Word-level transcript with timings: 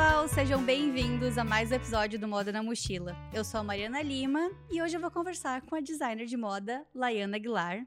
pessoal, 0.00 0.26
sejam 0.28 0.62
bem-vindos 0.62 1.36
a 1.36 1.44
mais 1.44 1.70
um 1.70 1.74
episódio 1.74 2.18
do 2.18 2.26
Moda 2.26 2.50
na 2.50 2.62
Mochila. 2.62 3.14
Eu 3.34 3.44
sou 3.44 3.60
a 3.60 3.62
Mariana 3.62 4.00
Lima 4.00 4.50
e 4.70 4.80
hoje 4.80 4.96
eu 4.96 5.00
vou 5.00 5.10
conversar 5.10 5.60
com 5.60 5.74
a 5.74 5.80
designer 5.80 6.24
de 6.24 6.38
moda, 6.38 6.86
Laiana 6.94 7.36
Aguilar. 7.36 7.86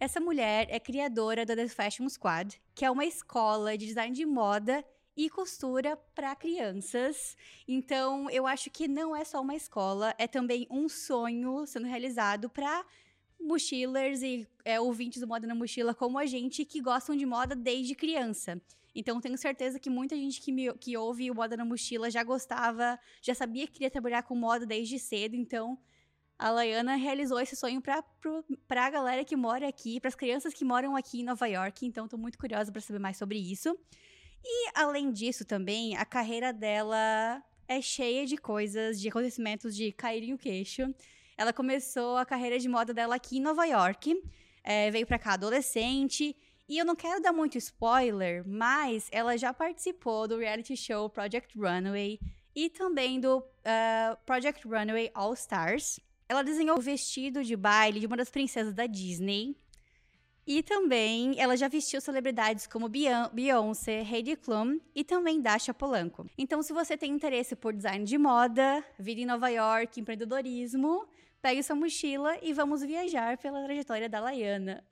Essa 0.00 0.20
mulher 0.20 0.66
é 0.70 0.80
criadora 0.80 1.44
da 1.44 1.54
The 1.54 1.68
Fashion 1.68 2.08
Squad, 2.08 2.58
que 2.74 2.82
é 2.82 2.90
uma 2.90 3.04
escola 3.04 3.76
de 3.76 3.84
design 3.84 4.16
de 4.16 4.24
moda 4.24 4.82
e 5.14 5.28
costura 5.28 5.98
para 6.14 6.34
crianças. 6.34 7.36
Então, 7.68 8.30
eu 8.30 8.46
acho 8.46 8.70
que 8.70 8.88
não 8.88 9.14
é 9.14 9.22
só 9.22 9.42
uma 9.42 9.54
escola, 9.54 10.14
é 10.16 10.26
também 10.26 10.66
um 10.70 10.88
sonho 10.88 11.66
sendo 11.66 11.86
realizado 11.86 12.48
para 12.48 12.86
mochilers 13.38 14.22
e 14.22 14.48
é, 14.64 14.80
ouvintes 14.80 15.20
do 15.20 15.28
Moda 15.28 15.46
na 15.46 15.54
Mochila 15.54 15.94
como 15.94 16.18
a 16.18 16.24
gente 16.24 16.64
que 16.64 16.80
gostam 16.80 17.14
de 17.14 17.26
moda 17.26 17.54
desde 17.54 17.94
criança. 17.94 18.58
Então, 18.98 19.20
tenho 19.20 19.38
certeza 19.38 19.78
que 19.78 19.88
muita 19.88 20.16
gente 20.16 20.40
que, 20.40 20.50
me, 20.50 20.74
que 20.74 20.96
ouve 20.96 21.30
o 21.30 21.34
Moda 21.34 21.56
na 21.56 21.64
Mochila 21.64 22.10
já 22.10 22.24
gostava, 22.24 22.98
já 23.22 23.32
sabia 23.32 23.64
que 23.64 23.74
queria 23.74 23.88
trabalhar 23.88 24.24
com 24.24 24.34
moda 24.34 24.66
desde 24.66 24.98
cedo. 24.98 25.36
Então, 25.36 25.78
a 26.36 26.50
Laiana 26.50 26.96
realizou 26.96 27.38
esse 27.38 27.54
sonho 27.54 27.80
para 27.80 28.84
a 28.86 28.90
galera 28.90 29.24
que 29.24 29.36
mora 29.36 29.68
aqui, 29.68 30.00
para 30.00 30.08
as 30.08 30.16
crianças 30.16 30.52
que 30.52 30.64
moram 30.64 30.96
aqui 30.96 31.20
em 31.20 31.22
Nova 31.22 31.46
York. 31.46 31.86
Então, 31.86 32.06
estou 32.06 32.18
muito 32.18 32.36
curiosa 32.36 32.72
para 32.72 32.80
saber 32.80 32.98
mais 32.98 33.16
sobre 33.16 33.38
isso. 33.38 33.78
E, 34.44 34.70
além 34.74 35.12
disso, 35.12 35.44
também, 35.44 35.96
a 35.96 36.04
carreira 36.04 36.52
dela 36.52 37.40
é 37.68 37.80
cheia 37.80 38.26
de 38.26 38.36
coisas, 38.36 39.00
de 39.00 39.08
acontecimentos 39.08 39.76
de 39.76 39.92
cair 39.92 40.34
o 40.34 40.38
queixo. 40.38 40.92
Ela 41.36 41.52
começou 41.52 42.16
a 42.16 42.26
carreira 42.26 42.58
de 42.58 42.68
moda 42.68 42.92
dela 42.92 43.14
aqui 43.14 43.38
em 43.38 43.40
Nova 43.40 43.64
York. 43.64 44.20
É, 44.64 44.90
veio 44.90 45.06
para 45.06 45.20
cá 45.20 45.34
adolescente 45.34 46.34
e 46.68 46.76
eu 46.76 46.84
não 46.84 46.94
quero 46.94 47.22
dar 47.22 47.32
muito 47.32 47.56
spoiler, 47.56 48.46
mas 48.46 49.08
ela 49.10 49.36
já 49.38 49.54
participou 49.54 50.28
do 50.28 50.36
reality 50.36 50.76
show 50.76 51.08
Project 51.08 51.58
Runway 51.58 52.20
e 52.54 52.68
também 52.68 53.18
do 53.18 53.38
uh, 53.38 54.16
Project 54.26 54.66
Runway 54.66 55.10
All 55.14 55.32
Stars. 55.32 55.98
Ela 56.28 56.42
desenhou 56.42 56.76
o 56.76 56.82
vestido 56.82 57.42
de 57.42 57.56
baile 57.56 58.00
de 58.00 58.06
uma 58.06 58.16
das 58.16 58.30
princesas 58.30 58.74
da 58.74 58.86
Disney. 58.86 59.56
E 60.46 60.62
também 60.62 61.38
ela 61.38 61.56
já 61.56 61.68
vestiu 61.68 62.00
celebridades 62.00 62.66
como 62.66 62.88
Beyoncé, 62.88 64.00
Heidi 64.00 64.34
Klum 64.34 64.80
e 64.94 65.04
também 65.04 65.40
Dasha 65.42 65.74
Polanco. 65.74 66.26
Então, 66.38 66.62
se 66.62 66.72
você 66.72 66.96
tem 66.96 67.12
interesse 67.12 67.54
por 67.54 67.74
design 67.74 68.04
de 68.04 68.16
moda, 68.16 68.82
vida 68.98 69.20
em 69.20 69.26
Nova 69.26 69.50
York, 69.50 70.00
empreendedorismo, 70.00 71.06
pegue 71.40 71.62
sua 71.62 71.76
mochila 71.76 72.36
e 72.42 72.52
vamos 72.52 72.82
viajar 72.82 73.38
pela 73.38 73.62
trajetória 73.62 74.08
da 74.08 74.18
Laiana. 74.18 74.84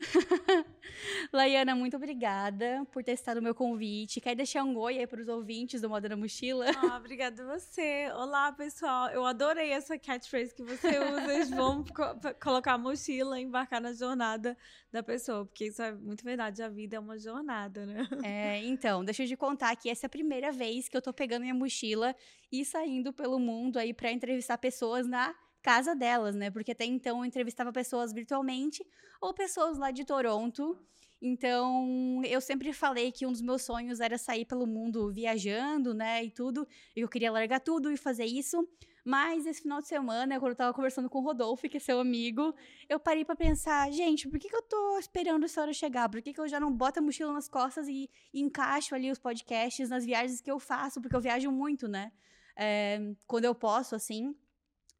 Laiana, 1.33 1.75
muito 1.75 1.97
obrigada 1.97 2.87
por 2.93 3.03
ter 3.03 3.13
estado 3.13 3.39
o 3.39 3.43
meu 3.43 3.55
convite. 3.55 4.21
Quer 4.21 4.37
deixar 4.37 4.63
um 4.63 4.77
oi 4.77 4.99
aí 4.99 5.07
para 5.07 5.21
os 5.21 5.29
ouvintes 5.29 5.81
do 5.81 5.89
Moda 5.89 6.09
na 6.09 6.17
Mochila? 6.17 6.67
Ah, 6.77 6.97
obrigada 6.97 7.43
a 7.43 7.59
você. 7.59 8.11
Olá, 8.15 8.53
pessoal. 8.53 9.09
Eu 9.11 9.27
adorei 9.27 9.71
essa 9.71 9.99
catchphrase 9.99 10.55
que 10.55 10.63
você 10.63 10.99
usa. 10.99 11.57
Vamos 11.57 11.91
co 11.91 12.05
colocar 12.41 12.75
a 12.75 12.79
mochila 12.79 13.41
e 13.41 13.43
embarcar 13.43 13.81
na 13.81 13.93
jornada 13.93 14.57
da 14.93 15.03
pessoa, 15.03 15.45
porque 15.45 15.67
isso 15.67 15.83
é 15.83 15.93
muito 15.93 16.23
verdade. 16.23 16.63
A 16.63 16.69
vida 16.69 16.97
é 16.97 17.01
uma 17.01 17.19
jornada, 17.19 17.85
né? 17.85 18.09
É, 18.23 18.65
então, 18.65 19.05
deixa 19.05 19.25
eu 19.25 19.29
te 19.29 19.37
contar 19.37 19.75
que 19.77 19.91
essa 19.91 20.07
é 20.07 20.09
a 20.09 20.11
primeira 20.11 20.53
vez 20.53 20.89
que 20.89 20.97
eu 20.97 21.03
tô 21.03 21.13
pegando 21.13 21.43
minha 21.43 21.55
mochila 21.55 22.15
e 22.53 22.65
saindo 22.65 23.13
pelo 23.13 23.39
mundo 23.39 23.79
aí 23.79 23.93
para 23.93 24.13
entrevistar 24.13 24.59
pessoas 24.59 25.07
na 25.07 25.35
casa 25.67 25.97
delas, 25.97 26.37
né? 26.37 26.49
Porque 26.49 26.71
até 26.71 26.85
então 26.85 27.19
eu 27.19 27.25
entrevistava 27.25 27.73
pessoas 27.73 28.13
virtualmente 28.13 28.87
ou 29.21 29.35
pessoas 29.35 29.77
lá 29.77 29.91
de 29.91 30.05
Toronto. 30.05 30.79
Então, 31.21 32.23
eu 32.25 32.41
sempre 32.41 32.73
falei 32.73 33.11
que 33.11 33.27
um 33.27 33.33
dos 33.33 33.41
meus 33.41 33.63
sonhos 33.63 33.99
era 33.99 34.17
sair 34.17 34.45
pelo 34.45 34.65
mundo 34.65 35.11
viajando, 35.11 35.93
né, 35.93 36.23
e 36.23 36.31
tudo. 36.31 36.69
Eu 36.95 37.09
queria 37.09 37.33
largar 37.33 37.59
tudo 37.59 37.91
e 37.91 37.97
fazer 37.97 38.27
isso. 38.27 38.57
Mas 39.05 39.45
esse 39.45 39.63
final 39.63 39.81
de 39.81 39.89
semana, 39.89 40.39
quando 40.39 40.51
eu 40.51 40.57
tava 40.57 40.73
conversando 40.73 41.11
com 41.11 41.19
o 41.19 41.23
Rodolfo, 41.23 41.69
que 41.69 41.79
é 41.79 41.81
seu 41.81 41.99
amigo, 41.99 42.55
eu 42.89 43.01
parei 43.01 43.25
para 43.25 43.35
pensar, 43.35 43.91
gente, 43.91 44.29
por 44.29 44.39
que, 44.39 44.49
que 44.49 44.55
eu 44.55 44.63
tô 44.63 44.99
esperando 44.99 45.45
essa 45.45 45.63
hora 45.63 45.73
chegar? 45.73 46.09
Por 46.09 46.23
que, 46.23 46.33
que 46.33 46.41
eu 46.41 46.47
já 46.47 46.61
não 46.61 46.73
boto 46.73 47.01
a 47.01 47.03
mochila 47.03 47.33
nas 47.33 47.49
costas 47.49 47.89
e, 47.89 48.09
e 48.33 48.41
encaixo 48.41 48.95
ali 48.95 49.11
os 49.11 49.19
podcasts 49.19 49.89
nas 49.89 50.05
viagens 50.05 50.41
que 50.41 50.51
eu 50.51 50.61
faço? 50.61 51.01
Porque 51.01 51.17
eu 51.17 51.21
viajo 51.21 51.51
muito, 51.51 51.89
né? 51.89 52.13
É, 52.57 53.01
quando 53.27 53.47
eu 53.47 53.55
posso, 53.55 53.97
assim. 53.97 54.35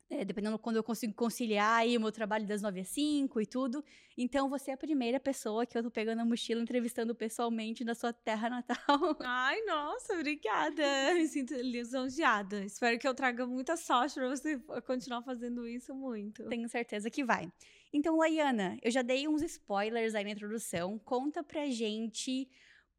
É, 0.09 0.25
dependendo 0.25 0.57
quando 0.57 0.77
eu 0.77 0.85
consigo 0.85 1.13
conciliar 1.15 1.81
aí 1.81 1.97
o 1.97 2.01
meu 2.01 2.13
trabalho 2.13 2.47
das 2.47 2.63
9 2.63 2.81
às 2.81 2.89
5 2.89 3.41
e 3.41 3.47
tudo. 3.47 3.85
Então, 4.17 4.49
você 4.49 4.71
é 4.71 4.75
a 4.75 4.77
primeira 4.77 5.19
pessoa 5.19 5.67
que 5.67 5.77
eu 5.77 5.83
tô 5.83 5.91
pegando 5.91 6.21
a 6.21 6.25
mochila 6.25 6.63
entrevistando 6.63 7.13
pessoalmente 7.13 7.85
na 7.85 7.93
sua 7.93 8.13
terra 8.13 8.49
natal. 8.49 8.77
Ai, 9.21 9.61
nossa, 9.63 10.15
obrigada. 10.15 10.85
Me 11.13 11.27
sinto 11.27 11.55
lisonjeada. 11.55 12.65
Espero 12.65 12.97
que 13.01 13.09
eu 13.09 13.15
traga 13.15 13.45
muita 13.47 13.77
sorte 13.77 14.15
para 14.15 14.29
você 14.29 14.59
continuar 14.87 15.23
fazendo 15.23 15.67
isso 15.67 15.93
muito. 15.93 16.49
Tenho 16.49 16.69
certeza 16.69 17.11
que 17.11 17.25
vai. 17.25 17.51
Então, 17.93 18.17
Laiana, 18.17 18.79
eu 18.83 18.93
já 18.93 19.03
dei 19.03 19.27
uns 19.27 19.43
spoilers 19.43 20.15
aí 20.15 20.23
na 20.23 20.31
introdução. 20.31 21.01
Conta 21.01 21.43
pra 21.43 21.67
gente 21.67 22.49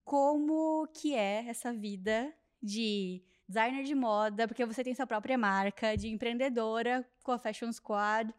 como 0.04 0.88
que 0.88 1.14
é 1.14 1.46
essa 1.48 1.72
vida 1.72 2.34
de 2.62 3.24
designer 3.48 3.84
de 3.84 3.96
moda, 3.96 4.48
porque 4.48 4.66
você 4.66 4.84
tem 4.84 4.94
sua 4.94 5.08
própria 5.08 5.38
marca, 5.38 5.96
de 5.96 6.10
empreendedora 6.10 7.08
com 7.24 7.32
a 7.32 7.40
Fashion 7.40 7.72
Squad, 7.72 8.34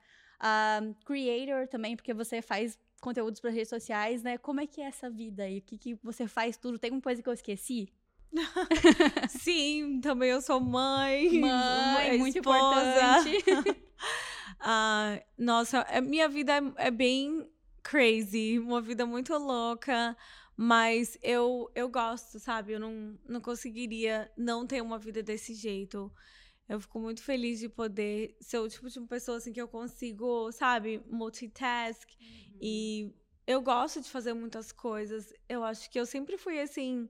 um, 0.83 0.93
creator 1.05 1.67
também, 1.69 1.97
porque 1.97 2.13
você 2.13 2.43
faz 2.43 2.79
conteúdos 3.01 3.41
para 3.41 3.51
redes 3.51 3.69
sociais, 3.69 4.23
né? 4.23 4.39
Como 4.39 4.61
é 4.61 4.67
que 4.67 4.81
é 4.81 4.85
essa 4.85 5.09
vida 5.09 5.45
aí? 5.45 5.59
O 5.59 5.63
que, 5.63 5.79
que 5.79 5.95
você 6.03 6.27
faz 6.27 6.57
tudo? 6.57 6.79
Tem 6.79 6.91
uma 6.91 7.01
coisa 7.01 7.23
que 7.23 7.29
eu 7.29 7.33
esqueci? 7.33 7.93
Sim, 9.29 10.01
também 10.03 10.31
eu 10.31 10.43
sou 10.43 10.61
mãe. 10.61 11.41
Mãe, 11.41 12.19
muito 12.19 12.39
importante. 12.39 13.39
uh, 14.61 15.25
nossa, 15.39 15.87
minha 16.03 16.29
vida 16.29 16.53
é, 16.53 16.89
é 16.89 16.91
bem 16.91 17.49
crazy, 17.89 18.59
uma 18.59 18.83
vida 18.83 19.07
muito 19.07 19.33
louca. 19.39 20.15
Mas 20.55 21.17
eu, 21.23 21.71
eu 21.75 21.89
gosto, 21.89 22.39
sabe? 22.39 22.73
Eu 22.73 22.81
não, 22.81 23.19
não 23.27 23.41
conseguiria 23.41 24.31
não 24.37 24.67
ter 24.67 24.83
uma 24.83 24.99
vida 24.99 25.23
desse 25.23 25.55
jeito. 25.55 26.13
Eu 26.69 26.81
fico 26.81 26.99
muito 27.01 27.23
feliz 27.23 27.61
de 27.61 27.69
poder 27.69 28.37
ser 28.41 28.59
o 28.59 28.69
tipo 28.69 28.91
de 28.91 29.01
pessoa 29.03 29.39
assim 29.39 29.53
que 29.53 29.63
eu 29.63 29.69
consigo, 29.69 30.53
sabe, 30.53 31.01
multitask. 31.09 32.09
Uhum. 32.11 32.59
E 32.61 33.15
eu 33.47 33.63
gosto 33.63 34.01
de 34.03 34.11
fazer 34.11 34.35
muitas 34.35 34.71
coisas. 34.71 35.33
Eu 35.49 35.65
acho 35.65 35.89
que 35.91 35.99
eu 35.99 36.05
sempre 36.05 36.37
fui 36.37 36.61
assim 36.61 37.09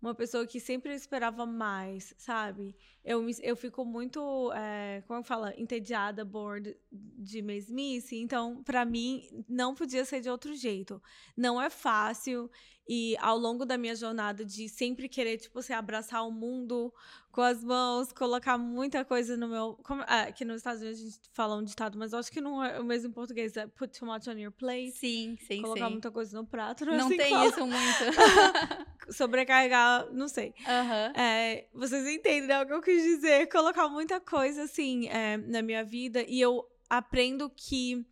uma 0.00 0.14
pessoa 0.14 0.46
que 0.46 0.58
sempre 0.58 0.94
esperava 0.94 1.44
mais, 1.44 2.14
sabe? 2.16 2.74
Eu, 3.04 3.26
eu 3.42 3.54
fico 3.54 3.84
muito, 3.84 4.50
é, 4.52 5.02
como 5.06 5.22
fala, 5.22 5.52
entediada, 5.58 6.24
bored 6.24 6.76
de 6.90 7.42
mesmice. 7.42 8.16
Então, 8.16 8.62
para 8.62 8.84
mim, 8.84 9.44
não 9.48 9.74
podia 9.74 10.04
ser 10.04 10.20
de 10.20 10.30
outro 10.30 10.54
jeito. 10.54 11.02
Não 11.36 11.60
é 11.60 11.68
fácil. 11.68 12.50
E 12.92 13.16
ao 13.20 13.38
longo 13.38 13.64
da 13.64 13.78
minha 13.78 13.94
jornada 13.94 14.44
de 14.44 14.68
sempre 14.68 15.08
querer, 15.08 15.36
tipo, 15.36 15.62
se 15.62 15.72
abraçar 15.72 16.26
o 16.26 16.32
mundo 16.32 16.92
com 17.30 17.40
as 17.40 17.62
mãos, 17.62 18.10
colocar 18.10 18.58
muita 18.58 19.04
coisa 19.04 19.36
no 19.36 19.46
meu. 19.46 19.78
Como, 19.84 20.02
é, 20.02 20.22
aqui 20.22 20.44
nos 20.44 20.56
Estados 20.56 20.82
Unidos 20.82 21.00
a 21.00 21.04
gente 21.04 21.20
fala 21.32 21.54
um 21.54 21.62
ditado, 21.62 21.96
mas 21.96 22.12
eu 22.12 22.18
acho 22.18 22.32
que 22.32 22.40
não 22.40 22.64
é 22.64 22.80
o 22.80 22.84
mesmo 22.84 23.10
em 23.10 23.12
português. 23.12 23.56
É 23.56 23.64
put 23.68 23.96
too 23.96 24.08
much 24.08 24.26
on 24.26 24.32
your 24.32 24.50
plate. 24.50 24.90
Sim, 24.90 25.38
sim, 25.46 25.62
Colocar 25.62 25.84
sim. 25.84 25.92
muita 25.92 26.10
coisa 26.10 26.36
no 26.36 26.44
prato. 26.44 26.84
Não, 26.84 26.96
não 26.96 27.06
assim 27.06 27.16
tem 27.16 27.46
isso 27.46 27.64
muito. 27.64 29.06
Sobrecarregar, 29.14 30.12
não 30.12 30.26
sei. 30.26 30.52
Uhum. 30.58 31.22
É, 31.22 31.68
vocês 31.72 32.04
entendem 32.08 32.60
o 32.60 32.66
que 32.66 32.72
eu 32.72 32.82
quis 32.82 33.04
dizer? 33.04 33.46
Colocar 33.50 33.88
muita 33.88 34.18
coisa, 34.18 34.64
assim, 34.64 35.06
é, 35.10 35.36
na 35.36 35.62
minha 35.62 35.84
vida. 35.84 36.24
E 36.26 36.40
eu 36.40 36.68
aprendo 36.88 37.48
que 37.48 38.04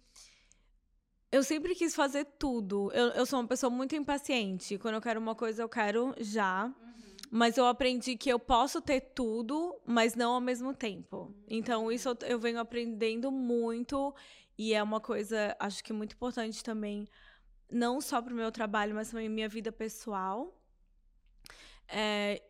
eu 1.31 1.43
sempre 1.43 1.75
quis 1.75 1.95
fazer 1.95 2.25
tudo. 2.39 2.91
Eu, 2.93 3.09
eu 3.09 3.27
sou 3.27 3.39
uma 3.39 3.47
pessoa 3.47 3.71
muito 3.71 3.95
impaciente. 3.95 4.79
Quando 4.79 4.95
eu 4.95 5.01
quero 5.01 5.21
uma 5.21 5.35
coisa, 5.35 5.63
eu 5.63 5.69
quero 5.69 6.15
já. 6.19 6.67
Uhum. 6.67 6.73
Mas 7.31 7.59
eu 7.59 7.67
aprendi 7.67 8.17
que 8.17 8.31
eu 8.31 8.39
posso 8.39 8.81
ter 8.81 9.01
tudo, 9.01 9.79
mas 9.85 10.15
não 10.15 10.33
ao 10.33 10.41
mesmo 10.41 10.73
tempo. 10.73 11.17
Uhum. 11.17 11.35
Então, 11.49 11.93
isso 11.93 12.09
eu, 12.09 12.17
eu 12.27 12.39
venho 12.39 12.59
aprendendo 12.59 13.31
muito. 13.31 14.15
E 14.57 14.73
é 14.73 14.83
uma 14.83 15.01
coisa, 15.01 15.55
acho 15.61 15.85
que 15.85 15.93
muito 15.93 16.15
importante 16.15 16.65
também, 16.65 17.07
não 17.71 18.01
só 18.01 18.21
para 18.21 18.33
o 18.33 18.37
meu 18.37 18.51
trabalho, 18.51 18.95
mas 18.95 19.11
também 19.11 19.29
minha 19.29 19.49
vida 19.49 19.71
pessoal. 19.71 20.59
É, 21.87 22.43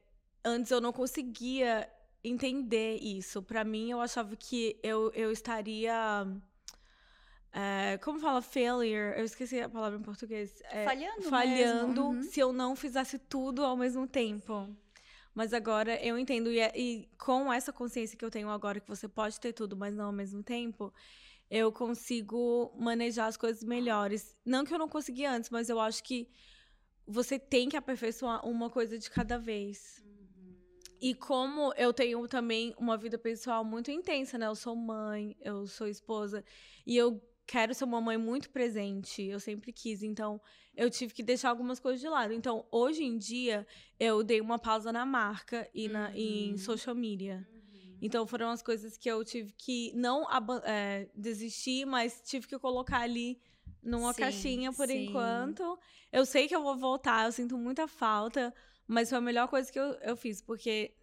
antes 0.44 0.70
eu 0.70 0.80
não 0.80 0.92
conseguia 0.92 1.90
entender 2.22 2.98
isso. 3.02 3.42
Para 3.42 3.64
mim, 3.64 3.90
eu 3.90 4.00
achava 4.00 4.36
que 4.36 4.78
eu, 4.82 5.10
eu 5.12 5.30
estaria 5.32 6.26
é, 7.60 7.98
como 7.98 8.20
fala 8.20 8.40
failure? 8.40 9.18
Eu 9.18 9.24
esqueci 9.24 9.60
a 9.60 9.68
palavra 9.68 9.98
em 9.98 10.02
português. 10.02 10.62
É, 10.70 10.84
falhando. 10.84 11.22
Falhando 11.22 12.06
uhum. 12.06 12.22
se 12.22 12.38
eu 12.38 12.52
não 12.52 12.76
fizesse 12.76 13.18
tudo 13.18 13.64
ao 13.64 13.76
mesmo 13.76 14.06
tempo. 14.06 14.68
Mas 15.34 15.52
agora 15.52 16.00
eu 16.00 16.16
entendo, 16.16 16.52
e, 16.52 16.60
é, 16.60 16.72
e, 16.76 17.08
com 17.18 17.52
essa 17.52 17.72
consciência 17.72 18.16
que 18.16 18.24
eu 18.24 18.30
tenho 18.30 18.48
agora, 18.48 18.78
que 18.78 18.86
você 18.86 19.08
pode 19.08 19.40
ter 19.40 19.52
tudo, 19.52 19.76
mas 19.76 19.92
não 19.92 20.06
ao 20.06 20.12
mesmo 20.12 20.40
tempo, 20.40 20.94
eu 21.50 21.72
consigo 21.72 22.72
manejar 22.78 23.26
as 23.26 23.36
coisas 23.36 23.64
melhores. 23.64 24.36
Não 24.44 24.64
que 24.64 24.72
eu 24.72 24.78
não 24.78 24.88
consegui 24.88 25.24
antes, 25.26 25.50
mas 25.50 25.68
eu 25.68 25.80
acho 25.80 26.04
que 26.04 26.28
você 27.04 27.40
tem 27.40 27.68
que 27.68 27.76
aperfeiçoar 27.76 28.46
uma 28.46 28.70
coisa 28.70 28.96
de 28.96 29.10
cada 29.10 29.36
vez. 29.36 30.00
Uhum. 30.04 30.54
E 31.00 31.12
como 31.12 31.72
eu 31.76 31.92
tenho 31.92 32.28
também 32.28 32.72
uma 32.78 32.96
vida 32.96 33.18
pessoal 33.18 33.64
muito 33.64 33.90
intensa, 33.90 34.38
né? 34.38 34.46
Eu 34.46 34.54
sou 34.54 34.76
mãe, 34.76 35.36
eu 35.40 35.66
sou 35.66 35.88
esposa. 35.88 36.44
E 36.86 36.96
eu 36.96 37.20
quero 37.48 37.74
ser 37.74 37.84
uma 37.84 38.00
mãe 38.00 38.18
muito 38.18 38.50
presente. 38.50 39.22
Eu 39.22 39.40
sempre 39.40 39.72
quis. 39.72 40.02
Então, 40.02 40.40
eu 40.76 40.90
tive 40.90 41.14
que 41.14 41.22
deixar 41.22 41.48
algumas 41.48 41.80
coisas 41.80 41.98
de 42.00 42.08
lado. 42.08 42.32
Então, 42.34 42.66
hoje 42.70 43.02
em 43.02 43.16
dia, 43.16 43.66
eu 43.98 44.22
dei 44.22 44.40
uma 44.40 44.58
pausa 44.58 44.92
na 44.92 45.06
marca 45.06 45.68
e 45.74 45.88
na, 45.88 46.12
em 46.14 46.50
Uhum. 46.52 46.58
social 46.58 46.94
media. 46.94 47.48
Então, 48.02 48.26
foram 48.26 48.50
as 48.50 48.62
coisas 48.62 48.96
que 48.98 49.08
eu 49.10 49.24
tive 49.24 49.52
que 49.54 49.92
não 49.96 50.24
é, 50.64 51.08
desistir, 51.16 51.86
mas 51.86 52.20
tive 52.20 52.46
que 52.46 52.58
colocar 52.58 53.00
ali 53.00 53.40
numa 53.82 54.12
Sim, 54.12 54.20
caixinha 54.20 54.72
por 54.72 54.86
sim. 54.86 55.06
enquanto. 55.06 55.78
Eu 56.12 56.26
sei 56.26 56.46
que 56.46 56.54
eu 56.54 56.62
vou 56.62 56.76
voltar, 56.76 57.24
eu 57.26 57.32
sinto 57.32 57.56
muita 57.56 57.88
falta, 57.88 58.54
mas 58.86 59.08
foi 59.08 59.18
a 59.18 59.20
melhor 59.22 59.48
coisa 59.48 59.72
que 59.72 59.80
eu, 59.80 59.94
eu 60.02 60.16
fiz, 60.16 60.40
porque 60.42 60.94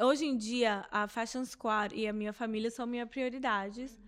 hoje 0.00 0.24
em 0.24 0.36
dia 0.36 0.86
a 0.90 1.06
Fashion 1.06 1.44
Squad 1.44 1.94
e 1.94 2.06
a 2.08 2.12
minha 2.12 2.32
família 2.32 2.70
são 2.70 2.86
minhas 2.86 3.08
prioridades. 3.08 3.98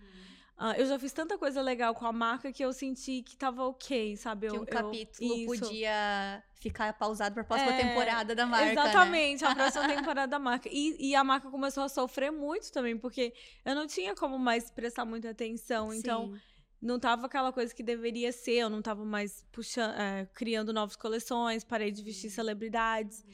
Ah, 0.55 0.77
eu 0.77 0.85
já 0.85 0.99
fiz 0.99 1.11
tanta 1.11 1.37
coisa 1.37 1.61
legal 1.61 1.95
com 1.95 2.05
a 2.05 2.11
marca 2.13 2.51
que 2.53 2.63
eu 2.63 2.71
senti 2.71 3.23
que 3.23 3.35
tava 3.35 3.63
ok, 3.65 4.15
sabe? 4.15 4.47
Que 4.47 4.55
Eu- 4.55 4.59
um 4.61 4.63
eu- 4.63 4.67
capítulo 4.67 5.33
isso. 5.35 5.45
podia 5.65 6.43
ficar 6.55 6.93
pausado 6.93 7.33
pra 7.33 7.43
próxima 7.43 7.73
É, 7.73 7.77
temporada 7.81 8.35
da 8.35 8.45
marca. 8.45 8.65
né? 8.67 8.71
Exatamente, 8.71 9.43
a 9.43 9.53
próxima 9.55 9.87
temporada 9.87 10.29
da 10.29 10.39
marca. 10.39 10.69
E, 10.71 10.95
e 11.09 11.15
a 11.15 11.23
marca 11.23 11.49
começou 11.49 11.83
a 11.83 11.89
sofrer 11.89 12.31
muito 12.31 12.71
também, 12.71 12.97
porque 12.97 13.33
eu 13.65 13.73
não 13.75 13.87
tinha 13.87 14.15
como 14.15 14.37
mais 14.37 14.69
prestar 14.69 15.05
muita 15.05 15.31
atenção. 15.31 15.91
Então, 15.91 16.31
Sim. 16.33 16.39
não 16.81 16.99
tava 16.99 17.25
aquela 17.25 17.51
coisa 17.51 17.73
que 17.73 17.81
deveria 17.83 18.31
ser, 18.31 18.53
eu 18.59 18.69
não 18.69 18.81
tava 18.81 19.03
mais 19.03 19.43
puxando, 19.51 19.95
é, 19.99 20.25
criando 20.33 20.71
novas 20.71 20.95
coleções, 20.95 21.63
parei 21.63 21.91
de 21.91 22.01
vestir 22.03 22.29
celebridades. 22.29 23.25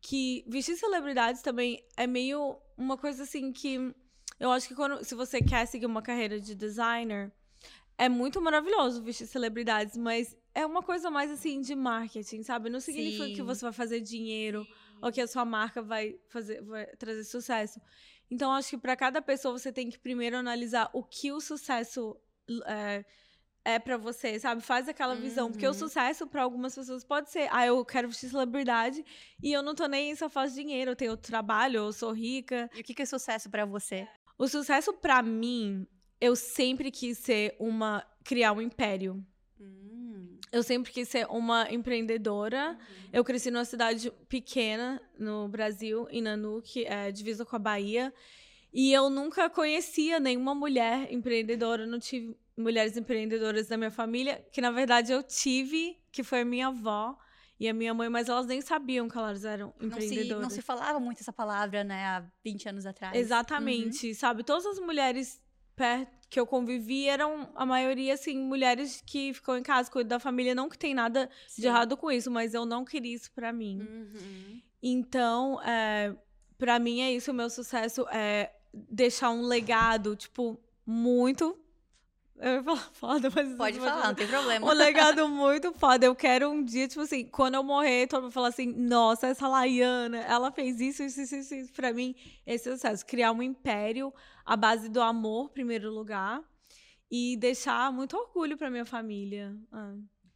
Que 0.00 0.44
vestir 0.48 0.76
celebridades 0.76 1.42
também 1.42 1.84
é 1.96 2.06
meio 2.06 2.56
uma 2.78 2.96
coisa 2.96 3.24
assim 3.24 3.52
que 3.52 3.94
eu 4.42 4.50
acho 4.50 4.66
que 4.68 4.74
quando, 4.74 5.04
se 5.04 5.14
você 5.14 5.40
quer 5.40 5.64
seguir 5.66 5.86
uma 5.86 6.02
carreira 6.02 6.40
de 6.40 6.54
designer, 6.54 7.32
é 7.96 8.08
muito 8.08 8.40
maravilhoso 8.42 9.02
vestir 9.02 9.26
celebridades, 9.28 9.96
mas 9.96 10.36
é 10.54 10.66
uma 10.66 10.82
coisa 10.82 11.10
mais 11.10 11.30
assim 11.30 11.60
de 11.60 11.74
marketing, 11.76 12.42
sabe? 12.42 12.68
Não 12.68 12.80
significa 12.80 13.26
Sim. 13.26 13.32
que 13.32 13.42
você 13.42 13.64
vai 13.64 13.72
fazer 13.72 14.00
dinheiro 14.00 14.66
ou 15.00 15.12
que 15.12 15.20
a 15.20 15.26
sua 15.28 15.44
marca 15.44 15.80
vai 15.80 16.18
fazer 16.28 16.60
vai 16.62 16.86
trazer 16.96 17.22
sucesso. 17.24 17.80
Então 18.30 18.50
acho 18.52 18.70
que 18.70 18.78
para 18.78 18.96
cada 18.96 19.22
pessoa 19.22 19.56
você 19.56 19.72
tem 19.72 19.88
que 19.88 19.98
primeiro 19.98 20.36
analisar 20.36 20.90
o 20.92 21.04
que 21.04 21.30
o 21.30 21.40
sucesso 21.40 22.16
é, 22.66 23.04
é 23.64 23.78
para 23.78 23.96
você, 23.96 24.38
sabe? 24.40 24.60
Faz 24.60 24.88
aquela 24.88 25.14
visão, 25.14 25.50
porque 25.52 25.66
o 25.66 25.68
Uhum. 25.68 25.74
sucesso 25.74 26.26
para 26.26 26.42
algumas 26.42 26.74
pessoas 26.74 27.04
pode 27.04 27.30
ser, 27.30 27.48
ah, 27.52 27.64
eu 27.66 27.84
quero 27.84 28.08
vestir 28.08 28.28
celebridade 28.28 29.04
e 29.40 29.52
eu 29.52 29.62
não 29.62 29.74
tô 29.74 29.86
nem 29.86 30.14
só 30.16 30.28
faço 30.28 30.54
dinheiro, 30.54 30.90
eu 30.92 30.96
tenho 30.96 31.16
trabalho, 31.16 31.76
eu 31.78 31.92
sou 31.92 32.10
rica. 32.12 32.68
E 32.74 32.80
o 32.80 32.84
que 32.84 32.94
que 32.94 33.02
é 33.02 33.06
sucesso 33.06 33.48
pra 33.48 33.64
você? 33.64 34.08
O 34.38 34.48
sucesso 34.48 34.92
para 34.92 35.22
mim, 35.22 35.86
eu 36.20 36.34
sempre 36.34 36.90
quis 36.90 37.18
ser 37.18 37.54
uma 37.58 38.06
criar 38.24 38.52
um 38.52 38.60
império. 38.60 39.24
Hum. 39.60 40.38
Eu 40.50 40.62
sempre 40.62 40.92
quis 40.92 41.08
ser 41.08 41.26
uma 41.28 41.70
empreendedora. 41.72 42.70
Uhum. 42.70 43.08
Eu 43.12 43.24
cresci 43.24 43.50
numa 43.50 43.64
cidade 43.64 44.10
pequena 44.28 45.00
no 45.18 45.48
Brasil, 45.48 46.06
em 46.10 46.22
Nanuque, 46.22 46.84
é, 46.84 47.10
divisa 47.10 47.44
com 47.44 47.56
a 47.56 47.58
Bahia. 47.58 48.12
E 48.72 48.92
eu 48.92 49.10
nunca 49.10 49.50
conhecia 49.50 50.18
nenhuma 50.18 50.54
mulher 50.54 51.12
empreendedora. 51.12 51.86
Não 51.86 51.98
tive 51.98 52.36
mulheres 52.56 52.96
empreendedoras 52.96 53.68
na 53.68 53.76
minha 53.76 53.90
família, 53.90 54.44
que 54.52 54.60
na 54.60 54.70
verdade 54.70 55.12
eu 55.12 55.22
tive, 55.22 55.98
que 56.10 56.22
foi 56.22 56.40
a 56.40 56.44
minha 56.44 56.68
avó 56.68 57.18
e 57.62 57.68
a 57.68 57.72
minha 57.72 57.94
mãe, 57.94 58.08
mas 58.08 58.28
elas 58.28 58.44
nem 58.44 58.60
sabiam 58.60 59.08
que 59.08 59.16
elas 59.16 59.44
eram 59.44 59.72
Não 59.78 60.00
se, 60.00 60.06
empreendedoras. 60.06 60.42
não 60.42 60.50
se 60.50 60.60
falava 60.60 60.98
muito 60.98 61.20
essa 61.20 61.32
palavra, 61.32 61.84
né, 61.84 62.04
há 62.06 62.24
20 62.44 62.68
anos 62.68 62.84
atrás. 62.84 63.16
Exatamente, 63.16 64.12
sabe? 64.16 64.42
Todas 64.42 64.66
as 64.66 64.80
mulheres 64.80 65.40
que 66.28 66.40
eu 66.40 66.46
convivi 66.46 67.06
eram 67.06 67.48
a 67.54 67.64
maioria 67.64 68.14
assim 68.14 68.36
mulheres 68.36 69.00
que 69.06 69.32
ficam 69.32 69.56
em 69.56 69.62
casa, 69.62 69.88
cuidam 69.88 70.08
da 70.16 70.18
família, 70.18 70.56
não 70.56 70.68
que 70.68 70.76
tem 70.76 70.92
nada 70.92 71.30
Sim. 71.46 71.62
de 71.62 71.68
errado 71.68 71.96
com 71.96 72.10
isso, 72.10 72.32
mas 72.32 72.52
eu 72.52 72.66
não 72.66 72.84
queria 72.84 73.14
isso 73.14 73.30
pra 73.32 73.52
mim. 73.52 73.78
Uhum. 73.80 74.60
Então, 74.82 75.62
é, 75.62 76.16
para 76.58 76.80
mim 76.80 77.00
é 77.00 77.12
isso, 77.12 77.30
o 77.30 77.34
meu 77.34 77.48
sucesso 77.48 78.04
é 78.10 78.52
deixar 78.74 79.30
um 79.30 79.42
legado, 79.42 80.16
tipo, 80.16 80.60
muito 80.84 81.56
eu 82.42 82.54
ia 82.56 82.62
falar 82.62 82.90
foda, 82.92 83.30
mas 83.34 83.56
Pode 83.56 83.78
falar, 83.78 84.08
não 84.08 84.14
tem 84.14 84.26
problema. 84.26 84.66
um 84.66 84.72
legado 84.74 85.28
muito 85.30 85.72
foda. 85.72 86.04
Eu 86.06 86.14
quero 86.14 86.50
um 86.50 86.62
dia, 86.64 86.86
tipo 86.88 87.00
assim, 87.02 87.24
quando 87.26 87.54
eu 87.54 87.62
morrer, 87.62 88.06
todo 88.06 88.22
mundo 88.24 88.32
falar 88.32 88.48
assim, 88.48 88.66
nossa, 88.66 89.28
essa 89.28 89.46
Laiana, 89.48 90.18
ela 90.22 90.50
fez 90.52 90.80
isso, 90.80 91.02
isso, 91.02 91.20
isso, 91.20 91.36
isso, 91.36 91.54
isso. 91.54 91.72
Pra 91.72 91.92
mim, 91.92 92.14
esse 92.46 92.68
é 92.68 92.72
o 92.72 92.74
sucesso. 92.74 93.06
Criar 93.06 93.32
um 93.32 93.42
império 93.42 94.12
à 94.44 94.56
base 94.56 94.88
do 94.88 95.00
amor, 95.00 95.46
em 95.46 95.54
primeiro 95.54 95.90
lugar. 95.90 96.42
E 97.10 97.36
deixar 97.36 97.92
muito 97.92 98.16
orgulho 98.16 98.56
pra 98.56 98.70
minha 98.70 98.86
família. 98.86 99.54
Ah. 99.70 99.94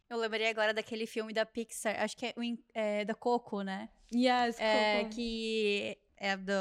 Eu 0.09 0.17
lembrei 0.17 0.47
agora 0.47 0.73
daquele 0.73 1.05
filme 1.05 1.33
da 1.33 1.45
Pixar, 1.45 2.01
acho 2.01 2.15
que 2.15 2.27
é, 2.27 2.33
é 2.73 3.03
da 3.05 3.13
Coco, 3.15 3.61
né? 3.61 3.89
Yes, 4.13 4.55
É, 4.59 4.99
Coco. 5.03 5.15
que 5.15 5.97
é 6.15 6.37
do 6.37 6.53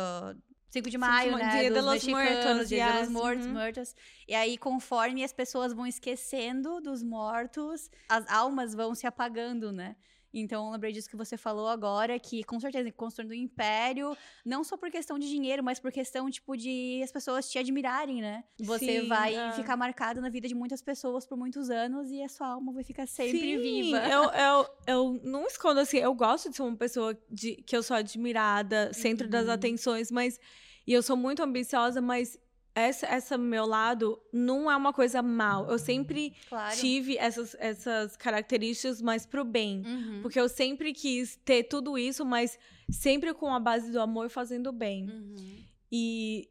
5 0.70 0.84
de 0.84 0.90
de 0.90 0.98
maio, 0.98 1.32
Ma- 1.32 1.38
né? 1.38 1.50
Dia 1.50 1.62
de 1.62 1.70
dos 1.70 1.84
los 1.84 1.94
mexicanos, 1.94 2.44
Muertos, 2.44 2.68
Dia 2.68 2.98
yes, 3.00 3.08
Mortos, 3.10 3.46
uhum. 3.46 3.52
Muertos. 3.52 3.94
E 4.28 4.34
aí, 4.34 4.58
conforme 4.58 5.24
as 5.24 5.32
pessoas 5.32 5.72
vão 5.72 5.86
esquecendo 5.86 6.80
dos 6.80 7.02
mortos, 7.02 7.90
as 8.08 8.26
almas 8.30 8.74
vão 8.74 8.94
se 8.94 9.06
apagando, 9.06 9.72
né? 9.72 9.96
Então, 10.32 10.66
eu 10.66 10.72
lembrei 10.72 10.92
disso 10.92 11.08
que 11.08 11.16
você 11.16 11.36
falou 11.36 11.68
agora, 11.68 12.18
que 12.18 12.44
com 12.44 12.60
certeza, 12.60 12.90
construindo 12.92 13.30
um 13.30 13.34
império, 13.34 14.16
não 14.44 14.62
só 14.62 14.76
por 14.76 14.90
questão 14.90 15.18
de 15.18 15.28
dinheiro, 15.28 15.62
mas 15.64 15.78
por 15.80 15.90
questão, 15.90 16.30
tipo, 16.30 16.56
de 16.56 17.00
as 17.02 17.10
pessoas 17.10 17.48
te 17.50 17.58
admirarem, 17.58 18.20
né? 18.20 18.44
Você 18.60 19.00
Sim, 19.02 19.08
vai 19.08 19.34
é. 19.34 19.52
ficar 19.52 19.76
marcado 19.76 20.20
na 20.20 20.28
vida 20.28 20.46
de 20.46 20.54
muitas 20.54 20.82
pessoas 20.82 21.26
por 21.26 21.38
muitos 21.38 21.70
anos 21.70 22.10
e 22.10 22.22
a 22.22 22.28
sua 22.28 22.48
alma 22.48 22.72
vai 22.72 22.84
ficar 22.84 23.06
sempre 23.06 23.56
Sim, 23.56 23.62
viva. 23.62 23.98
Eu, 23.98 24.24
eu, 24.30 24.66
eu 24.86 25.20
não 25.24 25.46
escondo 25.46 25.80
assim, 25.80 25.98
eu 25.98 26.14
gosto 26.14 26.50
de 26.50 26.56
ser 26.56 26.62
uma 26.62 26.76
pessoa 26.76 27.16
de, 27.30 27.56
que 27.56 27.76
eu 27.76 27.82
sou 27.82 27.96
admirada, 27.96 28.92
centro 28.92 29.28
das 29.28 29.46
Uhum. 29.46 29.52
atenções, 29.52 30.10
mas. 30.10 30.38
E 30.86 30.92
eu 30.92 31.02
sou 31.02 31.16
muito 31.16 31.42
ambiciosa, 31.42 32.00
mas 32.00 32.38
essa, 32.76 33.06
essa 33.06 33.38
meu 33.38 33.64
lado 33.64 34.20
não 34.30 34.70
é 34.70 34.76
uma 34.76 34.92
coisa 34.92 35.22
mal. 35.22 35.66
Eu 35.70 35.78
sempre 35.78 36.34
Claro. 36.46 36.76
tive 36.76 37.16
essas, 37.16 37.56
essas 37.58 38.18
características, 38.18 39.00
mas 39.00 39.24
pro 39.24 39.42
bem. 39.46 39.82
Uhum. 39.86 40.20
Porque 40.20 40.38
eu 40.38 40.46
sempre 40.46 40.92
quis 40.92 41.36
ter 41.36 41.62
tudo 41.64 41.96
isso, 41.96 42.22
mas 42.22 42.58
sempre 42.90 43.32
com 43.32 43.52
a 43.54 43.58
base 43.58 43.90
do 43.90 43.98
amor 43.98 44.26
e 44.26 44.28
fazendo 44.28 44.72
bem. 44.72 45.08
Uhum. 45.08 45.58
E 45.90 46.50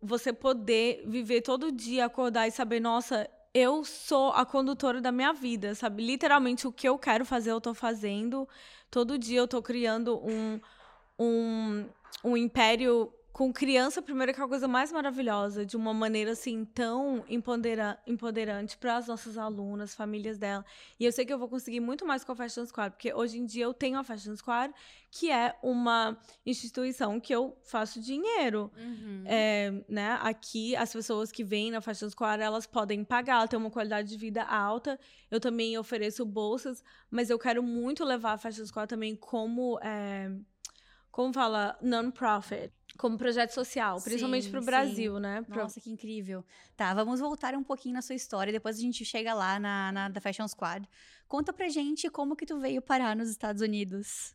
você 0.00 0.32
poder 0.32 1.04
viver 1.06 1.42
todo 1.42 1.70
dia, 1.70 2.06
acordar 2.06 2.48
e 2.48 2.50
saber, 2.50 2.80
nossa, 2.80 3.28
eu 3.52 3.84
sou 3.84 4.30
a 4.32 4.46
condutora 4.46 5.02
da 5.02 5.12
minha 5.12 5.34
vida, 5.34 5.74
sabe? 5.74 6.02
Literalmente 6.02 6.66
o 6.66 6.72
que 6.72 6.88
eu 6.88 6.98
quero 6.98 7.26
fazer, 7.26 7.50
eu 7.50 7.60
tô 7.60 7.74
fazendo. 7.74 8.48
Todo 8.90 9.18
dia 9.18 9.40
eu 9.40 9.48
tô 9.48 9.60
criando 9.60 10.18
um, 10.26 10.58
um, 11.18 11.86
um 12.24 12.36
império 12.38 13.12
com 13.38 13.52
criança, 13.52 14.02
primeiro, 14.02 14.34
que 14.34 14.40
é 14.40 14.44
a 14.44 14.48
coisa 14.48 14.66
mais 14.66 14.90
maravilhosa, 14.90 15.64
de 15.64 15.76
uma 15.76 15.94
maneira 15.94 16.32
assim 16.32 16.64
tão 16.64 17.24
empodera 17.28 17.96
empoderante 18.04 18.76
para 18.76 18.96
as 18.96 19.06
nossas 19.06 19.38
alunas, 19.38 19.94
famílias 19.94 20.38
dela. 20.38 20.64
E 20.98 21.04
eu 21.04 21.12
sei 21.12 21.24
que 21.24 21.32
eu 21.32 21.38
vou 21.38 21.46
conseguir 21.48 21.78
muito 21.78 22.04
mais 22.04 22.24
com 22.24 22.32
a 22.32 22.34
Fashion 22.34 22.66
Squad, 22.66 22.90
porque 22.90 23.14
hoje 23.14 23.38
em 23.38 23.46
dia 23.46 23.62
eu 23.62 23.72
tenho 23.72 23.96
a 23.96 24.02
Fashion 24.02 24.34
Squad, 24.34 24.74
que 25.08 25.30
é 25.30 25.56
uma 25.62 26.18
instituição 26.44 27.20
que 27.20 27.32
eu 27.32 27.56
faço 27.62 28.00
dinheiro. 28.00 28.72
Uhum. 28.76 29.22
É, 29.24 29.84
né, 29.88 30.18
aqui, 30.20 30.74
as 30.74 30.92
pessoas 30.92 31.30
que 31.30 31.44
vêm 31.44 31.70
na 31.70 31.80
Fashion 31.80 32.10
Squad, 32.10 32.42
elas 32.42 32.66
podem 32.66 33.04
pagar, 33.04 33.46
tem 33.46 33.56
uma 33.56 33.70
qualidade 33.70 34.08
de 34.08 34.16
vida 34.16 34.42
alta. 34.42 34.98
Eu 35.30 35.38
também 35.38 35.78
ofereço 35.78 36.26
bolsas, 36.26 36.82
mas 37.08 37.30
eu 37.30 37.38
quero 37.38 37.62
muito 37.62 38.04
levar 38.04 38.32
a 38.32 38.36
Fashion 38.36 38.66
Squad 38.66 38.88
também 38.88 39.14
como, 39.14 39.78
é, 39.80 40.28
como 41.12 41.32
fala, 41.32 41.78
non-profit, 41.80 42.72
como 42.96 43.18
projeto 43.18 43.50
social, 43.50 44.00
principalmente 44.00 44.44
Sim, 44.44 44.50
para 44.50 44.58
o 44.58 44.62
sim. 44.62 44.66
Brasil, 44.66 45.18
né? 45.20 45.42
Pro- 45.42 45.62
Nossa, 45.62 45.80
que 45.80 45.90
incrível. 45.90 46.44
Tá, 46.76 46.94
vamos 46.94 47.20
voltar 47.20 47.54
um 47.54 47.62
pouquinho 47.62 47.94
na 47.94 48.02
sua 48.02 48.14
história, 48.14 48.52
depois 48.52 48.76
a 48.78 48.80
gente 48.80 49.04
chega 49.04 49.34
lá 49.34 49.60
na, 49.60 49.92
na 49.92 50.08
da 50.08 50.20
Fashion 50.20 50.48
Squad. 50.48 50.88
Conta 51.28 51.52
pra 51.52 51.68
gente 51.68 52.08
como 52.10 52.34
que 52.34 52.46
tu 52.46 52.58
veio 52.58 52.80
parar 52.80 53.14
nos 53.14 53.28
Estados 53.28 53.62
Unidos. 53.62 54.34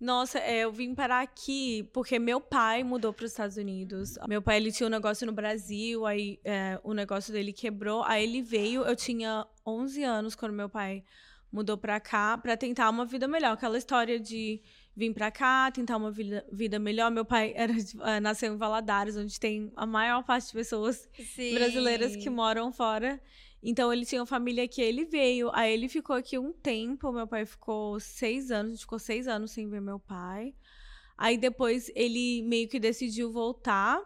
Nossa, 0.00 0.38
é, 0.38 0.60
eu 0.60 0.72
vim 0.72 0.94
parar 0.94 1.20
aqui 1.20 1.82
porque 1.92 2.18
meu 2.18 2.40
pai 2.40 2.82
mudou 2.82 3.12
para 3.12 3.26
os 3.26 3.32
Estados 3.32 3.58
Unidos. 3.58 4.16
Meu 4.26 4.40
pai 4.40 4.56
ele 4.56 4.72
tinha 4.72 4.86
um 4.86 4.90
negócio 4.90 5.26
no 5.26 5.32
Brasil, 5.32 6.06
aí 6.06 6.40
é, 6.42 6.80
o 6.82 6.94
negócio 6.94 7.30
dele 7.34 7.52
quebrou. 7.52 8.02
Aí 8.04 8.24
ele 8.24 8.40
veio, 8.40 8.82
eu 8.82 8.96
tinha 8.96 9.46
11 9.66 10.02
anos 10.02 10.34
quando 10.34 10.54
meu 10.54 10.70
pai 10.70 11.04
mudou 11.52 11.76
para 11.76 12.00
cá 12.00 12.38
para 12.38 12.56
tentar 12.56 12.88
uma 12.88 13.04
vida 13.04 13.28
melhor. 13.28 13.52
Aquela 13.52 13.76
história 13.76 14.18
de 14.18 14.62
vir 14.96 15.14
para 15.14 15.30
cá, 15.30 15.70
tentar 15.70 15.96
uma 15.96 16.10
vida, 16.10 16.44
vida 16.52 16.78
melhor. 16.78 17.10
Meu 17.10 17.24
pai 17.24 17.52
era, 17.56 17.72
é, 18.04 18.20
nasceu 18.20 18.54
em 18.54 18.56
Valadares, 18.56 19.16
onde 19.16 19.38
tem 19.38 19.72
a 19.76 19.86
maior 19.86 20.22
parte 20.24 20.48
de 20.48 20.52
pessoas 20.52 21.08
Sim. 21.34 21.54
brasileiras 21.54 22.16
que 22.16 22.28
moram 22.28 22.72
fora. 22.72 23.20
Então 23.62 23.92
ele 23.92 24.06
tinha 24.06 24.20
uma 24.20 24.26
família 24.26 24.66
que 24.66 24.80
ele 24.80 25.04
veio. 25.04 25.50
Aí 25.52 25.72
ele 25.72 25.88
ficou 25.88 26.16
aqui 26.16 26.38
um 26.38 26.52
tempo. 26.52 27.12
Meu 27.12 27.26
pai 27.26 27.44
ficou 27.44 28.00
seis 28.00 28.50
anos, 28.50 28.72
a 28.72 28.74
gente 28.74 28.80
ficou 28.80 28.98
seis 28.98 29.28
anos 29.28 29.50
sem 29.50 29.68
ver 29.68 29.80
meu 29.80 29.98
pai. 29.98 30.54
Aí 31.16 31.36
depois 31.36 31.90
ele 31.94 32.42
meio 32.42 32.66
que 32.66 32.80
decidiu 32.80 33.30
voltar, 33.30 34.00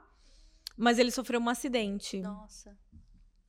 mas 0.76 0.98
ele 0.98 1.12
sofreu 1.12 1.40
um 1.40 1.48
acidente. 1.48 2.20
Nossa. 2.20 2.76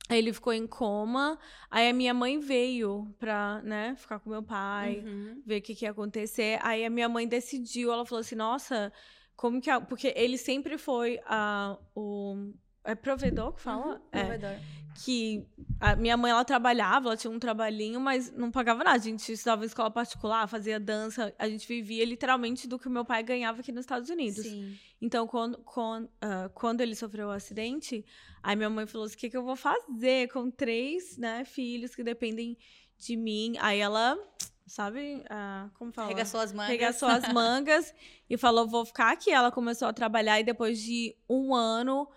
Aí 0.08 0.18
ele 0.18 0.32
ficou 0.32 0.52
em 0.52 0.66
coma. 0.66 1.38
Aí 1.70 1.88
a 1.88 1.92
minha 1.92 2.14
mãe 2.14 2.38
veio 2.38 3.12
pra, 3.18 3.60
né, 3.62 3.94
ficar 3.96 4.18
com 4.20 4.30
meu 4.30 4.42
pai, 4.42 5.02
Uhum. 5.04 5.42
ver 5.44 5.58
o 5.58 5.62
que, 5.62 5.74
que 5.74 5.84
ia 5.84 5.90
acontecer. 5.90 6.58
Aí 6.62 6.84
a 6.84 6.90
minha 6.90 7.08
mãe 7.08 7.26
decidiu, 7.26 7.92
ela 7.92 8.06
falou 8.06 8.20
assim, 8.20 8.34
nossa, 8.36 8.92
como 9.34 9.60
que... 9.60 9.68
A... 9.68 9.80
Porque 9.80 10.12
ele 10.16 10.38
sempre 10.38 10.78
foi 10.78 11.18
a, 11.26 11.76
o... 11.94 12.52
É 12.84 12.94
provedor 12.94 13.52
que 13.52 13.60
fala? 13.60 13.94
Uhum, 13.94 14.00
É 14.12 14.24
provedor. 14.24 14.56
Que 15.04 15.46
a 15.78 15.94
minha 15.94 16.16
mãe 16.16 16.30
ela 16.30 16.44
trabalhava, 16.44 17.08
ela 17.08 17.16
tinha 17.16 17.30
um 17.30 17.38
trabalhinho, 17.38 18.00
mas 18.00 18.32
não 18.32 18.50
pagava 18.50 18.82
nada. 18.82 18.96
A 18.96 19.00
gente 19.00 19.30
estudava 19.30 19.62
em 19.62 19.66
escola 19.66 19.90
particular, 19.90 20.48
fazia 20.48 20.80
dança, 20.80 21.34
a 21.38 21.48
gente 21.48 21.68
vivia 21.68 22.04
literalmente 22.04 22.66
do 22.66 22.78
que 22.78 22.88
o 22.88 22.90
meu 22.90 23.04
pai 23.04 23.22
ganhava 23.22 23.60
aqui 23.60 23.70
nos 23.72 23.84
Estados 23.84 24.08
Unidos. 24.08 24.44
Sim. 24.44 24.76
Então, 25.00 25.26
quando, 25.26 25.58
quando, 25.58 26.08
ah, 26.20 26.50
quando 26.54 26.80
ele 26.80 26.94
sofreu 26.94 27.28
o 27.28 27.30
acidente, 27.30 28.04
aí 28.42 28.56
minha 28.56 28.70
mãe 28.70 28.86
falou 28.86 29.06
assim: 29.06 29.16
o 29.16 29.18
que, 29.18 29.30
que 29.30 29.36
eu 29.36 29.44
vou 29.44 29.56
fazer 29.56 30.28
com 30.28 30.50
três 30.50 31.18
né, 31.18 31.44
filhos 31.44 31.94
que 31.94 32.02
dependem 32.02 32.56
de 32.98 33.16
mim? 33.16 33.54
Aí 33.60 33.78
ela, 33.78 34.18
sabe, 34.66 35.22
ah, 35.28 35.68
como 35.74 35.92
fala? 35.92 36.08
Regaçou 36.08 36.40
as 36.40 36.52
mangas. 36.52 36.70
Regaçou 36.70 37.08
as 37.08 37.28
mangas 37.32 37.94
e 38.30 38.38
falou: 38.38 38.66
vou 38.66 38.86
ficar 38.86 39.12
aqui. 39.12 39.30
Ela 39.30 39.52
começou 39.52 39.86
a 39.88 39.92
trabalhar 39.92 40.40
e 40.40 40.44
depois 40.44 40.80
de 40.80 41.14
um 41.28 41.54
ano 41.54 42.08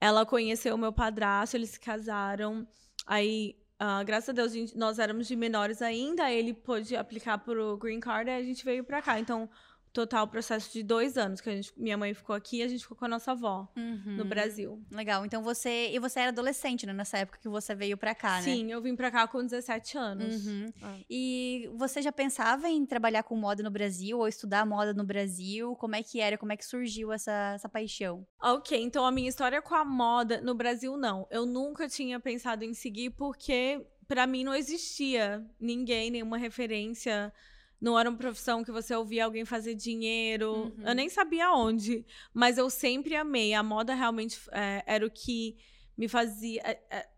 ela 0.00 0.24
conheceu 0.26 0.74
o 0.74 0.78
meu 0.78 0.92
padrasto, 0.92 1.56
eles 1.56 1.70
se 1.70 1.80
casaram. 1.80 2.66
Aí, 3.06 3.56
ah, 3.78 4.02
graças 4.02 4.28
a 4.30 4.32
Deus, 4.32 4.52
a 4.52 4.54
gente- 4.54 4.76
nós 4.76 4.98
éramos 4.98 5.26
de 5.26 5.36
menores 5.36 5.80
ainda. 5.82 6.30
Ele 6.30 6.52
pôde 6.52 6.96
aplicar 6.96 7.38
pro 7.38 7.76
Green 7.76 8.00
Card 8.00 8.30
e 8.30 8.34
a 8.34 8.42
gente 8.42 8.64
veio 8.64 8.84
pra 8.84 9.00
cá. 9.02 9.18
Então, 9.18 9.48
total 9.96 10.28
processo 10.28 10.70
de 10.72 10.82
dois 10.82 11.16
anos 11.16 11.40
que 11.40 11.48
a 11.48 11.54
gente, 11.56 11.72
minha 11.74 11.96
mãe 11.96 12.12
ficou 12.12 12.36
aqui 12.36 12.58
e 12.58 12.62
a 12.62 12.68
gente 12.68 12.82
ficou 12.82 12.96
com 12.96 13.06
a 13.06 13.08
nossa 13.08 13.32
avó 13.32 13.66
Uhum. 13.76 14.16
no 14.18 14.24
Brasil. 14.26 14.84
Legal. 14.90 15.24
Então 15.24 15.42
você. 15.42 15.90
E 15.92 15.98
você 15.98 16.20
era 16.20 16.28
adolescente, 16.28 16.84
né? 16.86 16.92
Nessa 16.92 17.16
época 17.18 17.38
que 17.40 17.48
você 17.48 17.74
veio 17.74 17.96
pra 17.96 18.14
cá, 18.14 18.36
né? 18.36 18.42
Sim, 18.42 18.70
eu 18.70 18.82
vim 18.82 18.94
pra 18.94 19.10
cá 19.10 19.26
com 19.26 19.42
17 19.42 19.96
anos. 19.96 20.46
Uhum. 20.46 20.66
Ah. 20.82 20.98
E 21.08 21.70
você 21.76 22.02
já 22.02 22.12
pensava 22.12 22.68
em 22.68 22.84
trabalhar 22.84 23.22
com 23.22 23.34
moda 23.36 23.62
no 23.62 23.70
Brasil 23.70 24.18
ou 24.18 24.28
estudar 24.28 24.66
moda 24.66 24.92
no 24.92 25.04
Brasil? 25.04 25.74
Como 25.76 25.96
é 25.96 26.02
que 26.02 26.20
era? 26.20 26.36
Como 26.36 26.52
é 26.52 26.56
que 26.56 26.64
surgiu 26.66 27.10
essa, 27.12 27.52
essa 27.54 27.68
paixão? 27.68 28.26
Ok, 28.42 28.78
então 28.80 29.06
a 29.06 29.10
minha 29.10 29.28
história 29.30 29.62
com 29.62 29.74
a 29.74 29.84
moda 29.84 30.40
no 30.42 30.54
Brasil, 30.54 30.96
não. 30.96 31.26
Eu 31.30 31.46
nunca 31.46 31.88
tinha 31.88 32.20
pensado 32.20 32.64
em 32.64 32.74
seguir 32.74 33.10
porque 33.10 33.86
pra 34.06 34.26
mim 34.26 34.44
não 34.44 34.54
existia 34.54 35.42
ninguém, 35.58 36.10
nenhuma 36.10 36.36
referência. 36.36 37.32
Não 37.80 37.98
era 37.98 38.08
uma 38.08 38.18
profissão 38.18 38.64
que 38.64 38.72
você 38.72 38.94
ouvia 38.94 39.24
alguém 39.24 39.44
fazer 39.44 39.74
dinheiro. 39.74 40.72
Uhum. 40.76 40.86
Eu 40.86 40.94
nem 40.94 41.08
sabia 41.08 41.52
onde. 41.52 42.04
Mas 42.32 42.58
eu 42.58 42.70
sempre 42.70 43.14
amei. 43.14 43.52
A 43.54 43.62
moda 43.62 43.94
realmente 43.94 44.40
é, 44.50 44.82
era 44.86 45.06
o 45.06 45.10
que 45.10 45.56
me 45.96 46.08
fazia. 46.08 46.60
é, 46.64 46.82
é, 46.90 47.08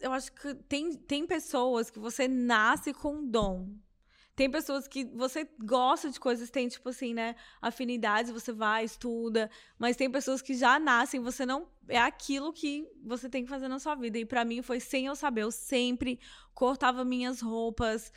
eu 0.00 0.12
acho 0.12 0.32
que 0.32 0.54
tem, 0.68 0.94
tem 0.94 1.26
pessoas 1.26 1.90
que 1.90 1.98
você 1.98 2.26
nasce 2.26 2.92
com 2.92 3.24
dom. 3.26 3.68
Tem 4.38 4.48
pessoas 4.48 4.86
que 4.86 5.04
você 5.04 5.48
gosta 5.58 6.08
de 6.08 6.20
coisas, 6.20 6.48
tem, 6.48 6.68
tipo 6.68 6.88
assim, 6.88 7.12
né? 7.12 7.34
Afinidades, 7.60 8.30
você 8.30 8.52
vai, 8.52 8.84
estuda. 8.84 9.50
Mas 9.76 9.96
tem 9.96 10.08
pessoas 10.08 10.40
que 10.40 10.54
já 10.54 10.78
nascem, 10.78 11.20
você 11.20 11.44
não. 11.44 11.68
É 11.88 11.98
aquilo 11.98 12.52
que 12.52 12.88
você 13.04 13.28
tem 13.28 13.42
que 13.42 13.50
fazer 13.50 13.66
na 13.66 13.80
sua 13.80 13.96
vida. 13.96 14.16
E 14.16 14.24
pra 14.24 14.44
mim 14.44 14.62
foi 14.62 14.78
sem 14.78 15.06
eu 15.06 15.16
saber. 15.16 15.42
Eu 15.42 15.50
sempre 15.50 16.20
cortava 16.54 17.04
minhas 17.04 17.40
roupas. 17.40 18.12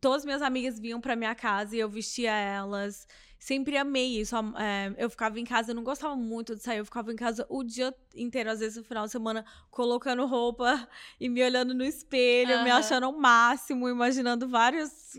Todas 0.00 0.24
minhas 0.24 0.42
amigas 0.42 0.78
vinham 0.78 1.00
pra 1.00 1.16
minha 1.16 1.34
casa 1.34 1.74
e 1.76 1.78
eu 1.80 1.88
vestia 1.88 2.32
elas. 2.32 3.06
Sempre 3.38 3.76
amei 3.76 4.20
isso. 4.20 4.34
É, 4.58 4.92
eu 4.98 5.08
ficava 5.08 5.38
em 5.38 5.44
casa, 5.44 5.70
eu 5.70 5.74
não 5.74 5.84
gostava 5.84 6.16
muito 6.16 6.56
de 6.56 6.62
sair. 6.62 6.78
Eu 6.78 6.84
ficava 6.84 7.12
em 7.12 7.16
casa 7.16 7.46
o 7.48 7.62
dia 7.62 7.94
inteiro, 8.16 8.50
às 8.50 8.58
vezes 8.58 8.76
no 8.76 8.84
final 8.84 9.06
de 9.06 9.12
semana, 9.12 9.44
colocando 9.70 10.26
roupa 10.26 10.88
e 11.20 11.28
me 11.28 11.42
olhando 11.42 11.72
no 11.72 11.84
espelho, 11.84 12.60
me 12.64 12.70
Aham. 12.70 12.78
achando 12.78 13.08
o 13.08 13.18
máximo, 13.18 13.88
imaginando 13.88 14.48
várias 14.48 15.12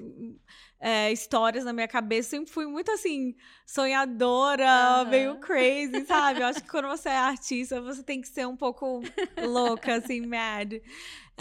é, 0.81 1.11
histórias 1.13 1.63
na 1.63 1.71
minha 1.71 1.88
cabeça. 1.88 2.31
Sempre 2.31 2.51
fui 2.51 2.65
muito 2.65 2.91
assim, 2.91 3.35
sonhadora, 3.65 4.67
Aham. 4.67 5.09
meio 5.09 5.39
crazy, 5.39 6.05
sabe? 6.05 6.41
Eu 6.41 6.47
acho 6.47 6.61
que 6.61 6.67
quando 6.69 6.89
você 6.89 7.07
é 7.07 7.17
artista, 7.17 7.81
você 7.81 8.03
tem 8.03 8.19
que 8.19 8.27
ser 8.27 8.45
um 8.45 8.57
pouco 8.57 9.01
louca, 9.38 9.95
assim, 9.95 10.25
mad. 10.25 10.73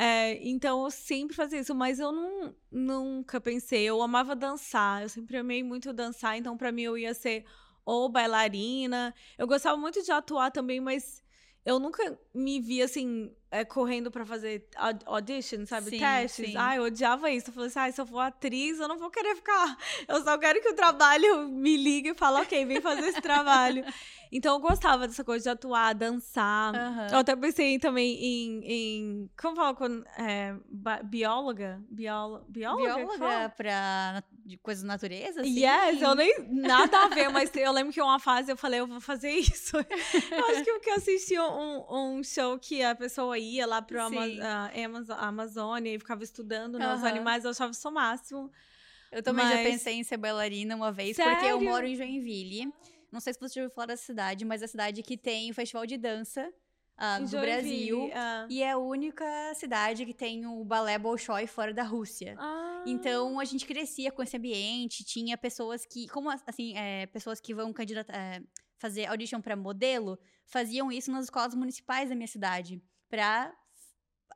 É, 0.00 0.38
então 0.49 0.85
eu 0.85 0.90
sempre 0.93 1.35
fazia 1.35 1.59
isso, 1.59 1.75
mas 1.75 1.99
eu 1.99 2.12
não, 2.12 2.55
nunca 2.71 3.40
pensei. 3.40 3.83
Eu 3.83 4.00
amava 4.00 4.37
dançar, 4.37 5.02
eu 5.02 5.09
sempre 5.09 5.37
amei 5.37 5.61
muito 5.62 5.93
dançar, 5.93 6.38
então 6.38 6.57
pra 6.57 6.71
mim 6.71 6.83
eu 6.83 6.97
ia 6.97 7.12
ser 7.14 7.45
ou 7.85 8.09
bailarina. 8.09 9.12
Eu 9.37 9.47
gostava 9.49 9.76
muito 9.76 10.00
de 10.02 10.12
atuar 10.12 10.52
também, 10.52 10.81
mas 10.81 11.25
eu 11.64 11.81
nunca 11.81 12.17
me 12.33 12.61
via 12.61 12.85
assim, 12.85 13.35
é, 13.50 13.64
correndo 13.64 14.11
pra 14.11 14.25
fazer 14.26 14.67
aud- 14.76 15.02
audition, 15.07 15.64
sabe? 15.67 15.90
Sim, 15.90 15.99
Testes. 15.99 16.47
sim. 16.50 16.57
Ai, 16.57 16.78
eu 16.78 16.83
odiava 16.85 17.31
isso. 17.31 17.50
Eu 17.50 17.55
falei 17.55 17.69
assim, 17.69 17.78
ai, 17.78 17.93
se 17.93 18.00
eu 18.00 18.07
for 18.07 18.21
atriz, 18.21 18.78
eu 18.78 18.88
não 18.88 18.99
vou 18.99 19.11
querer 19.11 19.35
ficar. 19.37 19.76
Eu 20.07 20.23
só 20.23 20.37
quero 20.38 20.61
que 20.61 20.69
o 20.69 20.75
trabalho 20.76 21.49
me 21.49 21.76
ligue 21.76 22.11
e 22.11 22.14
fale, 22.14 22.38
ok, 22.43 22.64
vem 22.64 22.81
fazer 22.81 23.07
esse 23.09 23.21
trabalho. 23.21 23.85
Então 24.31 24.57
eu 24.57 24.61
gostava 24.61 25.09
dessa 25.09 25.25
coisa 25.25 25.43
de 25.45 25.49
atuar, 25.49 25.95
dançar. 25.95 26.75
Eu 27.11 27.17
até 27.17 27.35
pensei 27.35 27.78
também 27.78 28.14
em. 28.23 28.61
em 28.62 29.31
como 29.40 29.57
fala 29.57 29.75
quando. 29.75 30.05
É, 30.19 30.55
bióloga? 31.05 31.81
Biolo, 31.90 32.45
bióloga? 32.49 32.95
Bióloga 32.97 33.49
pra 33.57 34.23
de 34.45 34.57
coisas 34.59 34.83
da 34.83 34.88
natureza? 34.88 35.40
Assim? 35.40 35.59
Yes, 35.64 36.02
eu 36.02 36.14
nem. 36.14 36.35
Nada 36.50 37.05
a 37.05 37.09
ver, 37.09 37.28
mas 37.31 37.50
eu 37.55 37.73
lembro 37.73 37.93
que 37.93 38.00
uma 38.02 38.19
fase 38.19 38.50
eu 38.52 38.57
falei, 38.57 38.81
eu 38.81 38.87
vou 38.87 39.00
fazer 39.00 39.31
isso. 39.31 39.76
Eu 40.31 40.47
acho 40.47 40.64
que 40.64 40.73
porque 40.73 40.90
eu 40.90 40.95
assisti 40.95 41.38
um, 41.38 41.85
um 42.19 42.23
show 42.25 42.59
que 42.59 42.83
a 42.83 42.95
pessoa 42.95 43.38
ia 43.38 43.66
lá 43.66 43.80
pro 43.80 44.00
Ama 44.02 44.23
a 44.42 44.85
Amazo- 44.85 45.12
a 45.12 45.26
Amazônia 45.28 45.95
e 45.95 45.99
ficava 45.99 46.23
estudando 46.25 46.78
né, 46.78 46.92
os 46.95 47.00
Aham. 47.00 47.09
animais, 47.09 47.45
eu 47.45 47.50
achava 47.50 47.71
isso 47.73 47.88
o 47.88 47.92
máximo. 47.92 48.50
Eu 49.11 49.23
também 49.23 49.47
já 49.49 49.54
Mas- 49.57 49.66
pensei 49.66 49.95
em 49.95 50.02
ser 50.04 50.16
bailarina 50.18 50.76
uma 50.76 50.92
vez, 50.92 51.16
porque 51.16 51.28
eu 51.47 51.59
Sério? 51.59 51.62
moro 51.62 51.87
em 51.87 51.95
Joinville. 51.97 52.73
Não 53.11 53.21
sei 53.21 53.33
se 53.33 53.40
você 53.40 53.54
já 53.54 53.62
ouviu 53.62 53.75
falar 53.75 53.87
da 53.87 53.97
cidade, 53.97 54.45
mas 54.45 54.61
é 54.61 54.66
a 54.66 54.68
cidade 54.68 55.02
que 55.02 55.16
tem 55.16 55.50
o 55.50 55.54
festival 55.54 55.87
de 55.87 55.97
dança 55.97 56.52
ah, 57.00 57.18
Em 57.21 57.25
do 57.25 57.40
Brasil. 57.40 58.11
ah. 58.12 58.47
E 58.50 58.62
é 58.62 58.73
a 58.73 58.76
única 58.76 59.25
cidade 59.54 60.04
que 60.04 60.12
tem 60.12 60.45
o 60.47 60.62
balé 60.64 60.99
Bolshoi 60.99 61.47
fora 61.47 61.73
da 61.73 61.85
Rússia. 61.85 62.35
Ah. 62.38 62.83
Então 62.87 63.40
a 63.40 63.45
gente 63.45 63.64
crescia 63.64 64.11
com 64.12 64.23
esse 64.23 64.37
ambiente, 64.37 65.04
tinha 65.04 65.38
pessoas 65.38 65.87
que, 65.87 66.07
como 66.09 66.28
assim, 66.47 66.76
é, 66.76 67.07
pessoas 67.07 67.40
que 67.40 67.54
vão 67.54 67.73
candidatar, 67.73 68.14
é, 68.14 68.42
fazer 68.76 69.07
audition 69.07 69.40
para 69.40 69.57
modelo, 69.57 70.18
faziam 70.45 70.90
isso 70.92 71.11
nas 71.11 71.25
escolas 71.25 71.54
municipais 71.54 72.09
da 72.11 72.14
minha 72.14 72.26
cidade, 72.28 72.83
pra 73.09 73.55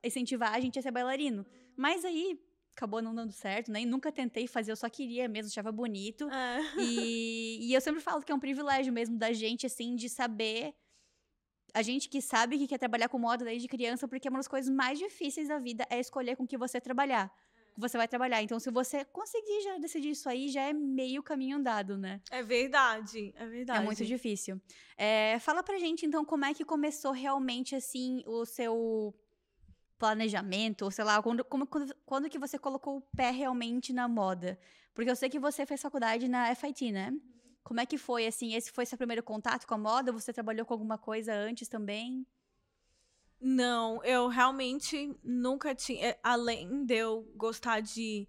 incentivar 0.03 0.53
a 0.53 0.59
gente 0.59 0.77
a 0.77 0.81
ser 0.81 0.91
bailarino. 0.91 1.45
Mas 1.75 2.03
aí 2.03 2.39
acabou 2.75 3.01
não 3.01 3.13
dando 3.13 3.31
certo, 3.31 3.71
nem 3.71 3.85
nunca 3.85 4.11
tentei 4.11 4.47
fazer, 4.47 4.71
eu 4.71 4.75
só 4.75 4.89
queria 4.89 5.27
mesmo, 5.27 5.49
achava 5.49 5.71
bonito. 5.71 6.27
Ah. 6.31 6.59
E, 6.79 7.69
e 7.69 7.73
eu 7.73 7.81
sempre 7.81 8.01
falo 8.01 8.21
que 8.21 8.31
é 8.31 8.35
um 8.35 8.39
privilégio 8.39 8.91
mesmo 8.91 9.17
da 9.17 9.31
gente, 9.31 9.65
assim, 9.65 9.95
de 9.95 10.09
saber. 10.09 10.73
A 11.73 11.81
gente 11.81 12.09
que 12.09 12.21
sabe 12.21 12.57
que 12.57 12.67
quer 12.67 12.77
trabalhar 12.77 13.09
com 13.09 13.17
moda 13.17 13.45
desde 13.45 13.67
criança, 13.67 14.07
porque 14.07 14.29
uma 14.29 14.39
das 14.39 14.47
coisas 14.47 14.73
mais 14.73 14.99
difíceis 14.99 15.47
da 15.47 15.59
vida 15.59 15.85
é 15.89 15.99
escolher 15.99 16.35
com 16.35 16.45
que 16.45 16.57
você 16.57 16.79
trabalhar. 16.81 17.31
Que 17.73 17.79
você 17.79 17.97
vai 17.97 18.07
trabalhar. 18.07 18.41
Então, 18.43 18.59
se 18.59 18.69
você 18.69 19.03
conseguir 19.05 19.61
já 19.63 19.77
decidir 19.79 20.11
isso 20.11 20.29
aí, 20.29 20.47
já 20.49 20.61
é 20.61 20.73
meio 20.73 21.23
caminho 21.23 21.57
andado, 21.57 21.97
né? 21.97 22.21
É 22.29 22.43
verdade, 22.43 23.33
é 23.35 23.47
verdade. 23.47 23.79
É 23.79 23.83
muito 23.83 24.05
difícil. 24.05 24.61
É, 24.95 25.39
fala 25.39 25.63
pra 25.63 25.79
gente, 25.79 26.05
então, 26.05 26.23
como 26.23 26.45
é 26.45 26.53
que 26.53 26.63
começou 26.63 27.11
realmente, 27.11 27.75
assim, 27.75 28.21
o 28.27 28.45
seu 28.45 29.13
planejamento, 29.97 30.83
ou 30.85 30.91
sei 30.91 31.03
lá, 31.03 31.21
quando, 31.21 31.43
como- 31.45 31.65
quando, 31.65 31.95
quando 32.05 32.29
que 32.29 32.37
você 32.39 32.57
colocou 32.59 32.97
o 32.97 33.01
pé 33.01 33.31
realmente 33.31 33.93
na 33.93 34.07
moda? 34.07 34.59
Porque 34.93 35.09
eu 35.09 35.15
sei 35.15 35.29
que 35.29 35.39
você 35.39 35.65
fez 35.65 35.81
faculdade 35.81 36.27
na 36.27 36.53
FIT, 36.55 36.91
né? 36.91 37.11
Como 37.63 37.79
é 37.79 37.85
que 37.85 37.97
foi, 37.97 38.27
assim, 38.27 38.53
esse 38.53 38.71
foi 38.71 38.85
seu 38.85 38.97
primeiro 38.97 39.23
contato 39.23 39.65
com 39.65 39.73
a 39.73 39.77
moda? 39.77 40.11
Você 40.11 40.33
trabalhou 40.33 40.65
com 40.65 40.73
alguma 40.73 40.97
coisa 40.97 41.33
antes 41.33 41.67
também? 41.67 42.27
Não, 43.45 44.01
eu 44.05 44.29
realmente 44.29 45.13
nunca 45.21 45.75
tinha. 45.75 46.07
é, 46.11 46.19
Além 46.23 46.85
de 46.85 46.95
eu 46.95 47.29
gostar 47.35 47.81
de 47.81 48.25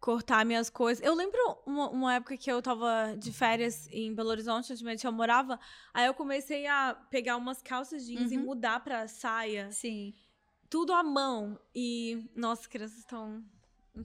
cortar 0.00 0.44
minhas 0.44 0.70
coisas. 0.70 1.04
Eu 1.04 1.14
lembro 1.14 1.38
uma, 1.66 1.90
uma 1.90 2.14
época 2.14 2.36
que 2.36 2.50
eu 2.50 2.60
tava 2.62 3.14
de 3.18 3.30
férias 3.32 3.86
em 3.90 4.14
Belo 4.14 4.30
Horizonte, 4.30 4.72
onde 4.72 5.06
eu 5.06 5.12
morava. 5.12 5.60
Aí 5.92 6.06
eu 6.06 6.14
comecei 6.14 6.66
a 6.66 6.94
pegar 7.10 7.36
umas 7.36 7.60
calças 7.62 8.06
jeans 8.06 8.30
e 8.32 8.36
Uhum. 8.38 8.44
mudar 8.44 8.80
pra 8.82 9.06
saia. 9.06 9.70
Sim. 9.70 10.14
Tudo 10.70 10.92
à 10.94 11.02
mão. 11.02 11.58
E. 11.74 12.26
Nossa, 12.34 12.62
as 12.62 12.66
crianças 12.66 12.98
estão 12.98 13.44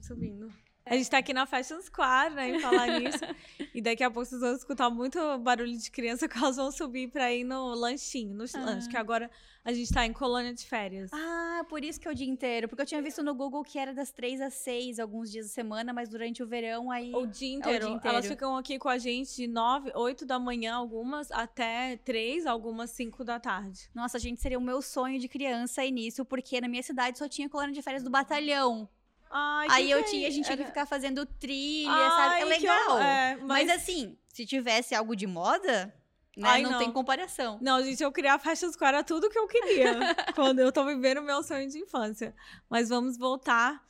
subindo. 0.02 0.52
A 0.90 0.96
gente 0.96 1.08
tá 1.08 1.18
aqui 1.18 1.32
na 1.32 1.46
Fashion 1.46 1.80
Square, 1.80 2.34
né, 2.34 2.50
em 2.50 2.58
falar 2.58 2.98
nisso. 2.98 3.20
e 3.72 3.80
daqui 3.80 4.02
a 4.02 4.10
pouco 4.10 4.28
vocês 4.28 4.40
vão 4.40 4.56
escutar 4.56 4.90
muito 4.90 5.38
barulho 5.38 5.78
de 5.78 5.88
criança 5.88 6.26
que 6.28 6.36
elas 6.36 6.56
vão 6.56 6.72
subir 6.72 7.08
pra 7.12 7.32
ir 7.32 7.44
no 7.44 7.74
lanchinho, 7.74 8.34
no 8.34 8.42
ah. 8.42 8.58
lanche, 8.58 8.88
que 8.88 8.96
agora 8.96 9.30
a 9.64 9.72
gente 9.72 9.92
tá 9.92 10.04
em 10.04 10.12
colônia 10.12 10.52
de 10.52 10.66
férias. 10.66 11.12
Ah, 11.12 11.64
por 11.68 11.84
isso 11.84 12.00
que 12.00 12.08
é 12.08 12.10
o 12.10 12.14
dia 12.14 12.26
inteiro. 12.26 12.68
Porque 12.68 12.82
eu 12.82 12.86
tinha 12.86 13.00
visto 13.00 13.22
no 13.22 13.32
Google 13.32 13.62
que 13.62 13.78
era 13.78 13.94
das 13.94 14.10
três 14.10 14.40
às 14.40 14.54
seis, 14.54 14.98
alguns 14.98 15.30
dias 15.30 15.46
da 15.46 15.52
semana, 15.52 15.92
mas 15.92 16.08
durante 16.08 16.42
o 16.42 16.46
verão 16.46 16.90
aí. 16.90 17.14
O 17.14 17.24
dia 17.24 17.54
inteiro. 17.54 17.84
É 17.84 17.86
o 17.86 17.88
dia 17.90 17.96
inteiro. 17.96 18.16
Elas 18.16 18.26
ficam 18.26 18.56
aqui 18.56 18.76
com 18.76 18.88
a 18.88 18.98
gente 18.98 19.36
de 19.36 19.46
nove, 19.46 19.92
oito 19.94 20.26
da 20.26 20.40
manhã, 20.40 20.74
algumas, 20.74 21.30
até 21.30 21.98
três, 21.98 22.46
algumas 22.46 22.90
cinco 22.90 23.22
da 23.22 23.38
tarde. 23.38 23.88
Nossa, 23.94 24.16
a 24.16 24.20
gente 24.20 24.40
seria 24.40 24.58
o 24.58 24.62
meu 24.62 24.82
sonho 24.82 25.20
de 25.20 25.28
criança 25.28 25.84
nisso, 25.84 26.24
porque 26.24 26.60
na 26.60 26.66
minha 26.66 26.82
cidade 26.82 27.16
só 27.16 27.28
tinha 27.28 27.48
colônia 27.48 27.72
de 27.72 27.80
férias 27.80 28.02
do 28.02 28.10
batalhão. 28.10 28.88
Ai, 29.30 29.68
aí 29.70 29.90
eu 29.90 30.04
tinha, 30.04 30.26
a 30.26 30.30
gente 30.30 30.44
tinha 30.44 30.56
que 30.56 30.64
ficar 30.64 30.86
fazendo 30.86 31.24
trilha, 31.24 31.90
Ai, 31.90 32.10
sabe? 32.10 32.40
É 32.40 32.44
legal. 32.44 32.98
É, 32.98 33.36
mas... 33.36 33.66
mas 33.66 33.70
assim, 33.70 34.18
se 34.28 34.44
tivesse 34.44 34.94
algo 34.94 35.14
de 35.14 35.26
moda, 35.26 35.94
né? 36.36 36.48
Ai, 36.48 36.62
não, 36.62 36.72
não, 36.72 36.78
tem 36.78 36.90
comparação. 36.90 37.58
Não, 37.60 37.82
gente, 37.82 38.02
eu 38.02 38.10
criar 38.10 38.38
Fashion 38.38 38.72
Square 38.72 38.96
era 38.96 39.04
tudo 39.04 39.28
que 39.28 39.38
eu 39.38 39.46
queria 39.46 39.94
quando 40.34 40.60
eu 40.60 40.72
tô 40.72 40.84
vivendo 40.84 41.18
o 41.18 41.22
meu 41.22 41.42
sonho 41.42 41.68
de 41.68 41.78
infância. 41.78 42.34
Mas 42.68 42.88
vamos 42.88 43.18
voltar. 43.18 43.84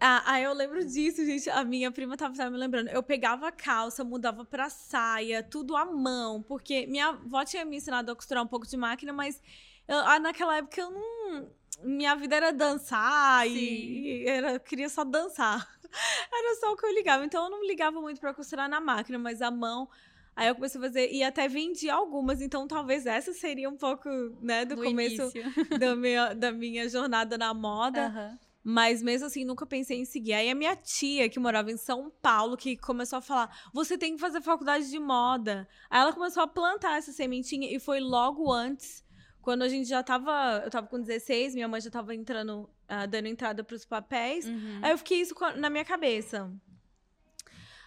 Ah, 0.00 0.22
ah, 0.26 0.40
eu 0.40 0.52
lembro 0.52 0.84
disso, 0.84 1.24
gente. 1.24 1.48
A 1.50 1.64
minha 1.64 1.90
prima 1.90 2.16
tava, 2.16 2.34
tava 2.34 2.50
me 2.50 2.58
lembrando. 2.58 2.88
Eu 2.88 3.02
pegava 3.02 3.48
a 3.48 3.52
calça, 3.52 4.04
mudava 4.04 4.44
pra 4.44 4.68
saia, 4.68 5.42
tudo 5.42 5.76
à 5.76 5.84
mão, 5.84 6.42
porque 6.42 6.86
minha 6.86 7.08
avó 7.08 7.44
tinha 7.44 7.64
me 7.64 7.76
ensinado 7.76 8.10
a 8.10 8.16
costurar 8.16 8.42
um 8.42 8.48
pouco 8.48 8.66
de 8.66 8.76
máquina, 8.76 9.12
mas 9.12 9.40
eu, 9.86 9.98
ah, 9.98 10.18
naquela 10.18 10.56
época 10.56 10.80
eu 10.80 10.90
não 10.90 11.48
minha 11.82 12.14
vida 12.14 12.36
era 12.36 12.52
dançar 12.52 13.46
e, 13.48 14.22
e, 14.22 14.28
era, 14.28 14.52
eu 14.52 14.60
queria 14.60 14.88
só 14.88 15.04
dançar. 15.04 15.68
Era 16.32 16.56
só 16.56 16.72
o 16.72 16.76
que 16.76 16.84
eu 16.84 16.92
ligava. 16.92 17.24
Então 17.24 17.44
eu 17.44 17.50
não 17.50 17.64
ligava 17.64 18.00
muito 18.00 18.20
para 18.20 18.34
costurar 18.34 18.68
na 18.68 18.80
máquina, 18.80 19.16
mas 19.16 19.40
a 19.40 19.48
mão. 19.48 19.88
Aí 20.34 20.48
eu 20.48 20.54
comecei 20.56 20.80
a 20.80 20.84
fazer 20.84 21.12
e 21.12 21.22
até 21.22 21.46
vendi 21.46 21.88
algumas, 21.88 22.40
então 22.40 22.66
talvez 22.66 23.06
essa 23.06 23.32
seria 23.32 23.70
um 23.70 23.76
pouco, 23.76 24.08
né, 24.42 24.64
do, 24.64 24.74
do 24.74 24.82
começo 24.82 25.30
da 25.78 25.94
minha, 25.94 26.34
da 26.34 26.50
minha 26.50 26.88
jornada 26.88 27.38
na 27.38 27.54
moda. 27.54 28.08
Uhum. 28.08 28.38
Mas 28.64 29.02
mesmo 29.02 29.26
assim, 29.26 29.44
nunca 29.44 29.66
pensei 29.66 29.98
em 29.98 30.06
seguir. 30.06 30.32
Aí 30.32 30.50
a 30.50 30.54
minha 30.54 30.74
tia, 30.74 31.28
que 31.28 31.38
morava 31.38 31.70
em 31.70 31.76
São 31.76 32.10
Paulo, 32.22 32.56
que 32.56 32.76
começou 32.78 33.18
a 33.18 33.22
falar: 33.22 33.70
você 33.72 33.98
tem 33.98 34.14
que 34.14 34.20
fazer 34.20 34.40
faculdade 34.40 34.90
de 34.90 34.98
moda. 34.98 35.68
Aí 35.90 36.00
ela 36.00 36.14
começou 36.14 36.42
a 36.42 36.48
plantar 36.48 36.96
essa 36.96 37.12
sementinha 37.12 37.70
e 37.70 37.78
foi 37.78 38.00
logo 38.00 38.50
antes 38.50 39.03
quando 39.44 39.62
a 39.62 39.68
gente 39.68 39.86
já 39.86 40.02
tava. 40.02 40.62
Eu 40.64 40.70
tava 40.70 40.86
com 40.86 40.98
16, 40.98 41.54
minha 41.54 41.68
mãe 41.68 41.80
já 41.80 41.90
tava 41.90 42.14
entrando, 42.14 42.62
uh, 42.62 43.06
dando 43.06 43.28
entrada 43.28 43.62
pros 43.62 43.84
papéis. 43.84 44.46
Uhum. 44.46 44.80
Aí 44.82 44.90
eu 44.90 44.98
fiquei 44.98 45.20
isso 45.20 45.34
na 45.56 45.68
minha 45.68 45.84
cabeça. 45.84 46.50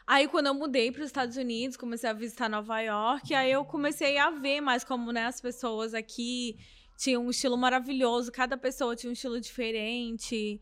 Aí, 0.05 0.27
quando 0.27 0.45
eu 0.45 0.53
mudei 0.53 0.89
para 0.91 1.01
os 1.01 1.07
Estados 1.07 1.35
Unidos, 1.35 1.75
comecei 1.75 2.09
a 2.09 2.13
visitar 2.13 2.47
Nova 2.47 2.79
York, 2.79 3.33
aí 3.33 3.51
eu 3.51 3.65
comecei 3.65 4.17
a 4.17 4.29
ver 4.29 4.61
mais 4.61 4.85
como 4.85 5.11
né, 5.11 5.25
as 5.25 5.41
pessoas 5.41 5.93
aqui 5.93 6.57
tinham 6.95 7.25
um 7.25 7.29
estilo 7.29 7.57
maravilhoso, 7.57 8.31
cada 8.31 8.55
pessoa 8.55 8.95
tinha 8.95 9.09
um 9.09 9.13
estilo 9.13 9.41
diferente. 9.41 10.61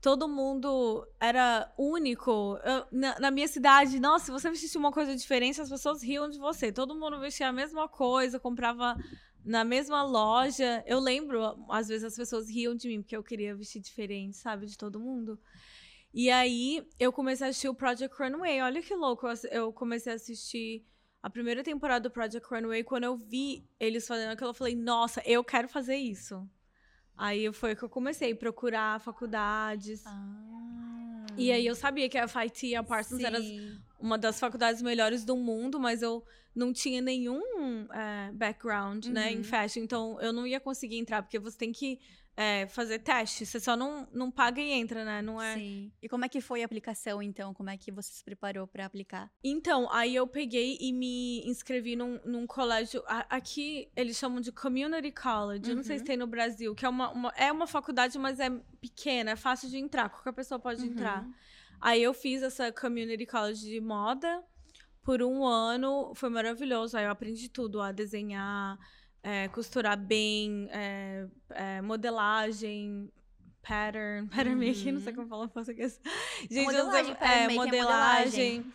Todo 0.00 0.26
mundo 0.26 1.06
era 1.20 1.70
único. 1.78 2.58
Eu, 2.64 2.86
na, 2.90 3.20
na, 3.20 3.30
minha 3.30 3.46
cidade, 3.46 4.00
nossa, 4.00 4.24
se 4.24 4.32
você 4.32 4.50
vestisse 4.50 4.76
uma 4.76 4.90
coisa 4.90 5.14
diferente, 5.14 5.60
as 5.60 5.68
pessoas 5.68 6.02
riam 6.02 6.28
de 6.28 6.38
você. 6.38 6.72
Todo 6.72 6.94
mundo 6.94 7.20
vestia 7.20 7.48
a 7.48 7.52
mesma 7.52 7.86
coisa, 7.86 8.40
comprava 8.40 8.96
na 9.44 9.64
mesma 9.64 10.02
loja. 10.02 10.82
Eu 10.86 10.98
lembro, 10.98 11.64
às 11.68 11.88
vezes 11.88 12.04
as 12.04 12.16
pessoas 12.16 12.48
riam 12.48 12.74
de 12.74 12.88
mim 12.88 13.02
porque 13.02 13.16
eu 13.16 13.22
queria 13.22 13.54
vestir 13.54 13.80
diferente, 13.80 14.36
sabe, 14.36 14.66
de 14.66 14.76
todo 14.76 15.00
mundo. 15.00 15.38
E 16.12 16.30
aí 16.30 16.86
eu 16.98 17.12
comecei 17.12 17.46
a 17.46 17.50
assistir 17.50 17.68
o 17.68 17.74
Project 17.74 18.16
Runway. 18.16 18.60
Olha 18.62 18.82
que 18.82 18.94
louco, 18.94 19.26
eu 19.50 19.72
comecei 19.72 20.12
a 20.12 20.16
assistir 20.16 20.84
a 21.22 21.30
primeira 21.30 21.62
temporada 21.62 22.08
do 22.08 22.12
Project 22.12 22.48
Runway. 22.48 22.82
Quando 22.82 23.04
eu 23.04 23.16
vi 23.16 23.64
eles 23.78 24.06
fazendo 24.06 24.30
aquilo, 24.30 24.50
eu 24.50 24.54
falei, 24.54 24.74
nossa, 24.74 25.22
eu 25.24 25.44
quero 25.44 25.68
fazer 25.68 25.96
isso. 25.96 26.48
Aí 27.16 27.52
foi 27.52 27.76
que 27.76 27.82
eu 27.82 27.88
comecei 27.88 28.32
a 28.32 28.36
procurar 28.36 29.00
faculdades. 29.00 30.02
Ah. 30.06 31.26
E 31.36 31.52
aí 31.52 31.66
eu 31.66 31.74
sabia 31.74 32.08
que 32.08 32.18
a 32.18 32.26
FIT 32.26 32.68
e 32.68 32.74
a 32.74 32.82
Parsons 32.82 33.22
eram 33.22 33.40
uma 34.00 34.18
das 34.18 34.40
faculdades 34.40 34.82
melhores 34.82 35.24
do 35.24 35.36
mundo, 35.36 35.78
mas 35.78 36.02
eu 36.02 36.24
não 36.54 36.72
tinha 36.72 37.00
nenhum 37.00 37.40
é, 37.92 38.32
background, 38.32 39.06
uhum. 39.06 39.12
né, 39.12 39.32
em 39.32 39.38
uhum. 39.38 39.44
fashion. 39.44 39.82
Então 39.82 40.20
eu 40.20 40.32
não 40.32 40.46
ia 40.46 40.58
conseguir 40.58 40.98
entrar, 40.98 41.22
porque 41.22 41.38
você 41.38 41.56
tem 41.56 41.72
que 41.72 41.98
é, 42.36 42.66
fazer 42.68 43.00
teste. 43.00 43.44
Você 43.44 43.60
só 43.60 43.76
não, 43.76 44.08
não 44.12 44.30
paga 44.30 44.60
e 44.60 44.72
entra, 44.72 45.04
né? 45.04 45.20
Não 45.20 45.40
é. 45.40 45.54
Sim. 45.56 45.92
E 46.00 46.08
como 46.08 46.24
é 46.24 46.28
que 46.28 46.40
foi 46.40 46.62
a 46.62 46.64
aplicação, 46.64 47.22
então? 47.22 47.52
Como 47.52 47.68
é 47.68 47.76
que 47.76 47.90
você 47.92 48.12
se 48.12 48.24
preparou 48.24 48.66
para 48.66 48.86
aplicar? 48.86 49.30
Então, 49.44 49.90
aí 49.92 50.14
eu 50.14 50.26
peguei 50.26 50.78
e 50.80 50.90
me 50.92 51.46
inscrevi 51.46 51.96
num, 51.96 52.18
num 52.24 52.46
colégio. 52.46 53.02
Aqui 53.06 53.90
eles 53.94 54.16
chamam 54.16 54.40
de 54.40 54.50
Community 54.52 55.12
College. 55.12 55.64
Uhum. 55.64 55.70
Eu 55.70 55.76
não 55.76 55.82
sei 55.82 55.98
se 55.98 56.02
uhum. 56.02 56.06
tem 56.06 56.16
no 56.16 56.26
Brasil, 56.26 56.74
que 56.74 56.86
é 56.86 56.88
uma, 56.88 57.10
uma, 57.10 57.28
é 57.36 57.52
uma 57.52 57.66
faculdade, 57.66 58.18
mas 58.18 58.40
é 58.40 58.50
pequena, 58.80 59.32
é 59.32 59.36
fácil 59.36 59.68
de 59.68 59.76
entrar. 59.76 60.08
Qualquer 60.08 60.32
pessoa 60.32 60.58
pode 60.58 60.82
uhum. 60.82 60.92
entrar. 60.92 61.28
Aí 61.80 62.02
eu 62.02 62.12
fiz 62.12 62.42
essa 62.42 62.70
Community 62.72 63.26
College 63.26 63.64
de 63.64 63.80
moda 63.80 64.42
por 65.02 65.22
um 65.22 65.44
ano. 65.44 66.12
Foi 66.14 66.28
maravilhoso. 66.28 66.96
Aí 66.96 67.04
eu 67.04 67.10
aprendi 67.10 67.48
tudo: 67.48 67.80
a 67.80 67.92
desenhar 67.92 68.78
é, 69.22 69.48
costurar 69.48 69.96
bem, 69.96 70.68
é, 70.70 71.26
é, 71.50 71.80
modelagem, 71.80 73.10
pattern, 73.62 74.28
pattern 74.30 74.54
uhum. 74.54 74.66
making, 74.68 74.92
não 74.92 75.00
sei 75.00 75.12
como 75.12 75.28
falar 75.28 75.46
em 75.46 75.48
português. 75.48 76.00
Gente, 76.50 76.64
modelagem, 76.64 77.16
eu, 77.20 77.26
é, 77.26 77.48
modelagem. 77.48 78.72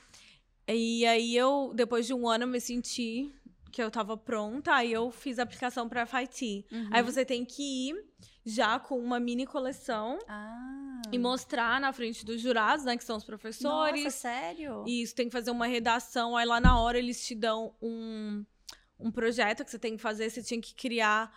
E 0.67 1.05
aí 1.05 1.35
eu, 1.35 1.71
depois 1.75 2.07
de 2.07 2.13
um 2.13 2.27
ano, 2.27 2.47
me 2.47 2.59
senti 2.59 3.31
que 3.71 3.83
eu 3.83 3.91
tava 3.91 4.15
pronta, 4.15 4.73
aí 4.73 4.91
eu 4.91 5.11
fiz 5.11 5.37
a 5.37 5.43
aplicação 5.43 5.87
pra 5.89 6.05
FIT. 6.05 6.65
Uhum. 6.71 6.89
Aí 6.91 7.03
você 7.03 7.25
tem 7.25 7.43
que 7.43 7.89
ir 7.89 7.95
já 8.45 8.79
com 8.79 8.99
uma 8.99 9.19
mini 9.19 9.45
coleção 9.45 10.19
ah. 10.27 11.01
e 11.11 11.17
mostrar 11.17 11.81
na 11.81 11.91
frente 11.91 12.23
dos 12.23 12.39
jurados, 12.39 12.85
né, 12.85 12.95
que 12.95 13.03
são 13.03 13.17
os 13.17 13.23
professores. 13.23 14.03
Nossa, 14.03 14.17
sério? 14.17 14.83
E 14.85 15.01
isso 15.01 15.15
tem 15.15 15.27
que 15.27 15.31
fazer 15.31 15.51
uma 15.51 15.65
redação, 15.65 16.37
aí 16.37 16.45
lá 16.45 16.59
na 16.59 16.79
hora 16.79 16.97
eles 16.97 17.25
te 17.25 17.33
dão 17.33 17.73
um 17.81 18.45
um 18.99 19.11
projeto 19.11 19.63
que 19.63 19.71
você 19.71 19.79
tem 19.79 19.95
que 19.95 20.01
fazer, 20.01 20.29
você 20.29 20.41
tinha 20.41 20.59
que 20.59 20.73
criar 20.73 21.33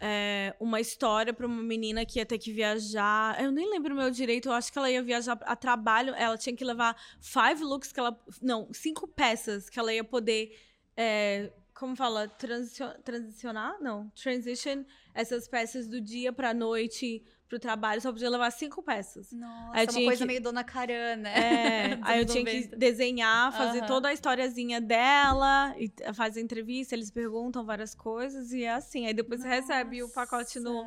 é, 0.00 0.54
uma 0.58 0.80
história 0.80 1.32
para 1.32 1.46
uma 1.46 1.62
menina 1.62 2.04
que 2.04 2.18
ia 2.18 2.26
ter 2.26 2.38
que 2.38 2.52
viajar. 2.52 3.40
Eu 3.40 3.52
nem 3.52 3.70
lembro 3.70 3.94
o 3.94 3.96
meu 3.96 4.10
direito, 4.10 4.48
eu 4.48 4.52
acho 4.52 4.72
que 4.72 4.78
ela 4.78 4.90
ia 4.90 5.02
viajar 5.02 5.38
a 5.42 5.54
trabalho. 5.54 6.14
Ela 6.14 6.36
tinha 6.36 6.56
que 6.56 6.64
levar 6.64 6.96
five 7.20 7.62
looks 7.62 7.92
que 7.92 8.00
ela. 8.00 8.18
Não, 8.40 8.68
cinco 8.72 9.06
peças 9.06 9.70
que 9.70 9.78
ela 9.78 9.94
ia 9.94 10.02
poder. 10.02 10.58
É, 10.96 11.52
como 11.82 11.96
fala? 11.96 12.28
transicionar? 12.28 13.76
Não. 13.80 14.08
Transition 14.10 14.84
essas 15.12 15.48
peças 15.48 15.88
do 15.88 16.00
dia 16.00 16.32
pra 16.32 16.54
noite 16.54 17.26
pro 17.52 17.58
trabalho, 17.58 18.00
só 18.00 18.10
podia 18.10 18.30
levar 18.30 18.50
cinco 18.50 18.82
peças. 18.82 19.30
Nossa, 19.30 19.78
aí 19.78 19.86
uma 19.86 20.04
coisa 20.04 20.22
que... 20.22 20.26
meio 20.26 20.42
Dona 20.42 20.64
Caran, 20.64 21.16
né? 21.16 21.34
É, 21.34 21.98
aí 22.00 22.20
eu 22.20 22.24
tinha 22.24 22.42
que 22.42 22.74
desenhar, 22.74 23.52
fazer 23.52 23.84
toda 23.84 24.08
a 24.08 24.12
historiazinha 24.12 24.80
dela, 24.80 25.74
e 25.76 25.92
fazer 26.14 26.40
entrevista, 26.40 26.94
eles 26.94 27.10
perguntam 27.10 27.62
várias 27.62 27.94
coisas, 27.94 28.52
e 28.52 28.64
é 28.64 28.72
assim. 28.72 29.06
Aí 29.06 29.12
depois 29.12 29.40
Nossa. 29.40 29.54
você 29.54 29.60
recebe 29.60 30.02
o 30.02 30.08
pacote 30.08 30.58
no, 30.60 30.82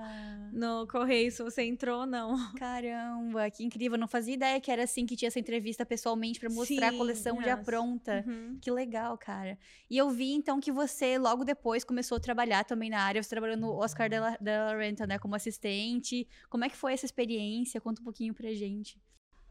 no 0.51 0.87
correio, 0.87 1.31
se 1.31 1.43
você 1.43 1.61
entrou 1.61 1.99
ou 1.99 2.05
não. 2.07 2.35
Caramba, 2.57 3.47
que 3.51 3.63
incrível. 3.63 3.95
Não 3.95 4.07
fazia 4.07 4.33
ideia 4.33 4.59
que 4.59 4.71
era 4.71 4.85
assim, 4.85 5.05
que 5.05 5.15
tinha 5.15 5.27
essa 5.27 5.39
entrevista 5.39 5.85
pessoalmente 5.85 6.39
para 6.39 6.49
mostrar 6.49 6.89
Sim, 6.89 6.95
a 6.95 6.97
coleção 6.97 7.35
yes. 7.35 7.45
já 7.45 7.57
pronta. 7.57 8.23
Uhum. 8.25 8.57
Que 8.59 8.71
legal, 8.71 9.15
cara. 9.19 9.55
E 9.87 9.97
eu 9.97 10.09
vi, 10.09 10.33
então, 10.33 10.59
que 10.59 10.71
você, 10.71 11.19
logo 11.19 11.43
depois, 11.43 11.83
começou 11.83 12.17
a 12.17 12.19
trabalhar 12.19 12.63
também 12.63 12.89
na 12.89 13.01
área, 13.01 13.21
você 13.21 13.29
trabalhou 13.29 13.55
no 13.55 13.71
Oscar 13.71 14.09
de 14.09 14.19
la, 14.19 14.35
de 14.37 14.57
la 14.57 14.75
Renta, 14.75 15.05
né, 15.05 15.19
como 15.19 15.35
assistente, 15.35 16.27
como 16.55 16.63
é 16.63 16.69
que 16.69 16.77
foi 16.77 16.93
essa 16.93 17.05
experiência? 17.05 17.81
Conta 17.81 17.99
um 17.99 18.05
pouquinho 18.05 18.33
pra 18.33 18.49
gente. 18.53 18.97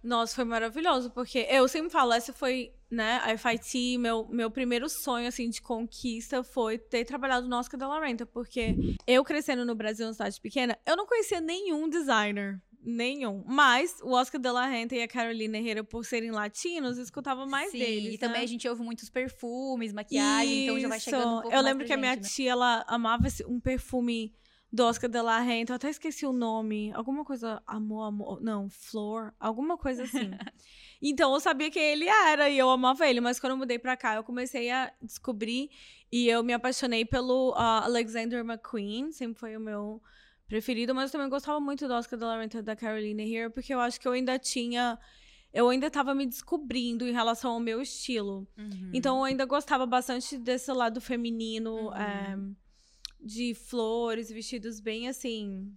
Nossa, 0.03 0.35
foi 0.35 0.45
maravilhoso, 0.45 1.11
porque 1.11 1.47
eu 1.51 1.69
sempre 1.69 1.91
falo, 1.91 2.15
essa 2.15 2.33
foi, 2.33 2.73
né, 2.91 3.21
a 3.23 3.37
FIT, 3.37 3.99
meu, 3.99 4.27
meu 4.29 4.51
primeiro 4.51 4.89
sonho, 4.89 5.29
assim, 5.29 5.51
de 5.51 5.61
conquista 5.61 6.43
foi 6.43 6.79
ter 6.79 7.05
trabalhado 7.05 7.47
no 7.47 7.57
Oscar 7.57 7.79
de 7.79 7.85
la 7.85 8.01
Renta, 8.01 8.25
porque 8.25 8.75
eu 9.07 9.23
crescendo 9.23 9.67
no 9.67 9.75
Brasil, 9.75 10.07
uma 10.07 10.15
cidade 10.15 10.41
pequena, 10.41 10.79
eu 10.87 10.97
não 10.97 11.07
conhecia 11.07 11.43
nenhum 11.43 11.91
designer, 11.91 12.59
nenhum. 12.83 13.45
Mas 13.47 13.99
o 14.03 14.13
Oscar 14.13 14.41
de 14.41 14.51
la 14.51 14.67
Renta 14.67 14.95
e 14.95 15.03
a 15.03 15.09
Carolina 15.09 15.59
Herrera, 15.59 15.85
por 15.85 16.07
serem 16.07 16.31
latinos, 16.31 16.97
escutava 16.97 17.45
mais 17.45 17.71
Sim, 17.71 17.81
deles. 17.81 18.09
E 18.09 18.13
né? 18.13 18.19
também 18.19 18.43
a 18.43 18.47
gente 18.47 18.67
ouve 18.67 18.83
muitos 18.83 19.11
perfumes, 19.11 19.93
maquiagem, 19.93 20.53
Isso. 20.53 20.63
então 20.65 20.81
já 20.81 20.89
vai 20.89 21.01
chegando 21.01 21.29
um 21.29 21.41
pouco 21.43 21.55
Eu 21.55 21.63
lembro 21.63 21.85
que 21.85 21.89
gente, 21.89 21.99
a 21.99 22.01
minha 22.01 22.17
né? 22.17 22.23
tia, 22.23 22.53
ela 22.53 22.83
amava 22.89 23.29
um 23.47 23.61
perfume 23.61 24.35
do 24.75 24.85
Oscar 24.85 25.09
de 25.09 25.23
la 25.23 25.39
Renta, 25.39 25.73
eu 25.73 25.77
até 25.77 25.89
esqueci 25.89 26.27
o 26.27 26.33
nome, 26.33 26.93
alguma 26.95 27.25
coisa, 27.25 27.63
amor, 27.65 28.03
amor, 28.03 28.41
não, 28.43 28.69
Flor, 28.69 29.33
alguma 29.39 29.79
coisa 29.79 30.03
assim. 30.03 30.31
então 31.01 31.33
eu 31.33 31.39
sabia 31.39 31.71
que 31.71 31.79
ele 31.79 32.09
era 32.09 32.51
e 32.51 32.59
eu 32.59 32.69
amava 32.69 33.07
ele, 33.09 33.21
mas 33.21 33.39
quando 33.39 33.53
eu 33.53 33.57
mudei 33.57 33.79
pra 33.79 33.97
cá, 33.97 34.17
eu 34.17 34.25
comecei 34.25 34.73
a 34.73 34.93
descobrir 35.01 35.71
e 36.11 36.29
eu 36.29 36.43
me 36.43 36.53
apaixonei 36.53 37.05
pelo 37.05 37.53
uh, 37.53 37.85
Alexander 37.85 38.41
McQueen, 38.45 39.13
sempre 39.13 39.39
foi 39.39 39.57
o 39.57 39.61
meu 39.61 40.03
preferido, 40.49 40.93
mas 40.93 41.11
eu 41.11 41.13
também 41.13 41.31
gostava 41.31 41.61
muito 41.61 41.87
do 41.87 41.95
Oscar 41.95 42.19
de 42.19 42.25
la 42.25 42.41
Renta 42.41 42.61
da 42.61 42.75
Carolina 42.75 43.23
Here, 43.23 43.51
porque 43.51 43.73
eu 43.73 43.79
acho 43.81 44.01
que 44.01 44.09
eu 44.09 44.13
ainda 44.13 44.37
tinha 44.41 44.99
eu 45.53 45.69
ainda 45.69 45.87
estava 45.87 46.17
me 46.17 46.27
descobrindo 46.27 47.07
em 47.07 47.13
relação 47.13 47.53
ao 47.53 47.61
meu 47.61 47.81
estilo. 47.81 48.45
Uhum. 48.59 48.91
Então 48.93 49.19
eu 49.19 49.25
ainda 49.25 49.45
gostava 49.45 49.87
bastante 49.87 50.37
desse 50.37 50.73
lado 50.73 51.01
feminino, 51.01 51.91
Uhum. 51.91 51.95
é, 51.95 52.37
de 53.25 53.55
flores, 53.55 54.29
vestidos 54.31 54.81
bem 54.81 55.09
assim. 55.09 55.73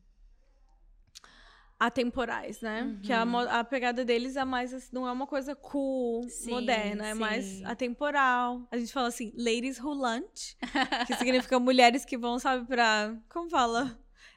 atemporais, 1.80 2.60
né? 2.60 2.98
Que 3.04 3.14
a, 3.14 3.24
Uhum. 3.24 3.38
a 3.38 3.64
pegada 3.64 4.04
deles 4.04 4.36
é 4.36 4.44
mais 4.44 4.74
assim, 4.74 4.90
não 4.92 5.08
é 5.08 5.12
uma 5.12 5.28
coisa 5.28 5.56
cool, 5.56 6.28
Sim, 6.28 6.50
moderna, 6.50 7.06
é 7.08 7.14
mais 7.14 7.62
atemporal. 7.64 8.68
A 8.72 8.78
gente 8.80 8.92
fala 8.92 9.08
assim, 9.10 9.32
ladies 9.38 9.80
who 9.80 9.94
lunch, 9.94 10.58
que 11.06 11.14
significa 11.16 11.60
mulheres 11.60 12.04
que 12.04 12.18
vão, 12.18 12.40
sabe, 12.40 12.66
pra. 12.66 13.16
Como 13.30 13.48
fala? 13.50 13.96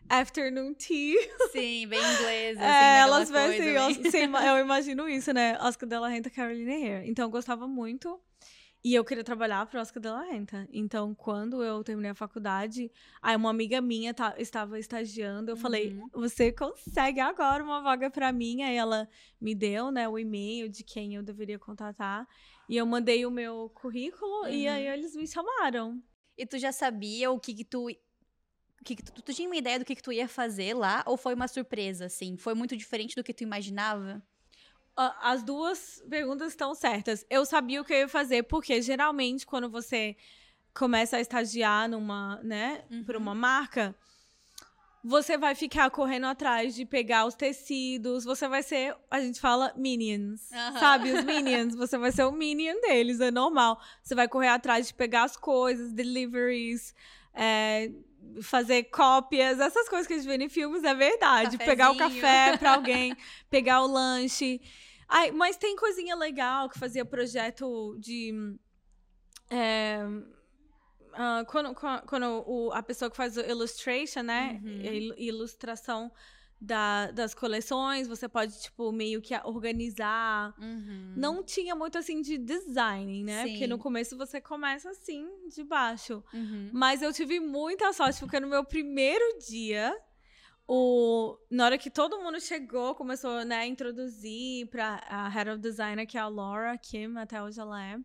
Afternoon 0.09 0.75
tea. 0.75 1.17
Sim, 1.51 1.87
bem 1.87 1.99
inglesa. 1.99 2.61
É, 2.63 2.69
assim, 2.69 2.99
elas 2.99 3.29
daquela 3.31 3.49
vestem, 3.49 3.75
coisa 3.75 4.45
eu, 4.49 4.59
imagino 4.59 5.09
isso, 5.09 5.33
né? 5.33 5.57
Oscar 5.63 5.89
de 5.89 5.99
la 5.99 6.09
Renta, 6.09 6.29
Carolina 6.29 6.73
Herrera. 6.73 7.07
Então 7.07 7.25
eu 7.25 7.31
gostava 7.31 7.67
muito. 7.67 8.21
E 8.83 8.95
eu 8.95 9.05
queria 9.05 9.23
trabalhar 9.23 9.67
para 9.67 9.81
Oscar 9.83 10.01
de 10.03 10.09
la 10.09 10.23
Renta. 10.23 10.67
Então, 10.73 11.15
quando 11.15 11.63
eu 11.63 11.85
terminei 11.85 12.13
a 12.13 12.15
faculdade, 12.15 12.91
aí 13.21 13.37
uma 13.37 13.51
amiga 13.51 13.79
minha 13.81 14.15
ta- 14.15 14.35
estava 14.39 14.79
estagiando. 14.79 15.51
Eu 15.51 15.57
falei, 15.57 15.93
Uhum. 15.93 16.09
você 16.15 16.51
consegue 16.51 17.21
agora 17.21 17.63
uma 17.63 17.83
vaga 17.83 18.11
para 18.11 18.33
mim? 18.33 18.63
Aí 18.63 18.75
ela 18.77 19.07
me 19.39 19.55
deu, 19.55 19.91
né, 19.91 20.09
o 20.09 20.19
e-mail 20.19 20.67
de 20.67 20.83
quem 20.83 21.15
eu 21.15 21.23
deveria 21.23 21.59
contratar. 21.59 22.27
E 22.67 22.77
eu 22.77 22.87
mandei 22.87 23.27
o 23.27 23.31
meu 23.31 23.69
currículo 23.75 24.49
e 24.49 24.67
Uhum. 24.67 24.73
aí 24.73 24.87
eles 24.87 25.15
me 25.15 25.27
chamaram. 25.29 26.03
E 26.39 26.47
tu 26.47 26.59
já 26.59 26.73
sabia 26.73 27.31
o 27.31 27.39
que 27.39 27.53
que 27.55 27.65
tu... 27.65 27.87
Que 28.83 28.97
que 28.97 29.03
tu, 29.03 29.13
tu 29.21 29.35
tinha 29.35 29.47
uma 29.47 29.57
ideia 29.57 29.79
do 29.79 29.85
que 29.85 29.95
que 29.95 30.03
tu 30.03 30.11
ia 30.11 30.27
fazer 30.27 30.73
lá? 30.73 31.05
Ou 31.07 31.19
foi 31.19 31.35
uma 31.35 31.47
surpresa, 31.47 32.07
assim? 32.07 32.39
Foi 32.39 32.55
muito 32.55 32.75
diferente 32.75 33.15
do 33.15 33.23
que 33.23 33.35
tu 33.35 33.43
imaginava? 33.43 34.23
As 34.97 35.43
duas 35.43 36.03
perguntas 36.11 36.49
estão 36.49 36.75
certas. 36.75 37.25
Eu 37.31 37.47
sabia 37.47 37.81
o 37.81 37.85
que 37.85 37.93
eu 37.93 37.99
ia 38.01 38.09
fazer, 38.09 38.43
porque 38.43 38.83
geralmente 38.83 39.47
quando 39.47 39.71
você 39.71 40.17
começa 40.75 41.17
a 41.17 41.21
estagiar 41.21 41.89
numa, 41.89 42.41
né, 42.43 42.85
por 43.07 43.17
Uhum. 43.17 43.23
uma 43.23 43.35
marca, 43.35 43.95
você 45.03 45.39
vai 45.39 45.55
ficar 45.55 45.91
correndo 45.91 46.27
atrás 46.27 46.75
de 46.75 46.85
pegar 46.85 47.25
os 47.25 47.35
tecidos, 47.35 48.25
você 48.25 48.47
vai 48.47 48.63
ser, 48.63 48.95
a 49.11 49.19
gente 49.21 49.41
fala 49.41 49.73
minions, 49.75 50.53
Aham. 50.53 50.79
sabe? 50.79 51.11
Os 51.13 51.25
minions, 51.25 51.75
você 51.75 51.97
vai 51.97 52.13
ser 52.13 52.25
o 52.25 52.33
minion 52.33 52.79
deles, 52.83 53.19
é 53.21 53.31
normal. 53.31 53.81
Você 54.03 54.15
vai 54.15 54.29
correr 54.29 54.49
atrás 54.49 54.89
de 54.89 54.95
pegar 54.95 55.25
as 55.25 55.37
coisas, 55.37 55.93
deliveries, 55.93 56.95
é, 57.33 57.91
fazer 58.43 58.85
cópias, 58.85 59.59
essas 59.61 59.89
coisas 59.89 60.07
que 60.07 60.13
a 60.15 60.17
gente 60.17 60.27
vê 60.27 60.37
em 60.43 60.49
filmes 60.49 60.85
é 60.85 60.95
verdade. 60.95 61.59
Pegar 61.59 61.91
o 61.91 61.97
café 61.97 62.57
pra 62.57 62.75
alguém, 62.77 63.17
pegar 63.49 63.83
o 63.83 63.87
lanche. 63.87 64.61
Ai, 65.09 65.31
mas 65.33 65.57
tem 65.57 65.75
coisinha 65.77 66.15
legal 66.15 66.69
que 66.69 66.79
fazia 66.79 67.05
projeto 67.05 67.97
de. 67.99 68.33
é, 69.51 69.99
ah, 71.15 71.45
quando 71.49 71.75
quando- 72.07 72.45
o- 72.47 72.71
a 72.73 72.83
pessoa 72.83 73.11
que 73.11 73.17
faz 73.17 73.37
o 73.37 73.41
illustration, 73.41 74.23
né? 74.23 74.61
Uhum. 74.63 75.15
Ilustração 75.19 76.11
da- 76.61 77.11
das 77.11 77.35
coleções, 77.35 78.07
você 78.07 78.29
pode, 78.29 78.61
tipo, 78.61 78.93
meio 78.93 79.23
que 79.23 79.35
organizar. 79.45 80.55
Uhum. 80.59 81.15
Não 81.17 81.43
tinha 81.43 81.75
muito 81.75 81.97
assim 81.97 82.21
de 82.21 82.37
design, 82.37 83.25
né? 83.25 83.47
Porque 83.47 83.67
no 83.67 83.77
Sim. 83.77 83.83
começo 83.83 84.17
você 84.17 84.41
começa 84.41 84.91
assim, 84.91 85.27
de 85.49 85.65
baixo. 85.65 86.23
Uhum. 86.35 86.71
Mas 86.73 87.01
eu 87.01 87.13
tive 87.13 87.41
muita 87.41 87.93
sorte, 87.93 88.21
porque 88.21 88.39
no 88.39 88.47
meu 88.49 88.63
primeiro 88.65 89.25
dia, 89.39 89.97
o... 90.69 91.37
na 91.51 91.65
hora 91.65 91.79
que 91.79 91.91
todo 91.91 92.21
mundo 92.21 92.39
chegou, 92.41 92.95
começou 92.95 93.43
né, 93.45 93.61
a 93.61 93.67
introduzir 93.67 94.67
para 94.69 95.03
a 95.09 95.29
Head 95.29 95.51
of 95.51 95.61
Designer, 95.61 96.07
que 96.07 96.19
é 96.19 96.21
a 96.21 96.29
Laura 96.29 96.77
Kim, 96.77 97.17
até 97.17 97.43
hoje 97.43 97.59
ela 97.59 97.83
é. 97.83 97.97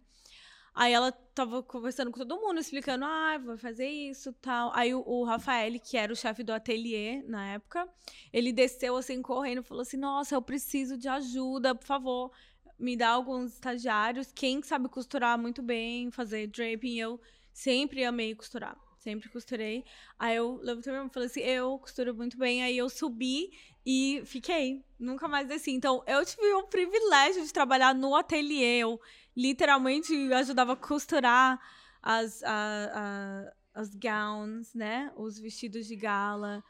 Aí 0.76 0.92
ela 0.92 1.10
tava 1.10 1.64
conversando 1.64 2.12
com 2.12 2.20
todo 2.20 2.42
mundo, 2.42 2.60
explicando, 2.60 3.06
ah, 3.06 3.38
vou 3.38 3.58
fazer 3.58 3.88
isso 3.88 4.34
tal. 4.42 4.74
Aí 4.74 4.94
o, 4.94 5.02
o 5.08 5.24
Rafael, 5.24 5.80
que 5.80 5.96
era 5.96 6.12
o 6.12 6.16
chefe 6.16 6.44
do 6.44 6.52
ateliê 6.52 7.24
na 7.24 7.54
época, 7.54 7.88
ele 8.34 8.52
desceu 8.52 8.98
assim, 8.98 9.22
correndo, 9.22 9.64
falou 9.64 9.84
assim: 9.84 9.96
Nossa, 9.96 10.36
eu 10.36 10.42
preciso 10.42 10.98
de 10.98 11.08
ajuda, 11.08 11.74
por 11.74 11.86
favor, 11.86 12.32
me 12.78 12.98
dá 12.98 13.10
alguns 13.12 13.54
estagiários. 13.54 14.34
Quem 14.34 14.62
sabe 14.62 14.90
costurar 14.90 15.40
muito 15.40 15.62
bem, 15.62 16.12
fazer 16.12 16.48
draping, 16.48 17.00
eu 17.00 17.22
sempre 17.54 18.04
amei 18.04 18.36
costurar. 18.36 18.78
Sempre 18.98 19.30
costurei. 19.30 19.86
Aí 20.20 20.36
eu 20.36 20.60
levantei 20.62 20.92
minha 20.92 21.04
mão 21.04 21.10
e 21.10 21.14
falei 21.14 21.28
assim: 21.30 21.42
eu 21.42 21.80
costuro 21.80 22.14
muito 22.14 22.38
bem. 22.38 22.64
Aí 22.64 22.78
eu 22.78 22.90
subi 22.90 23.52
e 23.86 24.22
fiquei. 24.26 24.84
Nunca 25.00 25.28
mais 25.28 25.48
desci. 25.48 25.72
Então 25.72 26.04
eu 26.08 26.26
tive 26.26 26.54
o 26.54 26.64
privilégio 26.64 27.46
de 27.46 27.54
trabalhar 27.54 27.94
no 27.94 28.16
ateliê. 28.16 28.80
Eu 28.80 29.00
literalmente 29.36 30.14
ajudava 30.34 30.74
a 30.74 30.76
costurar 30.78 31.60
as, 32.02 32.42
a- 32.44 32.92
a- 32.94 33.54
as 33.82 33.94
gowns, 33.96 34.74
né? 34.74 35.12
Os 35.16 35.38
vestidos 35.40 35.86
de 35.88 35.96
gala. 35.96 36.64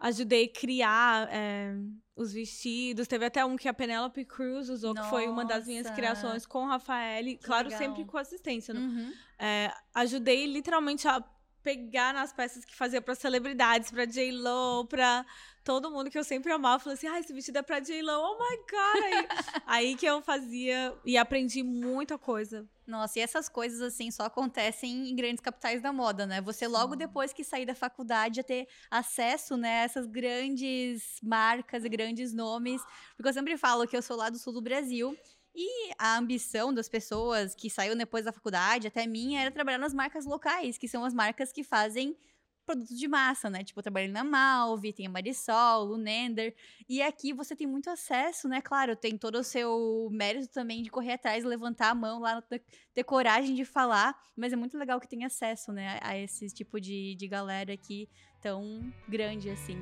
Ajudei 0.00 0.44
a 0.44 0.48
criar 0.60 1.28
é, 1.32 1.74
os 2.14 2.32
vestidos. 2.32 3.06
Teve 3.08 3.24
até 3.24 3.44
um 3.44 3.56
que 3.56 3.68
a 3.68 3.72
Penelope 3.72 4.24
Cruz 4.24 4.68
usou, 4.68 4.94
que 4.94 5.02
foi 5.08 5.26
uma 5.28 5.44
das 5.44 5.66
minhas 5.66 5.84
Nossa. 5.84 5.96
criações 5.96 6.44
com 6.44 6.64
o 6.64 6.66
Rafael. 6.68 7.24
Claro, 7.42 7.68
legal. 7.68 7.78
sempre 7.80 8.04
com 8.04 8.18
assistência. 8.18 8.74
né? 8.74 8.80
Uhum. 8.80 9.12
É, 9.38 9.72
ajudei 9.94 10.46
literalmente 10.46 11.08
a 11.08 11.24
pegar 11.62 12.12
nas 12.12 12.30
peças 12.32 12.62
que 12.64 12.74
fazia 12.76 13.00
pra 13.00 13.14
celebridades, 13.14 13.90
pra 13.90 14.04
J-Lo, 14.04 14.84
pra 14.86 15.24
todo 15.64 15.90
mundo 15.90 16.10
que 16.10 16.18
eu 16.18 16.22
sempre 16.22 16.52
amava. 16.52 16.78
Falei 16.78 16.96
assim, 16.96 17.06
ah, 17.06 17.18
esse 17.18 17.32
vestido 17.32 17.58
é 17.58 17.62
pra 17.62 17.80
J-Lo, 17.80 18.12
oh 18.12 18.38
my 18.38 18.56
God! 18.56 19.04
Aí, 19.04 19.28
aí 19.66 19.96
que 19.96 20.06
eu 20.06 20.20
fazia 20.20 20.94
e 21.04 21.16
aprendi 21.16 21.62
muita 21.62 22.18
coisa. 22.18 22.68
Nossa, 22.86 23.18
e 23.18 23.22
essas 23.22 23.48
coisas 23.48 23.80
assim 23.80 24.10
só 24.10 24.24
acontecem 24.24 25.08
em 25.10 25.16
grandes 25.16 25.40
capitais 25.40 25.80
da 25.80 25.90
moda, 25.90 26.26
né? 26.26 26.42
Você 26.42 26.68
logo 26.68 26.94
depois 26.94 27.32
que 27.32 27.42
sair 27.42 27.64
da 27.64 27.74
faculdade 27.74 28.40
a 28.40 28.44
ter 28.44 28.68
acesso, 28.90 29.56
né, 29.56 29.80
a 29.80 29.84
essas 29.84 30.06
grandes 30.06 31.18
marcas 31.22 31.82
e 31.84 31.88
grandes 31.88 32.34
nomes, 32.34 32.82
porque 33.16 33.28
eu 33.30 33.32
sempre 33.32 33.56
falo 33.56 33.88
que 33.88 33.96
eu 33.96 34.02
sou 34.02 34.18
lá 34.18 34.28
do 34.28 34.38
sul 34.38 34.52
do 34.52 34.60
Brasil 34.60 35.16
e 35.54 35.92
a 35.98 36.18
ambição 36.18 36.74
das 36.74 36.88
pessoas 36.88 37.54
que 37.54 37.70
saiu 37.70 37.96
depois 37.96 38.24
da 38.24 38.32
faculdade, 38.32 38.88
até 38.88 39.06
minha, 39.06 39.40
era 39.40 39.50
trabalhar 39.50 39.78
nas 39.78 39.94
marcas 39.94 40.26
locais, 40.26 40.76
que 40.76 40.88
são 40.88 41.04
as 41.04 41.14
marcas 41.14 41.52
que 41.52 41.62
fazem 41.62 42.16
produtos 42.64 42.98
de 42.98 43.06
massa, 43.06 43.48
né? 43.50 43.62
Tipo, 43.62 43.80
eu 43.80 43.82
trabalhei 43.82 44.08
na 44.08 44.24
Malve, 44.24 44.92
tem 44.92 45.06
a 45.06 45.10
Marisol, 45.10 45.84
Lunender. 45.84 46.54
E 46.88 47.02
aqui 47.02 47.32
você 47.32 47.54
tem 47.54 47.66
muito 47.66 47.88
acesso, 47.90 48.48
né? 48.48 48.60
Claro, 48.60 48.96
tem 48.96 49.16
todo 49.16 49.36
o 49.36 49.44
seu 49.44 50.08
mérito 50.10 50.48
também 50.48 50.82
de 50.82 50.90
correr 50.90 51.12
atrás, 51.12 51.44
levantar 51.44 51.90
a 51.90 51.94
mão 51.94 52.20
lá, 52.20 52.42
ter- 52.42 53.04
coragem 53.04 53.54
de 53.54 53.64
falar. 53.64 54.18
Mas 54.36 54.52
é 54.52 54.56
muito 54.56 54.76
legal 54.78 55.00
que 55.00 55.08
tem 55.08 55.24
acesso, 55.24 55.72
né? 55.72 55.98
A 56.02 56.16
esse 56.16 56.46
tipo 56.48 56.80
de, 56.80 57.14
de 57.14 57.28
galera 57.28 57.72
aqui 57.72 58.08
tão 58.40 58.92
grande 59.08 59.50
assim. 59.50 59.76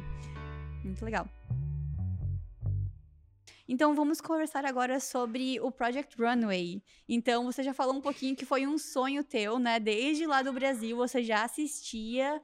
Muito 0.85 1.05
legal. 1.05 1.29
Então 3.69 3.95
vamos 3.95 4.21
conversar 4.21 4.67
agora 4.67 5.01
sobre 5.01 5.59
o 5.61 5.71
Project 5.71 6.17
Runway. 6.21 6.83
Então 7.09 7.45
você 7.45 7.63
já 7.63 7.73
falou 7.73 7.95
um 7.95 8.01
pouquinho 8.01 8.37
que 8.37 8.45
foi 8.45 8.67
um 8.67 8.77
sonho 8.77 9.25
teu, 9.25 9.59
né? 9.59 9.81
Desde 9.81 10.27
lá 10.27 10.43
do 10.43 10.53
Brasil 10.53 10.97
você 10.97 11.23
já 11.23 11.45
assistia. 11.45 12.43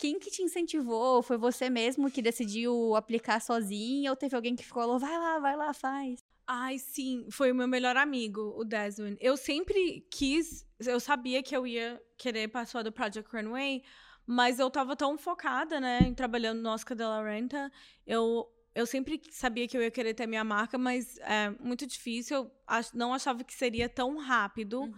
Quem 0.00 0.18
que 0.18 0.30
te 0.30 0.42
incentivou? 0.42 1.22
Foi 1.22 1.36
você 1.36 1.68
mesmo 1.68 2.10
que 2.10 2.22
decidiu 2.22 2.96
aplicar 2.96 3.38
sozinha 3.38 4.10
ou 4.10 4.16
teve 4.16 4.34
alguém 4.34 4.56
que 4.56 4.64
falou, 4.64 4.98
vai 4.98 5.16
lá, 5.18 5.38
vai 5.38 5.54
lá, 5.54 5.74
faz? 5.74 6.20
Ai, 6.46 6.78
sim, 6.78 7.26
foi 7.30 7.52
o 7.52 7.54
meu 7.54 7.68
melhor 7.68 7.98
amigo, 7.98 8.54
o 8.56 8.64
Desmond. 8.64 9.18
Eu 9.20 9.36
sempre 9.36 10.00
quis, 10.10 10.66
eu 10.80 10.98
sabia 10.98 11.42
que 11.42 11.54
eu 11.54 11.66
ia 11.66 12.02
querer 12.16 12.48
participar 12.48 12.82
do 12.82 12.90
Project 12.90 13.30
Runway, 13.30 13.82
mas 14.26 14.58
eu 14.58 14.70
tava 14.70 14.96
tão 14.96 15.18
focada, 15.18 15.78
né, 15.78 16.06
em 16.06 16.14
trabalhando 16.14 16.62
no 16.62 16.70
Oscar 16.70 16.96
de 16.96 17.04
la 17.04 17.22
Renta, 17.22 17.70
eu, 18.06 18.48
eu 18.74 18.86
sempre 18.86 19.20
sabia 19.30 19.68
que 19.68 19.76
eu 19.76 19.82
ia 19.82 19.90
querer 19.90 20.14
ter 20.14 20.26
minha 20.26 20.42
marca, 20.42 20.78
mas 20.78 21.18
é 21.18 21.50
muito 21.60 21.86
difícil, 21.86 22.36
eu 22.38 22.50
ach- 22.66 22.92
não 22.94 23.12
achava 23.12 23.44
que 23.44 23.52
seria 23.54 23.86
tão 23.88 24.16
rápido. 24.16 24.90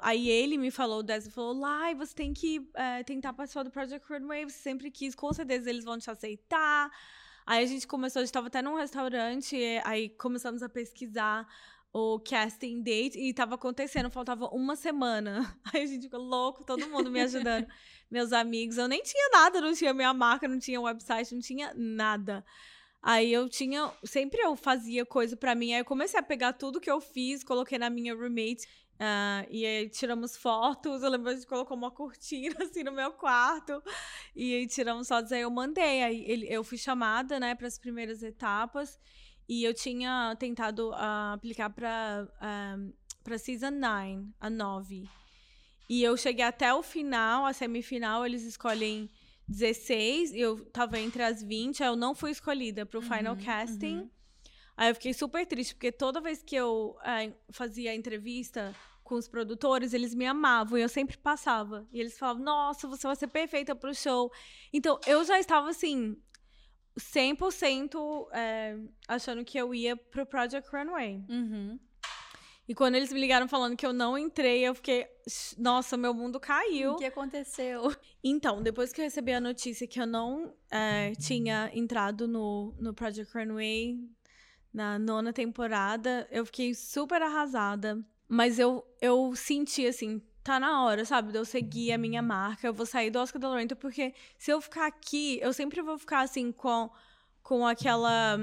Aí 0.00 0.28
ele 0.28 0.58
me 0.58 0.70
falou, 0.70 1.00
o 1.00 1.02
Desmond 1.02 1.34
falou, 1.34 1.58
Lai, 1.58 1.94
você 1.94 2.14
tem 2.14 2.34
que 2.34 2.68
eh, 2.74 3.02
tentar 3.04 3.32
participar 3.32 3.62
do 3.62 3.70
Project 3.70 4.06
Runway, 4.12 4.44
você 4.44 4.58
sempre 4.58 4.90
quis, 4.90 5.14
com 5.14 5.32
certeza 5.32 5.70
eles 5.70 5.84
vão 5.84 5.98
te 5.98 6.10
aceitar. 6.10 6.90
Aí 7.46 7.62
a 7.62 7.66
gente 7.66 7.86
começou, 7.86 8.20
a 8.20 8.22
gente 8.24 8.30
estava 8.30 8.48
até 8.48 8.60
num 8.60 8.74
restaurante, 8.74 9.56
e 9.56 9.80
aí 9.84 10.08
começamos 10.08 10.62
a 10.64 10.68
pesquisar 10.68 11.46
o 11.92 12.20
casting 12.20 12.82
date 12.82 13.18
e 13.18 13.32
tava 13.32 13.54
acontecendo, 13.54 14.10
faltava 14.10 14.48
uma 14.48 14.76
semana. 14.76 15.56
Aí 15.72 15.82
a 15.82 15.86
gente 15.86 16.02
ficou 16.02 16.20
louco, 16.20 16.62
todo 16.62 16.86
mundo 16.90 17.10
me 17.10 17.22
ajudando, 17.22 17.66
meus 18.10 18.34
amigos. 18.34 18.76
Eu 18.76 18.86
nem 18.86 19.02
tinha 19.02 19.30
nada, 19.32 19.62
não 19.62 19.72
tinha 19.72 19.94
minha 19.94 20.12
marca, 20.12 20.46
não 20.46 20.58
tinha 20.58 20.78
website, 20.78 21.32
não 21.32 21.40
tinha 21.40 21.72
nada. 21.74 22.44
Aí 23.00 23.32
eu 23.32 23.48
tinha, 23.48 23.90
sempre 24.04 24.42
eu 24.42 24.54
fazia 24.56 25.06
coisa 25.06 25.36
pra 25.36 25.54
mim, 25.54 25.72
aí 25.72 25.80
eu 25.80 25.84
comecei 25.86 26.20
a 26.20 26.22
pegar 26.22 26.52
tudo 26.52 26.80
que 26.80 26.90
eu 26.90 27.00
fiz, 27.00 27.42
coloquei 27.42 27.78
na 27.78 27.88
minha 27.88 28.14
roommate, 28.14 28.66
ah, 28.98 29.46
e 29.50 29.64
aí 29.66 29.88
tiramos 29.88 30.36
fotos, 30.36 31.02
eu 31.02 31.10
lembro 31.10 31.26
que 31.26 31.32
a 31.32 31.34
gente 31.36 31.46
colocou 31.46 31.76
uma 31.76 31.90
cortina 31.90 32.56
assim 32.64 32.82
no 32.82 32.92
meu 32.92 33.12
quarto, 33.12 33.82
e 34.34 34.54
aí 34.54 34.66
tiramos 34.66 35.08
fotos, 35.08 35.32
aí 35.32 35.42
eu 35.42 35.50
mandei, 35.50 36.02
aí 36.02 36.24
ele, 36.26 36.46
eu 36.48 36.64
fui 36.64 36.78
chamada, 36.78 37.38
né, 37.38 37.54
para 37.54 37.66
as 37.66 37.78
primeiras 37.78 38.22
etapas, 38.22 38.98
E 39.48 39.62
eu 39.62 39.72
tinha 39.72 40.34
tentado 40.40 40.90
uh, 40.90 41.34
aplicar 41.34 41.70
para 41.70 42.26
uh, 42.42 42.92
para 43.22 43.38
Season 43.38 43.70
9, 43.70 44.28
a 44.40 44.48
9. 44.48 45.08
E 45.88 46.02
eu 46.02 46.16
cheguei 46.16 46.44
até 46.44 46.72
o 46.72 46.82
final, 46.82 47.44
a 47.44 47.52
semifinal, 47.52 48.24
eles 48.24 48.42
escolhem 48.42 49.10
16, 49.48 50.32
e 50.32 50.40
eu 50.40 50.64
tava 50.66 50.98
entre 50.98 51.22
as 51.22 51.42
20, 51.42 51.82
aí 51.82 51.88
eu 51.88 51.96
não 51.96 52.14
fui 52.14 52.30
escolhida 52.30 52.86
pro 52.86 53.00
uhum, 53.00 53.06
final 53.06 53.36
casting. 53.36 53.98
Uhum. 53.98 54.10
Aí 54.76 54.90
eu 54.90 54.94
fiquei 54.94 55.14
super 55.14 55.46
triste, 55.46 55.74
porque 55.74 55.90
toda 55.90 56.20
vez 56.20 56.42
que 56.42 56.54
eu 56.54 56.96
é, 57.02 57.32
fazia 57.50 57.94
entrevista 57.94 58.74
com 59.02 59.14
os 59.14 59.28
produtores, 59.28 59.94
eles 59.94 60.14
me 60.14 60.26
amavam 60.26 60.76
e 60.76 60.82
eu 60.82 60.88
sempre 60.88 61.16
passava. 61.16 61.86
E 61.92 62.00
eles 62.00 62.18
falavam, 62.18 62.42
nossa, 62.42 62.88
você 62.88 63.06
vai 63.06 63.16
ser 63.16 63.28
perfeita 63.28 63.74
pro 63.74 63.94
show. 63.94 64.30
Então, 64.72 64.98
eu 65.06 65.24
já 65.24 65.38
estava 65.38 65.70
assim, 65.70 66.16
100% 66.98 68.28
é, 68.32 68.76
achando 69.06 69.44
que 69.44 69.56
eu 69.56 69.72
ia 69.72 69.96
pro 69.96 70.26
Project 70.26 70.68
Runway. 70.70 71.24
Uhum. 71.28 71.78
E 72.68 72.74
quando 72.74 72.96
eles 72.96 73.12
me 73.12 73.20
ligaram 73.20 73.46
falando 73.46 73.76
que 73.76 73.86
eu 73.86 73.92
não 73.92 74.18
entrei, 74.18 74.66
eu 74.66 74.74
fiquei, 74.74 75.06
nossa, 75.56 75.96
meu 75.96 76.12
mundo 76.12 76.40
caiu. 76.40 76.94
O 76.94 76.96
que 76.96 77.04
aconteceu? 77.04 77.94
Então, 78.24 78.60
depois 78.60 78.92
que 78.92 79.00
eu 79.00 79.04
recebi 79.04 79.32
a 79.32 79.40
notícia 79.40 79.86
que 79.86 80.00
eu 80.00 80.06
não 80.06 80.52
é, 80.68 81.12
tinha 81.14 81.70
entrado 81.72 82.26
no, 82.26 82.74
no 82.80 82.92
Project 82.92 83.32
Runway 83.32 84.00
na 84.76 84.98
nona 84.98 85.32
temporada, 85.32 86.28
eu 86.30 86.44
fiquei 86.44 86.74
super 86.74 87.22
arrasada. 87.22 87.98
Mas 88.28 88.58
eu, 88.58 88.86
eu 89.00 89.34
senti 89.34 89.86
assim, 89.86 90.20
tá 90.44 90.60
na 90.60 90.84
hora, 90.84 91.02
sabe? 91.06 91.32
De 91.32 91.38
eu 91.38 91.46
seguir 91.46 91.92
a 91.92 91.98
minha 91.98 92.20
marca. 92.20 92.66
Eu 92.66 92.74
vou 92.74 92.84
sair 92.84 93.10
do 93.10 93.18
Oscar 93.18 93.40
de 93.40 93.46
la 93.46 93.56
Renta, 93.56 93.74
porque 93.74 94.12
se 94.36 94.50
eu 94.50 94.60
ficar 94.60 94.86
aqui, 94.86 95.38
eu 95.40 95.50
sempre 95.54 95.80
vou 95.80 95.96
ficar 95.96 96.20
assim 96.20 96.52
com, 96.52 96.90
com 97.42 97.66
aquela. 97.66 98.38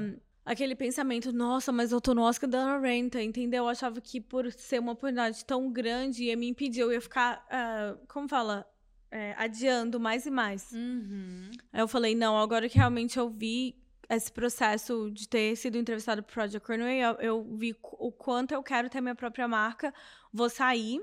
Aquele 0.46 0.76
pensamento, 0.76 1.32
nossa, 1.32 1.72
mas 1.72 1.94
eu 1.94 2.02
tô 2.02 2.14
no 2.14 2.24
Oscar 2.24 2.50
da 2.50 2.78
Renta, 2.78 3.22
entendeu? 3.22 3.64
Eu 3.64 3.70
achava 3.70 4.02
que 4.02 4.20
por 4.20 4.52
ser 4.52 4.80
uma 4.80 4.92
oportunidade 4.92 5.46
tão 5.46 5.72
grande 5.72 6.26
ia 6.26 6.36
me 6.36 6.50
impedir, 6.50 6.82
eu 6.82 6.92
ia 6.92 7.00
ficar, 7.00 7.46
uh, 7.48 8.06
como 8.10 8.28
fala? 8.28 8.68
É, 9.10 9.34
adiando 9.38 10.02
mais 10.02 10.26
e 10.26 10.32
mais. 10.32 10.70
Uhum. 10.74 11.50
Aí 11.72 11.80
eu 11.80 11.88
falei, 11.88 12.14
não, 12.14 12.38
agora 12.38 12.68
que 12.68 12.78
realmente 12.78 13.18
eu 13.18 13.30
vi 13.30 13.83
esse 14.16 14.32
processo 14.32 15.10
de 15.12 15.28
ter 15.28 15.56
sido 15.56 15.78
entrevistada 15.78 16.22
por 16.22 16.34
Project 16.34 16.68
Runway, 16.72 17.00
eu, 17.00 17.14
eu 17.20 17.58
vi 17.58 17.76
o 17.82 18.12
quanto 18.12 18.54
eu 18.54 18.64
quero 18.64 18.90
ter 18.90 19.02
minha 19.02 19.16
própria 19.16 19.48
marca, 19.48 19.94
vou 20.32 20.50
sair. 20.50 21.02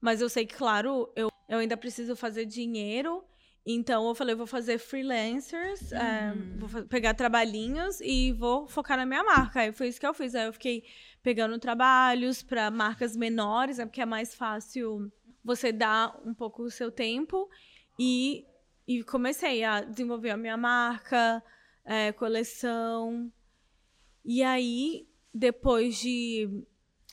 Mas 0.00 0.20
eu 0.20 0.28
sei 0.28 0.46
que, 0.46 0.54
claro, 0.54 1.10
eu, 1.16 1.30
eu 1.48 1.58
ainda 1.58 1.76
preciso 1.76 2.14
fazer 2.14 2.44
dinheiro. 2.44 3.24
Então 3.66 4.08
eu 4.08 4.14
falei, 4.14 4.34
vou 4.34 4.46
fazer 4.46 4.78
freelancers, 4.78 5.92
é, 5.92 6.32
uhum. 6.32 6.58
vou 6.58 6.84
pegar 6.84 7.12
trabalhinhos 7.12 8.00
e 8.00 8.32
vou 8.32 8.66
focar 8.66 8.96
na 8.96 9.04
minha 9.04 9.22
marca. 9.22 9.60
Aí 9.60 9.72
foi 9.72 9.88
isso 9.88 10.00
que 10.00 10.06
eu 10.06 10.14
fiz. 10.14 10.34
Aí 10.34 10.46
eu 10.46 10.52
fiquei 10.52 10.84
pegando 11.22 11.58
trabalhos 11.58 12.42
para 12.42 12.70
marcas 12.70 13.14
menores, 13.14 13.78
é 13.78 13.84
porque 13.84 14.00
é 14.00 14.06
mais 14.06 14.34
fácil 14.34 15.12
você 15.44 15.70
dar 15.70 16.18
um 16.24 16.32
pouco 16.32 16.62
o 16.62 16.70
seu 16.70 16.90
tempo. 16.90 17.48
E, 17.98 18.46
e 18.86 19.02
comecei 19.02 19.62
a 19.64 19.82
desenvolver 19.82 20.30
a 20.30 20.36
minha 20.36 20.56
marca, 20.56 21.42
é, 21.88 22.12
coleção. 22.12 23.32
E 24.22 24.42
aí, 24.42 25.08
depois 25.32 25.96
de 25.96 26.66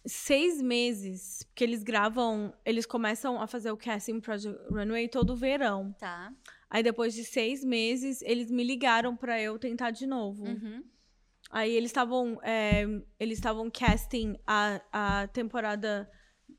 seis 0.05 0.61
meses, 0.61 1.43
porque 1.43 1.63
eles 1.63 1.81
gravam, 1.81 2.53
eles 2.65 2.85
começam 2.85 3.41
a 3.41 3.47
fazer 3.47 3.71
o 3.71 3.77
casting 3.77 4.19
Project 4.19 4.61
Runway 4.69 5.07
todo 5.07 5.35
verão. 5.35 5.95
Tá. 5.97 6.31
Aí 6.69 6.83
depois 6.83 7.13
de 7.13 7.23
seis 7.23 7.63
meses, 7.63 8.21
eles 8.21 8.51
me 8.51 8.63
ligaram 8.63 9.15
para 9.15 9.41
eu 9.41 9.57
tentar 9.57 9.91
de 9.91 10.05
novo. 10.05 10.43
Uhum. 10.43 10.83
Aí 11.49 11.71
eles 11.71 11.89
estavam 11.89 12.37
é, 12.43 12.83
eles 13.17 13.37
estavam 13.37 13.71
casting 13.71 14.35
a, 14.45 14.81
a 14.91 15.27
temporada 15.27 16.09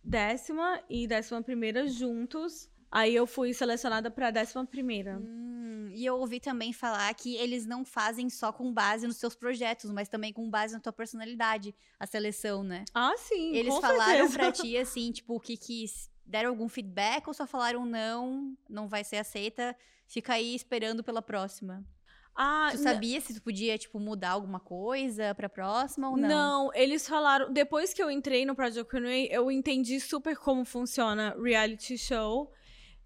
décima 0.03 0.83
e 0.89 1.07
décima 1.07 1.43
primeira 1.43 1.87
juntos. 1.87 2.71
Aí 2.91 3.15
eu 3.15 3.27
fui 3.27 3.53
selecionada 3.53 4.11
pra 4.11 4.31
décima 4.31 4.65
primeira. 4.65 5.19
Hum, 5.19 5.91
e 5.93 6.05
eu 6.05 6.17
ouvi 6.19 6.41
também 6.41 6.73
falar 6.73 7.13
que 7.15 7.37
eles 7.37 7.67
não 7.67 7.85
fazem 7.85 8.31
só 8.31 8.53
com 8.53 8.73
base 8.73 9.07
nos 9.07 9.17
seus 9.17 9.35
projetos, 9.35 9.91
mas 9.91 10.09
também 10.09 10.33
com 10.33 10.49
base 10.49 10.75
na 10.75 10.81
tua 10.81 10.93
personalidade, 10.93 11.75
a 11.99 12.07
seleção, 12.07 12.63
né? 12.63 12.85
Ah, 12.95 13.15
sim. 13.17 13.55
Eles 13.55 13.75
com 13.75 13.81
falaram 13.81 14.29
certeza. 14.29 14.39
pra 14.39 14.53
ti, 14.53 14.77
assim, 14.77 15.11
tipo, 15.13 15.35
o 15.35 15.41
que 15.41 15.57
quis. 15.57 16.11
Deram 16.25 16.51
algum 16.51 16.69
feedback 16.69 17.27
ou 17.29 17.35
só 17.35 17.47
falaram 17.47 17.87
não, 17.87 18.57
não 18.69 18.89
vai 18.89 19.05
ser 19.05 19.17
aceita, 19.17 19.77
fica 20.07 20.35
aí 20.35 20.55
esperando 20.55 21.05
pela 21.05 21.23
próxima? 21.23 21.85
Ah, 22.39 22.69
tu 22.71 22.79
sabia 22.79 23.19
se 23.21 23.33
tu 23.33 23.43
podia, 23.43 23.79
tipo, 23.79 23.99
mudar 23.99 24.31
alguma 24.31 24.61
coisa 24.61 25.35
pra 25.35 25.49
próxima 25.49 26.11
ou 26.11 26.17
não? 26.19 26.29
Não, 26.29 26.71
eles 26.75 27.09
falaram. 27.09 27.51
Depois 27.51 27.95
que 27.95 28.03
eu 28.03 28.11
entrei 28.11 28.45
no 28.45 28.55
Project 28.55 28.95
Runway, 28.95 29.29
eu 29.31 29.51
entendi 29.51 29.99
super 29.99 30.37
como 30.37 30.63
funciona 30.63 31.35
reality 31.43 31.97
show. 31.97 32.53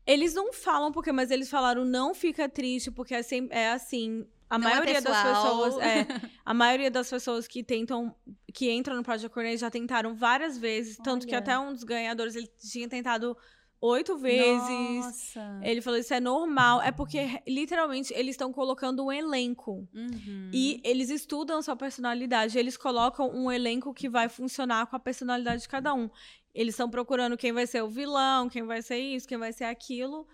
Eles 0.06 0.34
não 0.34 0.52
falam 0.52 0.90
porque, 0.90 1.12
mas 1.12 1.30
eles 1.30 1.48
falaram 1.48 1.84
não 1.84 2.14
fica 2.14 2.48
triste 2.48 2.90
porque 2.90 3.14
é, 3.14 3.20
é 3.50 3.70
assim. 3.70 4.26
A 4.48 4.58
Não 4.58 4.68
é 4.68 4.72
maioria 4.72 5.00
das 5.00 5.16
pessoal. 5.16 5.44
pessoas, 5.44 5.78
é, 5.84 6.06
a 6.44 6.52
maioria 6.52 6.90
das 6.90 7.08
pessoas 7.08 7.46
que 7.46 7.62
tentam, 7.62 8.12
que 8.52 8.68
entram 8.68 8.96
no 8.96 9.02
Project 9.04 9.32
Runway 9.32 9.56
já 9.56 9.70
tentaram 9.70 10.12
várias 10.12 10.58
vezes, 10.58 10.96
tanto 10.96 11.24
que 11.24 11.32
Olha. 11.32 11.38
até 11.38 11.56
um 11.56 11.72
dos 11.72 11.84
ganhadores 11.84 12.34
ele 12.34 12.50
tinha 12.58 12.88
tentado 12.88 13.36
oito 13.80 14.16
vezes. 14.18 15.04
Nossa. 15.04 15.60
Ele 15.62 15.80
falou 15.80 15.98
isso 15.98 16.12
é 16.12 16.20
normal, 16.20 16.82
é 16.82 16.92
porque 16.92 17.40
literalmente 17.46 18.12
eles 18.14 18.34
estão 18.34 18.52
colocando 18.52 19.04
um 19.06 19.12
elenco. 19.12 19.88
Uhum. 19.94 20.50
E 20.52 20.80
eles 20.84 21.10
estudam 21.10 21.62
sua 21.62 21.76
personalidade, 21.76 22.58
eles 22.58 22.76
colocam 22.76 23.30
um 23.30 23.50
elenco 23.50 23.94
que 23.94 24.08
vai 24.08 24.28
funcionar 24.28 24.86
com 24.86 24.96
a 24.96 25.00
personalidade 25.00 25.62
de 25.62 25.68
cada 25.68 25.94
um. 25.94 26.10
Eles 26.54 26.74
estão 26.74 26.90
procurando 26.90 27.36
quem 27.36 27.52
vai 27.52 27.66
ser 27.66 27.82
o 27.82 27.88
vilão, 27.88 28.48
quem 28.48 28.64
vai 28.64 28.82
ser 28.82 28.98
isso, 28.98 29.28
quem 29.28 29.38
vai 29.38 29.52
ser 29.52 29.64
aquilo. 29.64 30.26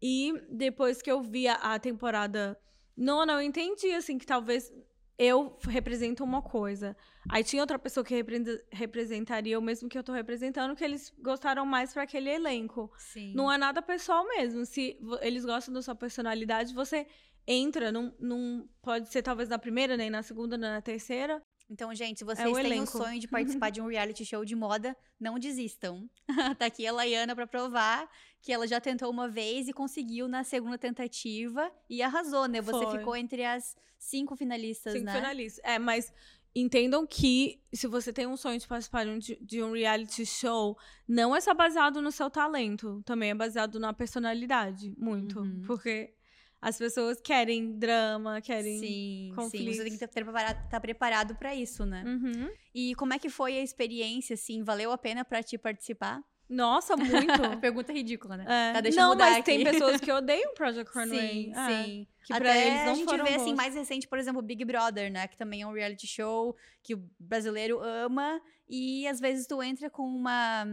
E 0.00 0.32
depois 0.50 1.02
que 1.02 1.10
eu 1.10 1.20
vi 1.20 1.48
a, 1.48 1.54
a 1.54 1.78
temporada 1.78 2.58
nona, 2.96 3.34
eu 3.34 3.42
entendi, 3.42 3.92
assim, 3.92 4.18
que 4.18 4.26
talvez 4.26 4.72
eu 5.18 5.58
represento 5.64 6.22
uma 6.22 6.40
coisa. 6.40 6.96
Aí 7.28 7.42
tinha 7.42 7.60
outra 7.60 7.78
pessoa 7.78 8.04
que 8.04 8.14
repre- 8.14 8.64
representaria 8.70 9.58
o 9.58 9.62
mesmo 9.62 9.88
que 9.88 9.98
eu 9.98 10.04
tô 10.04 10.12
representando, 10.12 10.76
que 10.76 10.84
eles 10.84 11.12
gostaram 11.18 11.66
mais 11.66 11.92
para 11.92 12.04
aquele 12.04 12.30
elenco. 12.30 12.90
Sim. 12.96 13.34
Não 13.34 13.50
é 13.50 13.58
nada 13.58 13.82
pessoal 13.82 14.24
mesmo. 14.28 14.64
Se 14.64 14.96
eles 15.20 15.44
gostam 15.44 15.74
da 15.74 15.82
sua 15.82 15.94
personalidade, 15.96 16.72
você 16.72 17.06
entra, 17.46 17.90
não, 17.90 18.14
não 18.20 18.68
pode 18.80 19.08
ser 19.08 19.22
talvez 19.22 19.48
na 19.48 19.58
primeira, 19.58 19.96
nem 19.96 20.08
na 20.08 20.22
segunda, 20.22 20.56
nem 20.56 20.70
na 20.70 20.80
terceira. 20.80 21.42
Então, 21.70 21.94
gente, 21.94 22.18
se 22.18 22.24
É 22.24 22.26
vocês 22.26 22.48
o 22.48 22.54
têm 22.54 22.80
o 22.80 22.86
sonho 22.86 23.20
de 23.20 23.28
participar 23.28 23.70
de 23.70 23.80
um 23.80 23.86
reality 23.86 24.24
show 24.24 24.44
de 24.44 24.56
moda, 24.56 24.96
não 25.20 25.38
desistam. 25.38 26.08
tá 26.58 26.66
aqui 26.66 26.86
a 26.86 26.92
Laiana 26.92 27.34
pra 27.34 27.46
provar 27.46 28.08
que 28.40 28.52
ela 28.52 28.66
já 28.66 28.80
tentou 28.80 29.10
uma 29.10 29.28
vez 29.28 29.68
e 29.68 29.72
conseguiu 29.72 30.28
na 30.28 30.44
segunda 30.44 30.78
tentativa 30.78 31.70
e 31.88 32.02
arrasou, 32.02 32.46
né? 32.46 32.60
Você 32.60 32.84
Foi. 32.84 32.98
ficou 32.98 33.16
entre 33.16 33.44
as 33.44 33.76
cinco 33.98 34.36
finalistas, 34.36 34.92
Cinco 34.92 35.06
né? 35.06 35.14
finalistas. 35.14 35.62
É, 35.64 35.78
mas 35.78 36.12
entendam 36.54 37.06
que 37.06 37.60
se 37.72 37.86
você 37.86 38.12
tem 38.12 38.26
um 38.26 38.36
sonho 38.36 38.58
de 38.58 38.66
participar 38.66 39.04
de 39.04 39.10
um, 39.10 39.18
de 39.18 39.62
um 39.62 39.72
reality 39.72 40.24
show, 40.24 40.76
não 41.06 41.34
é 41.34 41.40
só 41.40 41.52
baseado 41.54 42.00
no 42.00 42.10
seu 42.10 42.30
talento, 42.30 43.02
também 43.04 43.30
é 43.30 43.34
baseado 43.34 43.78
na 43.78 43.92
personalidade, 43.92 44.94
muito. 44.96 45.40
Uhum. 45.40 45.62
Porque 45.66 46.14
as 46.60 46.76
pessoas 46.76 47.20
querem 47.20 47.78
drama, 47.78 48.40
querem. 48.40 48.78
Sim, 48.78 48.86
sim. 49.30 49.32
conflitos. 49.34 49.76
Você 49.76 49.82
tem 49.82 49.96
que 49.96 50.04
estar 50.04 50.08
preparado, 50.08 50.64
estar 50.64 50.80
preparado 50.80 51.34
para 51.36 51.54
isso, 51.54 51.84
né? 51.86 52.02
Uhum. 52.06 52.50
E 52.74 52.94
como 52.96 53.14
é 53.14 53.18
que 53.18 53.28
foi 53.28 53.56
a 53.58 53.62
experiência, 53.62 54.34
assim? 54.34 54.62
Valeu 54.62 54.90
a 54.92 54.98
pena 54.98 55.24
pra 55.24 55.42
ti 55.42 55.56
participar? 55.56 56.20
Nossa, 56.48 56.96
muito. 56.96 57.10
Pergunta 57.60 57.92
ridícula, 57.92 58.36
né? 58.38 58.44
É. 58.48 58.72
Tá, 58.72 58.80
deixa 58.80 58.98
eu 58.98 59.02
não, 59.02 59.10
mudar 59.10 59.26
mas 59.26 59.36
aqui. 59.40 59.44
tem 59.44 59.64
pessoas 59.64 60.00
que 60.00 60.10
odeiam 60.10 60.54
Project 60.54 60.90
Runway. 60.96 61.18
Sim, 61.44 61.52
É, 61.54 61.84
sim. 61.84 62.06
Que 62.24 62.32
Até 62.32 62.40
pra 62.44 62.56
eles 62.58 62.84
não 62.84 62.92
a 62.92 62.94
gente 62.94 63.16
vê, 63.22 63.34
assim, 63.34 63.50
bons. 63.50 63.56
mais 63.56 63.74
recente, 63.74 64.08
por 64.08 64.18
exemplo, 64.18 64.40
Big 64.42 64.64
Brother, 64.64 65.12
né? 65.12 65.28
Que 65.28 65.36
também 65.36 65.60
é 65.62 65.66
um 65.66 65.72
reality 65.72 66.06
show 66.06 66.56
que 66.82 66.94
o 66.94 67.10
brasileiro 67.18 67.80
ama. 67.82 68.40
E 68.68 69.06
às 69.06 69.20
vezes 69.20 69.46
tu 69.46 69.62
entra 69.62 69.90
com 69.90 70.02
uma 70.04 70.66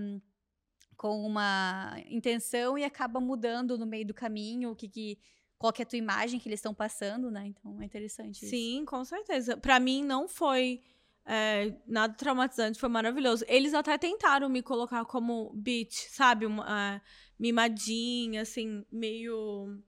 com 0.97 1.25
uma 1.25 1.97
intenção 2.09 2.77
e 2.77 2.83
acaba 2.85 3.19
mudando 3.19 3.77
no 3.77 3.85
meio 3.85 4.07
do 4.07 4.13
caminho 4.13 4.71
o 4.71 4.75
que, 4.75 4.87
que 4.87 5.19
qual 5.57 5.71
que 5.73 5.81
é 5.81 5.85
a 5.85 5.87
tua 5.87 5.97
imagem 5.97 6.39
que 6.39 6.47
eles 6.49 6.59
estão 6.59 6.73
passando, 6.73 7.31
né? 7.31 7.47
Então 7.47 7.81
é 7.81 7.85
interessante 7.85 8.37
isso. 8.43 8.49
Sim, 8.49 8.83
com 8.85 9.03
certeza. 9.05 9.57
Pra 9.57 9.79
mim 9.79 10.03
não 10.03 10.27
foi 10.27 10.81
é, 11.25 11.73
nada 11.87 12.13
traumatizante, 12.13 12.79
foi 12.79 12.89
maravilhoso. 12.89 13.43
Eles 13.47 13.73
até 13.73 13.97
tentaram 13.97 14.47
me 14.47 14.61
colocar 14.61 15.03
como 15.05 15.51
bitch, 15.55 16.07
sabe? 16.09 16.45
Uma, 16.45 16.63
ah, 16.67 17.01
mimadinha, 17.39 18.41
assim, 18.41 18.85
meio. 18.91 19.81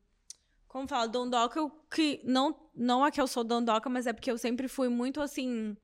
Como 0.68 0.88
fala? 0.88 1.08
Dondoca, 1.08 1.60
eu- 1.60 1.70
que 1.92 2.20
não, 2.24 2.56
não 2.76 3.06
é 3.06 3.12
que 3.12 3.20
eu 3.22 3.28
sou 3.28 3.44
dondoca, 3.44 3.90
mas 3.90 4.08
é 4.08 4.14
porque 4.14 4.30
eu 4.32 4.38
sempre 4.38 4.68
fui 4.68 4.90
muito 4.90 5.22
assim. 5.22 5.76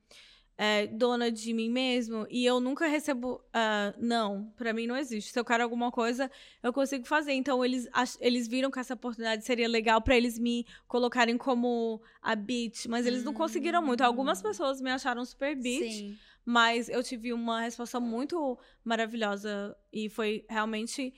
É, 0.56 0.86
dona 0.86 1.30
de 1.30 1.52
mim 1.52 1.68
mesmo 1.68 2.26
e 2.30 2.44
eu 2.46 2.60
nunca 2.60 2.86
recebo 2.86 3.34
uh, 3.34 3.94
não, 3.98 4.52
para 4.56 4.72
mim 4.72 4.86
não 4.86 4.96
existe. 4.96 5.32
Se 5.32 5.38
eu 5.38 5.44
quero 5.44 5.62
alguma 5.62 5.90
coisa, 5.90 6.30
eu 6.62 6.72
consigo 6.72 7.06
fazer. 7.06 7.32
Então 7.32 7.64
eles 7.64 7.88
eles 8.20 8.46
viram 8.46 8.70
que 8.70 8.78
essa 8.78 8.94
oportunidade 8.94 9.44
seria 9.44 9.68
legal 9.68 10.00
para 10.00 10.16
eles 10.16 10.38
me 10.38 10.64
colocarem 10.86 11.36
como 11.36 12.00
a 12.22 12.34
beat, 12.34 12.86
mas 12.86 13.06
eles 13.06 13.24
não 13.24 13.34
conseguiram 13.34 13.82
muito. 13.82 14.02
Algumas 14.02 14.40
hum. 14.40 14.42
pessoas 14.42 14.80
me 14.80 14.90
acharam 14.90 15.24
super 15.24 15.56
beat. 15.56 15.92
Sim. 15.92 16.18
Mas 16.46 16.90
eu 16.90 17.02
tive 17.02 17.32
uma 17.32 17.62
resposta 17.62 17.98
muito 17.98 18.58
maravilhosa 18.84 19.74
e 19.90 20.10
foi 20.10 20.44
realmente 20.46 21.14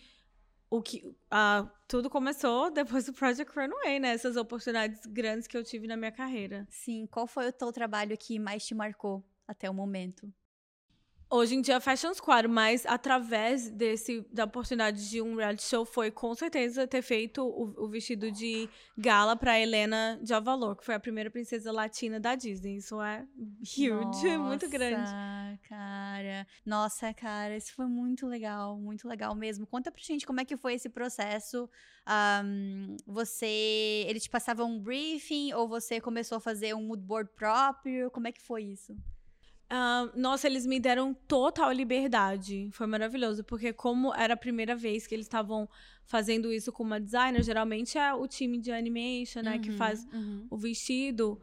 o 0.70 0.82
que 0.82 1.06
uh, 1.06 1.68
tudo 1.86 2.10
começou 2.10 2.70
depois 2.70 3.06
do 3.06 3.12
Project 3.12 3.52
Runway, 3.54 4.00
né? 4.00 4.10
Essas 4.10 4.36
oportunidades 4.36 5.04
grandes 5.06 5.46
que 5.46 5.56
eu 5.56 5.64
tive 5.64 5.86
na 5.86 5.96
minha 5.96 6.12
carreira. 6.12 6.66
Sim, 6.70 7.06
qual 7.06 7.26
foi 7.26 7.48
o 7.48 7.52
teu 7.52 7.72
trabalho 7.72 8.16
que 8.16 8.38
mais 8.38 8.66
te 8.66 8.74
marcou 8.74 9.24
até 9.46 9.70
o 9.70 9.74
momento? 9.74 10.32
Hoje 11.28 11.56
em 11.56 11.60
dia, 11.60 11.80
Fashion 11.80 12.14
Squad, 12.14 12.46
mas 12.46 12.86
através 12.86 13.68
desse 13.68 14.24
da 14.32 14.44
oportunidade 14.44 15.10
de 15.10 15.20
um 15.20 15.34
reality 15.34 15.64
show 15.64 15.84
foi 15.84 16.08
com 16.08 16.32
certeza 16.36 16.86
ter 16.86 17.02
feito 17.02 17.42
o, 17.42 17.84
o 17.84 17.88
vestido 17.88 18.30
de 18.30 18.68
gala 18.96 19.34
para 19.34 19.58
Helena 19.58 20.20
de 20.22 20.32
Avalor, 20.32 20.76
que 20.76 20.84
foi 20.84 20.94
a 20.94 21.00
primeira 21.00 21.28
princesa 21.28 21.72
latina 21.72 22.20
da 22.20 22.36
Disney. 22.36 22.76
Isso 22.76 23.02
é 23.02 23.26
huge, 23.60 23.90
Nossa, 23.90 24.38
muito 24.38 24.68
grande. 24.68 25.10
cara. 25.68 26.46
Nossa, 26.64 27.12
cara, 27.12 27.56
isso 27.56 27.74
foi 27.74 27.86
muito 27.86 28.24
legal, 28.28 28.78
muito 28.78 29.08
legal 29.08 29.34
mesmo. 29.34 29.66
Conta 29.66 29.90
pra 29.90 30.00
gente 30.00 30.24
como 30.24 30.40
é 30.40 30.44
que 30.44 30.56
foi 30.56 30.74
esse 30.74 30.88
processo. 30.88 31.68
Um, 32.44 32.96
você, 33.04 34.04
eles 34.06 34.22
te 34.22 34.30
passavam 34.30 34.70
um 34.70 34.78
briefing 34.78 35.52
ou 35.54 35.66
você 35.66 36.00
começou 36.00 36.38
a 36.38 36.40
fazer 36.40 36.72
um 36.72 36.82
mood 36.82 37.02
board 37.02 37.28
próprio? 37.34 38.12
Como 38.12 38.28
é 38.28 38.32
que 38.32 38.40
foi 38.40 38.62
isso? 38.62 38.96
Uh, 39.68 40.18
nossa, 40.18 40.46
eles 40.46 40.64
me 40.64 40.78
deram 40.78 41.12
total 41.26 41.72
liberdade. 41.72 42.68
Foi 42.72 42.86
maravilhoso, 42.86 43.42
porque 43.42 43.72
como 43.72 44.14
era 44.14 44.34
a 44.34 44.36
primeira 44.36 44.76
vez 44.76 45.06
que 45.06 45.14
eles 45.14 45.26
estavam 45.26 45.68
fazendo 46.04 46.52
isso 46.52 46.70
com 46.70 46.84
uma 46.84 47.00
designer, 47.00 47.42
geralmente 47.42 47.98
é 47.98 48.14
o 48.14 48.28
time 48.28 48.58
de 48.58 48.70
animation, 48.70 49.42
né, 49.42 49.56
uhum, 49.56 49.60
que 49.60 49.72
faz 49.72 50.06
uhum. 50.12 50.46
o 50.48 50.56
vestido. 50.56 51.40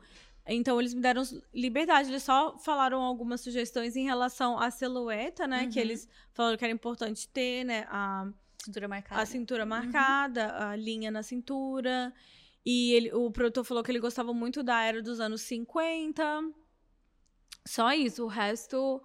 Então 0.47 0.79
eles 0.79 0.93
me 0.93 1.01
deram 1.01 1.21
liberdade, 1.53 2.09
eles 2.09 2.23
só 2.23 2.57
falaram 2.57 3.01
algumas 3.01 3.41
sugestões 3.41 3.95
em 3.95 4.05
relação 4.05 4.57
à 4.57 4.71
silhueta, 4.71 5.45
né, 5.45 5.63
uhum. 5.63 5.69
que 5.69 5.79
eles 5.79 6.07
falaram 6.31 6.57
que 6.57 6.63
era 6.63 6.73
importante 6.73 7.27
ter, 7.27 7.65
né, 7.65 7.85
a 7.89 8.29
cintura 8.63 8.87
marcada, 8.87 9.21
a 9.21 9.25
cintura 9.25 9.65
marcada, 9.65 10.69
a 10.69 10.75
linha 10.77 11.11
na 11.11 11.23
cintura. 11.23 12.13
E 12.65 12.93
ele, 12.93 13.13
o 13.13 13.29
produtor 13.29 13.65
falou 13.65 13.83
que 13.83 13.91
ele 13.91 13.99
gostava 13.99 14.33
muito 14.33 14.63
da 14.63 14.81
era 14.81 15.01
dos 15.01 15.19
anos 15.19 15.41
50. 15.41 16.23
Só 17.65 17.91
isso. 17.93 18.23
O 18.23 18.27
resto, 18.27 19.01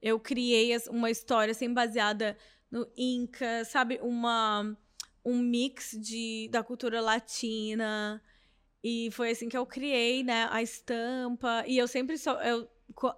eu 0.00 0.18
criei 0.18 0.76
uma 0.88 1.10
história 1.10 1.52
assim, 1.52 1.72
baseada 1.72 2.36
no 2.70 2.86
Inca, 2.96 3.64
sabe? 3.64 3.98
Uma, 4.02 4.76
um 5.24 5.38
mix 5.38 5.96
de, 6.00 6.48
da 6.50 6.62
cultura 6.62 7.00
latina. 7.00 8.22
E 8.82 9.10
foi 9.12 9.30
assim 9.30 9.48
que 9.48 9.56
eu 9.56 9.66
criei, 9.66 10.22
né? 10.22 10.48
A 10.50 10.62
estampa. 10.62 11.64
E 11.66 11.76
eu 11.78 11.86
sempre 11.86 12.16
só. 12.16 12.40
Eu, 12.42 12.68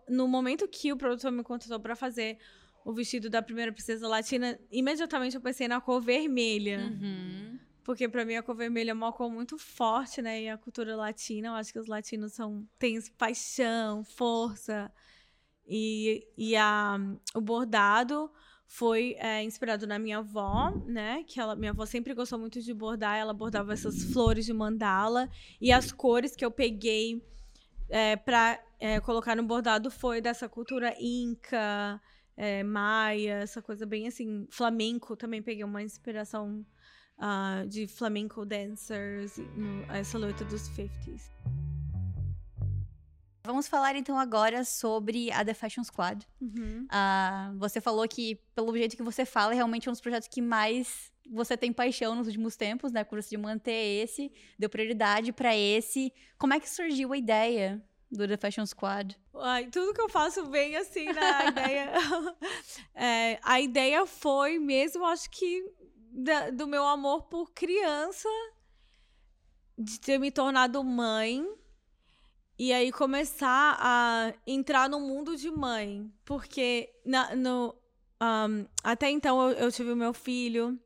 no 0.09 0.29
momento 0.29 0.69
que 0.69 0.93
o 0.93 0.97
produtor 0.97 1.31
me 1.31 1.43
contratou 1.43 1.81
para 1.81 1.97
fazer 1.97 2.39
o 2.85 2.93
vestido 2.93 3.31
da 3.31 3.41
primeira 3.41 3.73
princesa 3.73 4.09
latina, 4.09 4.59
imediatamente 4.71 5.37
eu 5.37 5.41
pensei 5.41 5.69
na 5.69 5.81
cor 5.81 6.01
vermelha. 6.01 6.79
Uhum. 6.79 7.59
Porque 7.85 8.09
para 8.09 8.25
mim 8.25 8.37
a 8.37 8.43
cor 8.43 8.55
vermelha 8.55 8.93
é 8.93 8.95
uma 8.95 9.13
cor 9.13 9.31
muito 9.31 9.59
forte, 9.59 10.23
né? 10.23 10.43
E 10.43 10.49
a 10.49 10.57
cultura 10.57 10.95
latina, 10.95 11.49
eu 11.49 11.55
acho 11.55 11.73
que 11.73 11.79
os 11.79 11.87
latinos 11.87 12.33
são 12.33 12.67
têm 12.79 13.01
paixão, 13.19 14.05
força. 14.05 14.91
E, 15.67 16.27
e 16.37 16.57
a, 16.57 16.99
o 17.35 17.41
bordado 17.41 18.31
foi 18.67 19.17
é, 19.19 19.43
inspirado 19.43 19.87
na 19.87 19.99
minha 19.99 20.19
avó, 20.19 20.73
né? 20.87 21.25
Que 21.25 21.41
ela, 21.41 21.57
minha 21.57 21.73
avó 21.73 21.85
sempre 21.85 22.15
gostou 22.15 22.39
muito 22.39 22.61
de 22.61 22.73
bordar, 22.73 23.17
ela 23.17 23.35
bordava 23.35 23.73
essas 23.73 24.05
flores 24.13 24.47
de 24.47 24.53
mandala. 24.53 25.29
E 25.61 25.73
as 25.73 25.93
cores 25.93 26.37
que 26.37 26.45
eu 26.45 26.51
peguei 26.51 27.23
é, 27.89 28.17
para 28.17 28.59
é, 28.81 29.01
colocar 29.01 29.37
no 29.37 29.43
bordado 29.43 29.91
foi 29.91 30.21
dessa 30.21 30.49
cultura 30.49 30.95
inca, 30.99 32.01
é, 32.37 32.63
maia, 32.63 33.41
essa 33.43 33.61
coisa 33.61 33.85
bem 33.85 34.07
assim, 34.07 34.47
flamenco. 34.51 35.17
Também 35.17 35.43
peguei 35.43 35.65
uma 35.65 35.83
inspiração 35.83 36.65
uh, 37.23 37.67
de 37.67 37.87
flamenco 37.87 38.45
dancers, 38.45 39.39
no, 39.57 39.85
a 39.89 40.03
silhueta 40.03 40.45
dos 40.45 40.69
50s. 40.71 41.31
Vamos 43.45 43.67
falar 43.67 43.97
então 43.97 44.19
agora 44.19 44.65
sobre 44.65 45.31
a 45.33 45.45
The 45.45 45.55
Fashion 45.55 45.83
Squad. 45.83 46.27
Uhum. 46.41 46.87
Uh, 46.87 47.59
você 47.59 47.81
falou 47.81 48.07
que, 48.07 48.39
pelo 48.55 48.77
jeito 48.77 48.97
que 48.97 49.03
você 49.03 49.25
fala, 49.25 49.53
é 49.53 49.57
realmente 49.57 49.89
um 49.89 49.93
dos 49.93 50.01
projetos 50.01 50.29
que 50.29 50.41
mais 50.41 51.13
você 51.29 51.57
tem 51.57 51.73
paixão 51.73 52.15
nos 52.15 52.27
últimos 52.27 52.57
tempos, 52.57 52.93
né? 52.93 53.03
Por 53.03 53.21
de 53.21 53.37
manter 53.37 54.03
esse, 54.03 54.31
deu 54.59 54.69
prioridade 54.69 55.33
para 55.33 55.57
esse. 55.57 56.13
Como 56.39 56.55
é 56.55 56.61
que 56.61 56.71
surgiu 56.71 57.13
a 57.13 57.17
ideia 57.17 57.83
do 58.11 58.29
The 58.29 58.37
Fashion 58.37 58.67
Squad? 58.67 59.19
Ai, 59.35 59.67
tudo 59.67 59.93
que 59.93 60.01
eu 60.01 60.09
faço 60.09 60.49
vem 60.49 60.77
assim 60.77 61.07
na 61.07 61.47
ideia. 61.51 61.93
é, 62.95 63.41
a 63.43 63.61
ideia 63.61 64.07
foi 64.07 64.61
mesmo, 64.61 65.05
acho 65.05 65.29
que 65.31 65.65
da, 66.13 66.51
do 66.51 66.67
meu 66.67 66.87
amor 66.87 67.23
por 67.23 67.53
criança, 67.53 68.29
de 69.79 69.99
ter 69.99 70.19
me 70.19 70.31
tornado 70.31 70.85
mãe. 70.85 71.45
E 72.59 72.73
aí 72.73 72.93
começar 72.93 73.77
a 73.81 74.35
entrar 74.47 74.89
no 74.89 75.01
mundo 75.01 75.37
de 75.37 75.51
mãe. 75.51 76.13
Porque 76.25 76.93
na, 77.05 77.35
no, 77.35 77.75
um, 78.21 78.67
até 78.85 79.11
então 79.11 79.51
eu, 79.51 79.57
eu, 79.57 79.73
tive 79.73 79.91
o 79.91 79.97
meu 79.97 80.13
filho. 80.13 80.79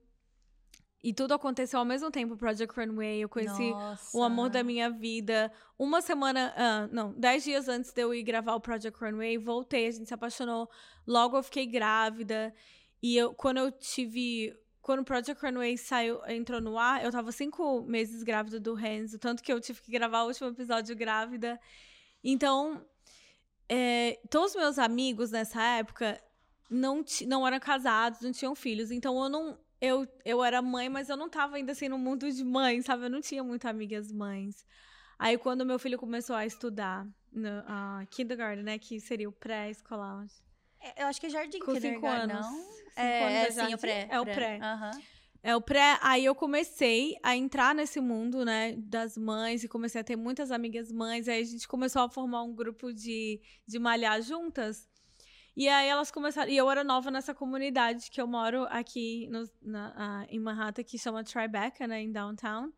E 1.03 1.13
tudo 1.13 1.35
aconteceu 1.35 1.79
ao 1.79 1.85
mesmo 1.85 2.11
tempo, 2.11 2.37
Project 2.37 2.75
Runway. 2.75 3.21
Eu 3.21 3.29
conheci 3.29 3.71
Nossa. 3.71 4.17
o 4.17 4.23
amor 4.23 4.49
da 4.49 4.63
minha 4.63 4.89
vida. 4.91 5.53
Uma 5.79 6.01
semana, 6.01 6.55
uh, 6.57 6.95
não, 6.95 7.13
dez 7.13 7.45
dias 7.45 7.69
antes 7.69 7.93
de 7.93 8.01
eu 8.01 8.15
ir 8.15 8.23
gravar 8.23 8.55
o 8.55 8.61
Project 8.61 8.99
Runway, 8.99 9.39
voltei, 9.39 9.87
a 9.87 9.91
gente 9.91 10.09
se 10.09 10.15
apaixonou. 10.15 10.69
Logo 11.07 11.37
eu 11.37 11.43
fiquei 11.43 11.67
grávida. 11.67 12.55
E 13.03 13.17
eu, 13.17 13.35
quando 13.35 13.59
eu 13.59 13.71
tive 13.71 14.57
quando 14.87 15.01
o 15.01 15.05
Project 15.05 15.45
Runway 15.45 15.77
saiu, 15.77 16.21
entrou 16.29 16.61
no 16.61 16.79
ar, 16.79 17.05
eu 17.05 17.11
tava 17.11 17.33
cinco 17.33 17.83
meses 17.83 18.23
grávida 18.23 18.61
do 18.61 18.73
Renzo, 18.73 19.19
tanto 19.19 19.43
que 19.43 19.53
eu 19.53 19.61
tive 19.61 19.83
que 19.83 19.91
gravar 19.91 20.23
o 20.23 20.29
último 20.29 20.49
episódio 20.51 20.95
grávida. 20.95 21.59
Então, 22.23 22.87
é, 23.69 24.21
todos 24.31 24.53
os 24.53 24.57
meus 24.57 24.79
amigos 24.79 25.33
nessa 25.33 25.61
época 25.61 26.23
não, 26.71 27.05
não 27.27 27.45
eram 27.45 27.59
casados, 27.59 28.21
não 28.21 28.31
tinham 28.31 28.55
filhos. 28.55 28.93
Então, 28.93 29.21
eu 29.21 29.29
não. 29.29 29.59
Eu, 29.81 30.07
eu 30.25 30.45
era 30.45 30.63
mãe, 30.63 30.89
mas 30.89 31.09
eu 31.09 31.17
não 31.17 31.29
tava 31.29 31.57
ainda 31.57 31.73
assim 31.73 31.89
no 31.89 31.99
mundo 31.99 32.31
de 32.31 32.45
mãe, 32.45 32.81
sabe? 32.81 33.07
Eu 33.07 33.11
não 33.11 33.21
tinha 33.21 33.43
muitas 33.43 33.69
amigas 33.69 34.13
mães. 34.13 34.65
Aí, 35.19 35.37
quando 35.37 35.67
meu 35.67 35.81
filho 35.81 35.99
começou 35.99 36.37
a 36.37 36.47
estudar 36.47 37.05
no 37.33 37.49
uh, 37.49 38.07
kindergarten, 38.09 38.63
né? 38.63 38.79
Que 38.79 39.01
seria 39.01 39.29
o 39.29 39.33
pré-escolar. 39.33 40.29
É, 40.81 41.03
eu 41.03 41.07
acho 41.07 41.21
que 41.21 41.27
é 41.27 41.31
jardim 41.31 41.59
Com 41.59 41.75
cinco 41.81 42.07
anos. 42.07 42.41
não? 42.41 42.77
é, 42.97 43.45
anos 43.45 43.59
é, 43.59 43.67
sim, 43.67 43.75
o 43.75 43.79
pré. 43.79 44.09
É 44.11 44.21
o 44.21 44.25
pré. 44.25 44.59
Uhum. 44.59 45.03
É 45.43 45.55
o 45.55 45.61
pré. 45.61 45.99
Aí 46.01 46.25
eu 46.25 46.35
comecei 46.35 47.17
a 47.23 47.37
entrar 47.37 47.75
nesse 47.75 48.01
mundo, 48.01 48.45
né, 48.45 48.75
das 48.79 49.17
mães 49.17 49.63
e 49.63 49.69
comecei 49.69 50.01
a 50.01 50.05
ter 50.05 50.17
muitas 50.17 50.51
amigas 50.51 50.91
mães. 50.91 51.29
Aí 51.29 51.41
a 51.41 51.45
gente 51.45 51.69
começou 51.69 52.03
a 52.03 52.09
formar 52.09 52.43
um 52.43 52.55
grupo 52.55 52.93
de, 52.93 53.41
de 53.67 53.79
malhar 53.79 54.21
juntas. 54.23 54.89
E 55.57 55.69
aí 55.69 55.89
elas 55.89 56.11
começaram. 56.11 56.51
E 56.51 56.57
eu 56.57 56.71
era 56.71 56.85
nova 56.85 57.11
nessa 57.11 57.35
comunidade 57.35 58.11
que 58.11 58.21
eu 58.21 58.27
moro 58.27 58.67
aqui 58.69 59.27
no, 59.29 59.49
na, 59.63 60.27
em 60.29 60.39
Manhattan, 60.39 60.83
que 60.83 60.99
chama 60.99 61.25
Tribeca, 61.25 61.87
né, 61.87 62.03
em 62.03 62.13
downtown. 62.13 62.73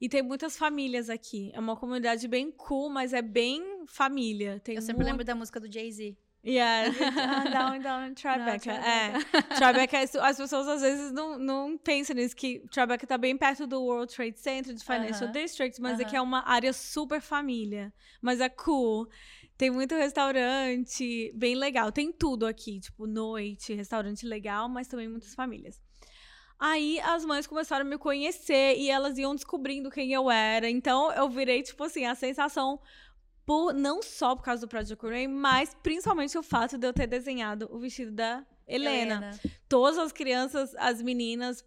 E 0.00 0.08
tem 0.08 0.22
muitas 0.22 0.56
famílias 0.56 1.08
aqui. 1.08 1.50
É 1.54 1.58
uma 1.58 1.76
comunidade 1.76 2.28
bem 2.28 2.52
cool, 2.52 2.90
mas 2.90 3.12
é 3.12 3.22
bem 3.22 3.84
família. 3.86 4.60
Tem 4.60 4.76
eu 4.76 4.82
sempre 4.82 5.04
lembro 5.04 5.24
da 5.24 5.34
música 5.34 5.58
do 5.58 5.72
Jay-Z. 5.72 6.16
Yes, 6.46 6.96
uh, 6.96 7.50
down, 7.50 7.80
down, 7.80 8.14
Tribeca. 8.14 8.72
é, 8.72 9.12
Tribeca, 9.58 9.98
as 10.22 10.36
pessoas 10.36 10.68
às 10.68 10.80
vezes 10.80 11.12
não, 11.12 11.38
não 11.38 11.76
pensam 11.76 12.14
nisso, 12.14 12.34
que 12.34 12.60
Tribeca 12.70 13.06
tá 13.06 13.18
bem 13.18 13.36
perto 13.36 13.66
do 13.66 13.82
World 13.82 14.14
Trade 14.14 14.38
Center, 14.38 14.72
de 14.72 14.84
Financial 14.84 15.28
uh 15.28 15.32
-huh. 15.32 15.42
District, 15.42 15.80
mas 15.80 15.98
uh 15.98 16.02
-huh. 16.02 16.06
aqui 16.06 16.16
é 16.16 16.20
uma 16.20 16.48
área 16.48 16.72
super 16.72 17.20
família. 17.20 17.92
Mas 18.22 18.40
é 18.40 18.48
cool. 18.48 19.08
Tem 19.56 19.70
muito 19.70 19.96
restaurante, 19.96 21.32
bem 21.34 21.56
legal. 21.56 21.90
Tem 21.90 22.12
tudo 22.12 22.46
aqui, 22.46 22.78
tipo, 22.78 23.06
noite, 23.06 23.74
restaurante 23.74 24.24
legal, 24.24 24.68
mas 24.68 24.86
também 24.86 25.08
muitas 25.08 25.34
famílias. 25.34 25.80
Aí 26.60 27.00
as 27.00 27.24
mães 27.24 27.46
começaram 27.46 27.84
a 27.84 27.88
me 27.88 27.98
conhecer 27.98 28.76
e 28.76 28.90
elas 28.90 29.16
iam 29.16 29.34
descobrindo 29.34 29.90
quem 29.90 30.12
eu 30.12 30.30
era. 30.30 30.68
Então 30.68 31.12
eu 31.12 31.28
virei, 31.28 31.62
tipo 31.62 31.82
assim, 31.84 32.04
a 32.04 32.14
sensação 32.14 32.80
por 33.48 33.72
não 33.72 34.02
só 34.02 34.36
por 34.36 34.42
causa 34.42 34.66
do 34.66 34.68
Project 34.68 35.06
Rain, 35.06 35.26
mas 35.26 35.74
principalmente 35.82 36.36
o 36.36 36.42
fato 36.42 36.76
de 36.76 36.86
eu 36.86 36.92
ter 36.92 37.06
desenhado 37.06 37.66
o 37.72 37.78
vestido 37.78 38.12
da 38.12 38.44
Helena. 38.66 39.14
Helena. 39.14 39.40
Todas 39.66 39.96
as 39.96 40.12
crianças, 40.12 40.76
as 40.76 41.00
meninas, 41.00 41.64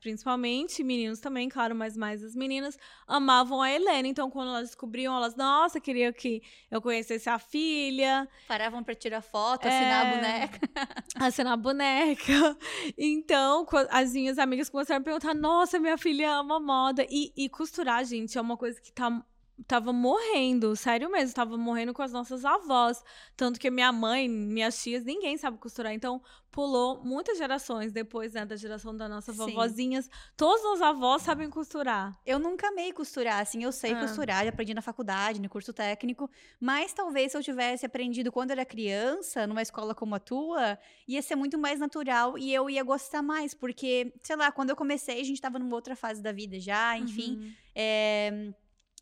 principalmente, 0.00 0.84
meninos 0.84 1.18
também, 1.18 1.48
claro, 1.48 1.74
mas 1.74 1.96
mais 1.96 2.22
as 2.22 2.36
meninas, 2.36 2.78
amavam 3.08 3.60
a 3.60 3.68
Helena. 3.68 4.06
Então, 4.06 4.30
quando 4.30 4.50
elas 4.50 4.68
descobriam, 4.68 5.16
elas, 5.16 5.34
nossa, 5.34 5.80
queria 5.80 6.12
que 6.12 6.40
eu 6.70 6.80
conhecesse 6.80 7.28
a 7.28 7.40
filha. 7.40 8.28
Paravam 8.46 8.84
pra 8.84 8.94
tirar 8.94 9.20
foto, 9.20 9.66
assinar 9.66 10.06
é, 10.06 10.08
a 10.08 10.14
boneca. 10.14 10.60
Assinar 11.18 11.52
a 11.54 11.56
boneca. 11.56 12.56
Então, 12.96 13.66
as 13.90 14.12
minhas 14.12 14.38
amigas 14.38 14.68
começaram 14.68 15.00
a 15.00 15.04
perguntar: 15.04 15.34
nossa, 15.34 15.80
minha 15.80 15.98
filha 15.98 16.30
ama 16.30 16.60
moda. 16.60 17.04
E, 17.10 17.32
e 17.36 17.48
costurar, 17.48 18.04
gente, 18.04 18.38
é 18.38 18.40
uma 18.40 18.56
coisa 18.56 18.80
que 18.80 18.92
tá 18.92 19.24
tava 19.66 19.92
morrendo, 19.92 20.76
sério 20.76 21.10
mesmo, 21.10 21.34
tava 21.34 21.56
morrendo 21.56 21.94
com 21.94 22.02
as 22.02 22.12
nossas 22.12 22.44
avós. 22.44 23.02
Tanto 23.36 23.58
que 23.58 23.70
minha 23.70 23.90
mãe, 23.90 24.28
minhas 24.28 24.82
tias, 24.82 25.04
ninguém 25.04 25.36
sabe 25.36 25.58
costurar. 25.58 25.92
Então, 25.92 26.20
pulou 26.50 27.02
muitas 27.04 27.38
gerações 27.38 27.92
depois, 27.92 28.32
né, 28.34 28.44
da 28.44 28.56
geração 28.56 28.96
das 28.96 29.08
nossas 29.08 29.36
Sim. 29.36 29.42
vovozinhas. 29.44 30.10
Todos 30.36 30.64
os 30.64 30.82
avós 30.82 31.22
sabem 31.22 31.48
costurar. 31.48 32.18
Eu 32.24 32.38
nunca 32.38 32.68
amei 32.68 32.92
costurar, 32.92 33.40
assim, 33.40 33.62
eu 33.62 33.72
sei 33.72 33.92
ah. 33.92 34.00
costurar, 34.00 34.46
aprendi 34.46 34.74
na 34.74 34.82
faculdade, 34.82 35.40
no 35.40 35.48
curso 35.48 35.72
técnico, 35.72 36.30
mas 36.60 36.92
talvez 36.92 37.32
se 37.32 37.38
eu 37.38 37.42
tivesse 37.42 37.84
aprendido 37.84 38.32
quando 38.32 38.50
era 38.50 38.64
criança, 38.64 39.46
numa 39.46 39.62
escola 39.62 39.94
como 39.94 40.14
a 40.14 40.18
tua, 40.18 40.78
ia 41.06 41.20
ser 41.20 41.36
muito 41.36 41.58
mais 41.58 41.78
natural 41.78 42.38
e 42.38 42.52
eu 42.52 42.68
ia 42.70 42.82
gostar 42.82 43.22
mais, 43.22 43.52
porque, 43.52 44.14
sei 44.22 44.36
lá, 44.36 44.50
quando 44.50 44.70
eu 44.70 44.76
comecei, 44.76 45.20
a 45.20 45.24
gente 45.24 45.40
tava 45.40 45.58
numa 45.58 45.74
outra 45.74 45.94
fase 45.94 46.22
da 46.22 46.32
vida 46.32 46.58
já, 46.58 46.96
enfim. 46.96 47.36
Uhum. 47.36 47.52
É 47.74 48.52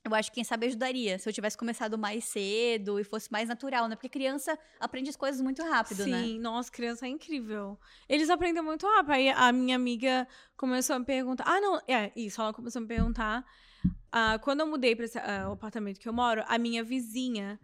eu 0.05 0.15
acho 0.15 0.31
que 0.31 0.35
quem 0.35 0.45
sabe 0.45 0.67
ajudaria 0.67 1.19
se 1.19 1.27
eu 1.27 1.33
tivesse 1.33 1.57
começado 1.57 1.97
mais 1.97 2.25
cedo 2.25 3.01
e 3.01 3.05
fosse 3.05 3.33
mais 3.33 3.49
natural, 3.49 3.89
né? 3.89 3.97
Porque 3.97 4.09
criança 4.09 4.59
aprende 4.79 5.09
as 5.09 5.17
coisas 5.17 5.41
muito 5.41 5.63
rápido, 5.63 6.05
Sim, 6.05 6.11
né? 6.11 6.23
Sim, 6.23 6.39
nossa, 6.41 6.71
criança 6.71 7.07
é 7.07 7.09
incrível. 7.09 7.79
Eles 8.07 8.29
aprendem 8.29 8.63
muito 8.63 8.87
rápido. 8.87 9.13
Aí 9.13 9.31
a 9.31 9.51
minha 9.51 9.75
amiga 9.77 10.29
começou 10.59 10.97
a 10.97 10.99
me 10.99 11.07
perguntar. 11.07 11.45
Ah, 11.47 11.59
não, 11.59 11.81
é 11.89 12.13
isso. 12.15 12.41
Ela 12.41 12.53
começou 12.53 12.81
a 12.81 12.83
me 12.83 12.89
perguntar. 12.89 13.47
Uh, 13.87 14.39
quando 14.43 14.61
eu 14.61 14.67
mudei 14.67 14.95
para 14.95 15.07
esse 15.07 15.19
uh, 15.19 15.53
apartamento 15.53 15.99
que 15.99 16.09
eu 16.09 16.13
moro, 16.13 16.45
a 16.47 16.59
minha 16.59 16.85
vizinha 16.85 17.59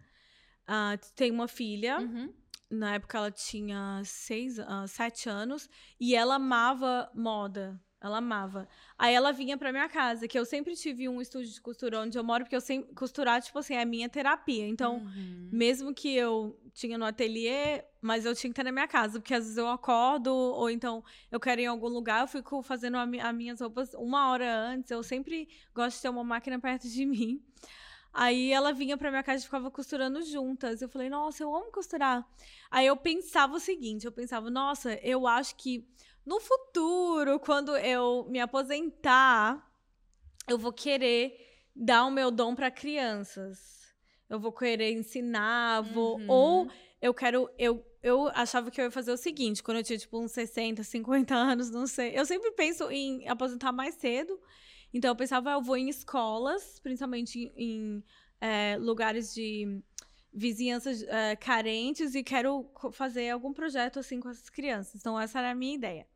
uh, 0.63 1.13
tem 1.15 1.29
uma 1.29 1.47
filha. 1.47 1.99
Uhum. 1.99 2.33
Na 2.71 2.95
época 2.95 3.17
ela 3.17 3.31
tinha 3.31 4.01
seis, 4.03 4.55
sete 4.87 5.29
anos 5.29 5.69
e 5.99 6.15
ela 6.15 6.35
amava 6.35 7.11
moda. 7.13 7.79
Ela 8.01 8.17
amava. 8.17 8.67
Aí 8.97 9.13
ela 9.13 9.31
vinha 9.31 9.55
pra 9.55 9.71
minha 9.71 9.87
casa, 9.87 10.27
que 10.27 10.37
eu 10.37 10.43
sempre 10.43 10.75
tive 10.75 11.07
um 11.07 11.21
estúdio 11.21 11.53
de 11.53 11.61
costura 11.61 11.99
onde 11.99 12.17
eu 12.17 12.23
moro, 12.23 12.43
porque 12.43 12.55
eu 12.55 12.61
sempre 12.61 12.91
costurar, 12.95 13.39
tipo 13.43 13.59
assim, 13.59 13.75
é 13.75 13.81
a 13.83 13.85
minha 13.85 14.09
terapia. 14.09 14.67
Então, 14.67 14.97
uhum. 14.97 15.49
mesmo 15.51 15.93
que 15.93 16.15
eu 16.15 16.59
tinha 16.73 16.97
no 16.97 17.05
ateliê, 17.05 17.83
mas 18.01 18.25
eu 18.25 18.33
tinha 18.33 18.49
que 18.49 18.55
ter 18.55 18.63
na 18.63 18.71
minha 18.71 18.87
casa, 18.87 19.19
porque 19.19 19.35
às 19.35 19.43
vezes 19.43 19.57
eu 19.57 19.67
acordo, 19.67 20.33
ou 20.33 20.67
então 20.67 21.03
eu 21.29 21.39
quero 21.39 21.61
ir 21.61 21.65
em 21.65 21.67
algum 21.67 21.89
lugar, 21.89 22.21
eu 22.21 22.27
fico 22.27 22.63
fazendo 22.63 22.97
as 22.97 23.35
minhas 23.35 23.61
roupas 23.61 23.93
uma 23.93 24.31
hora 24.31 24.51
antes. 24.51 24.89
Eu 24.89 25.03
sempre 25.03 25.47
gosto 25.75 25.97
de 25.97 26.01
ter 26.01 26.09
uma 26.09 26.23
máquina 26.23 26.59
perto 26.59 26.89
de 26.89 27.05
mim. 27.05 27.39
Aí 28.13 28.51
ela 28.51 28.73
vinha 28.73 28.97
pra 28.97 29.09
minha 29.09 29.23
casa 29.23 29.41
e 29.41 29.45
ficava 29.45 29.71
costurando 29.71 30.21
juntas. 30.23 30.81
Eu 30.81 30.89
falei, 30.89 31.09
nossa, 31.09 31.43
eu 31.43 31.55
amo 31.55 31.71
costurar. 31.71 32.27
Aí 32.69 32.87
eu 32.87 32.97
pensava 32.97 33.55
o 33.55 33.59
seguinte: 33.59 34.05
eu 34.05 34.11
pensava, 34.11 34.49
nossa, 34.49 34.95
eu 34.95 35.25
acho 35.27 35.55
que 35.55 35.87
no 36.25 36.39
futuro, 36.39 37.39
quando 37.39 37.75
eu 37.77 38.25
me 38.29 38.39
aposentar, 38.39 39.69
eu 40.47 40.57
vou 40.57 40.71
querer 40.71 41.35
dar 41.75 42.05
o 42.05 42.11
meu 42.11 42.29
dom 42.29 42.55
para 42.55 42.69
crianças. 42.69 43.93
Eu 44.29 44.39
vou 44.39 44.51
querer 44.51 44.91
ensinar, 44.93 45.81
vou 45.81 46.17
uhum. 46.17 46.29
ou 46.29 46.71
eu 47.01 47.13
quero 47.13 47.49
eu 47.57 47.85
eu 48.03 48.29
achava 48.29 48.71
que 48.71 48.81
eu 48.81 48.85
ia 48.85 48.91
fazer 48.91 49.11
o 49.11 49.17
seguinte, 49.17 49.61
quando 49.61 49.77
eu 49.77 49.83
tinha 49.83 49.97
tipo 49.97 50.19
uns 50.19 50.31
60, 50.31 50.83
50 50.83 51.35
anos, 51.35 51.69
não 51.69 51.85
sei. 51.85 52.17
Eu 52.17 52.25
sempre 52.25 52.51
penso 52.51 52.89
em 52.89 53.27
aposentar 53.27 53.71
mais 53.71 53.95
cedo. 53.95 54.39
Então 54.93 55.11
eu 55.11 55.15
pensava, 55.15 55.51
ah, 55.51 55.53
eu 55.53 55.61
vou 55.61 55.77
em 55.77 55.87
escolas, 55.87 56.79
principalmente 56.79 57.39
em, 57.39 57.51
em 57.55 58.03
é, 58.41 58.75
lugares 58.77 59.33
de 59.33 59.81
vizinhanças 60.33 61.03
é, 61.03 61.35
carentes 61.35 62.15
e 62.15 62.23
quero 62.23 62.69
fazer 62.93 63.29
algum 63.29 63.53
projeto 63.53 63.99
assim 63.99 64.19
com 64.19 64.29
essas 64.29 64.49
crianças. 64.49 64.95
Então 64.95 65.19
essa 65.19 65.39
era 65.39 65.51
a 65.51 65.55
minha 65.55 65.75
ideia. 65.75 66.07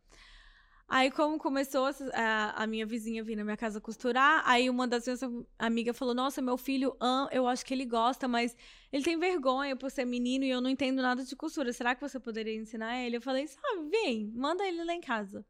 Aí, 0.88 1.10
como 1.10 1.40
começou 1.40 1.88
a, 2.14 2.64
a, 2.64 2.68
minha 2.68 2.86
vizinha 2.86 3.24
vir 3.24 3.36
na 3.36 3.44
minha 3.44 3.58
casa 3.58 3.82
costurar, 3.82 4.44
aí 4.46 4.70
uma 4.70 4.88
das 4.88 5.06
minhas 5.06 5.22
amigas 5.58 5.98
falou: 5.98 6.14
Nossa, 6.14 6.44
meu 6.44 6.58
filho, 6.58 6.96
eu 7.32 7.48
acho 7.48 7.66
que 7.66 7.74
ele 7.74 7.86
gosta, 7.86 8.28
mas 8.28 8.56
ele 8.92 9.04
tem 9.04 9.18
vergonha 9.18 9.76
por 9.76 9.90
ser 9.90 10.06
menino 10.06 10.46
e 10.46 10.50
eu 10.50 10.62
não 10.62 10.70
entendo 10.70 11.02
nada 11.02 11.24
de 11.24 11.36
costura. 11.36 11.74
Será 11.74 11.96
que 11.96 12.02
você 12.02 12.20
poderia 12.20 12.56
ensinar 12.56 13.04
ele? 13.04 13.18
Eu 13.18 13.22
falei: 13.22 13.48
Sabe, 13.48 13.90
vem, 13.90 14.32
manda 14.36 14.66
ele 14.68 14.84
lá 14.84 14.94
em 14.94 15.02
casa. 15.02 15.44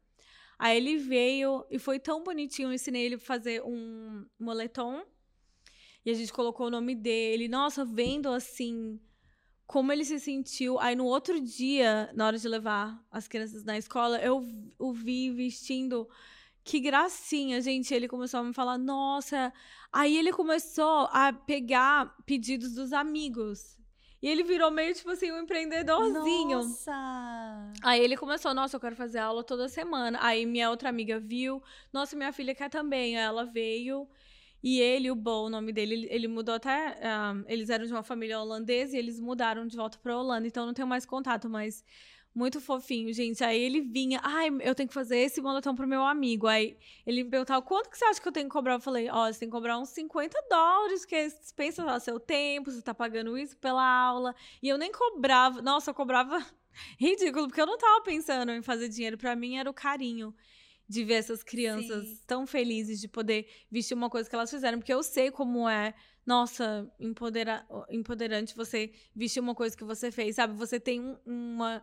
Aí 0.58 0.78
ele 0.78 0.96
veio 0.96 1.66
e 1.70 1.78
foi 1.78 1.98
tão 1.98 2.22
bonitinho. 2.22 2.68
Eu 2.68 2.72
ensinei 2.72 3.04
ele 3.04 3.16
a 3.16 3.18
fazer 3.18 3.62
um 3.62 4.24
moletom. 4.38 5.04
E 6.04 6.10
a 6.10 6.14
gente 6.14 6.32
colocou 6.32 6.68
o 6.68 6.70
nome 6.70 6.94
dele. 6.94 7.46
Nossa, 7.46 7.84
vendo 7.84 8.28
assim 8.30 8.98
como 9.66 9.92
ele 9.92 10.04
se 10.04 10.20
sentiu. 10.20 10.78
Aí 10.78 10.94
no 10.94 11.04
outro 11.04 11.40
dia, 11.40 12.10
na 12.14 12.26
hora 12.26 12.38
de 12.38 12.48
levar 12.48 13.02
as 13.10 13.26
crianças 13.26 13.64
na 13.64 13.76
escola, 13.76 14.18
eu 14.18 14.46
o 14.78 14.92
vi 14.92 15.30
vestindo. 15.30 16.08
Que 16.62 16.80
gracinha, 16.80 17.60
gente. 17.60 17.94
Ele 17.94 18.08
começou 18.08 18.40
a 18.40 18.42
me 18.42 18.52
falar, 18.52 18.76
nossa. 18.78 19.52
Aí 19.92 20.16
ele 20.16 20.32
começou 20.32 21.08
a 21.12 21.32
pegar 21.32 22.16
pedidos 22.24 22.74
dos 22.74 22.92
amigos. 22.92 23.76
E 24.22 24.28
ele 24.28 24.42
virou 24.42 24.70
meio, 24.70 24.94
tipo 24.94 25.10
assim, 25.10 25.30
um 25.30 25.38
empreendedorzinho. 25.38 26.58
Nossa! 26.58 27.72
Aí 27.82 28.00
ele 28.00 28.16
começou, 28.16 28.52
nossa, 28.54 28.76
eu 28.76 28.80
quero 28.80 28.96
fazer 28.96 29.18
aula 29.18 29.44
toda 29.44 29.68
semana. 29.68 30.18
Aí 30.20 30.46
minha 30.46 30.70
outra 30.70 30.88
amiga 30.88 31.20
viu, 31.20 31.62
nossa, 31.92 32.16
minha 32.16 32.32
filha 32.32 32.54
quer 32.54 32.70
também. 32.70 33.16
Aí 33.16 33.24
ela 33.24 33.44
veio. 33.44 34.08
E 34.68 34.80
ele, 34.80 35.12
o 35.12 35.14
Bo, 35.14 35.44
o 35.44 35.48
nome 35.48 35.72
dele, 35.72 35.94
ele, 35.94 36.08
ele 36.10 36.26
mudou 36.26 36.56
até. 36.56 36.98
Um, 37.00 37.44
eles 37.46 37.70
eram 37.70 37.86
de 37.86 37.92
uma 37.92 38.02
família 38.02 38.40
holandesa 38.40 38.96
e 38.96 38.98
eles 38.98 39.20
mudaram 39.20 39.64
de 39.64 39.76
volta 39.76 39.96
pra 39.96 40.18
Holanda, 40.18 40.44
então 40.44 40.66
não 40.66 40.74
tenho 40.74 40.88
mais 40.88 41.06
contato, 41.06 41.48
mas 41.48 41.84
muito 42.34 42.60
fofinho, 42.60 43.12
gente. 43.12 43.44
Aí 43.44 43.62
ele 43.62 43.80
vinha, 43.80 44.18
ai, 44.24 44.48
eu 44.62 44.74
tenho 44.74 44.88
que 44.88 44.92
fazer 44.92 45.18
esse 45.18 45.40
moletom 45.40 45.72
pro 45.72 45.86
meu 45.86 46.02
amigo. 46.02 46.48
Aí 46.48 46.76
ele 47.06 47.22
me 47.22 47.30
perguntava, 47.30 47.62
quanto 47.62 47.88
que 47.88 47.96
você 47.96 48.06
acha 48.06 48.20
que 48.20 48.26
eu 48.26 48.32
tenho 48.32 48.48
que 48.48 48.52
cobrar? 48.52 48.74
Eu 48.74 48.80
falei, 48.80 49.08
ó, 49.08 49.28
oh, 49.28 49.32
você 49.32 49.38
tem 49.38 49.48
que 49.48 49.54
cobrar 49.54 49.78
uns 49.78 49.90
50 49.90 50.36
dólares, 50.50 51.04
que 51.04 51.28
pensa 51.54 51.84
no 51.84 52.00
seu 52.00 52.18
tempo, 52.18 52.68
você 52.72 52.82
tá 52.82 52.92
pagando 52.92 53.38
isso 53.38 53.56
pela 53.58 53.86
aula. 53.86 54.34
E 54.60 54.68
eu 54.68 54.76
nem 54.76 54.90
cobrava, 54.90 55.62
nossa, 55.62 55.90
eu 55.92 55.94
cobrava 55.94 56.44
ridículo, 56.98 57.46
porque 57.46 57.60
eu 57.60 57.66
não 57.66 57.78
tava 57.78 58.00
pensando 58.02 58.50
em 58.50 58.62
fazer 58.62 58.88
dinheiro. 58.88 59.16
para 59.16 59.36
mim 59.36 59.58
era 59.58 59.70
o 59.70 59.72
carinho 59.72 60.34
de 60.88 61.04
ver 61.04 61.14
essas 61.14 61.42
crianças 61.42 62.06
Sim. 62.06 62.20
tão 62.26 62.46
felizes 62.46 63.00
de 63.00 63.08
poder 63.08 63.48
vestir 63.70 63.94
uma 63.94 64.08
coisa 64.08 64.28
que 64.28 64.34
elas 64.34 64.50
fizeram, 64.50 64.78
porque 64.78 64.94
eu 64.94 65.02
sei 65.02 65.30
como 65.30 65.68
é, 65.68 65.94
nossa, 66.24 66.90
empodera 67.00 67.66
empoderante 67.90 68.54
você 68.54 68.92
vestir 69.14 69.40
uma 69.40 69.54
coisa 69.54 69.76
que 69.76 69.84
você 69.84 70.10
fez, 70.10 70.36
sabe? 70.36 70.54
Você 70.54 70.78
tem 70.78 71.00
um, 71.00 71.16
uma 71.26 71.82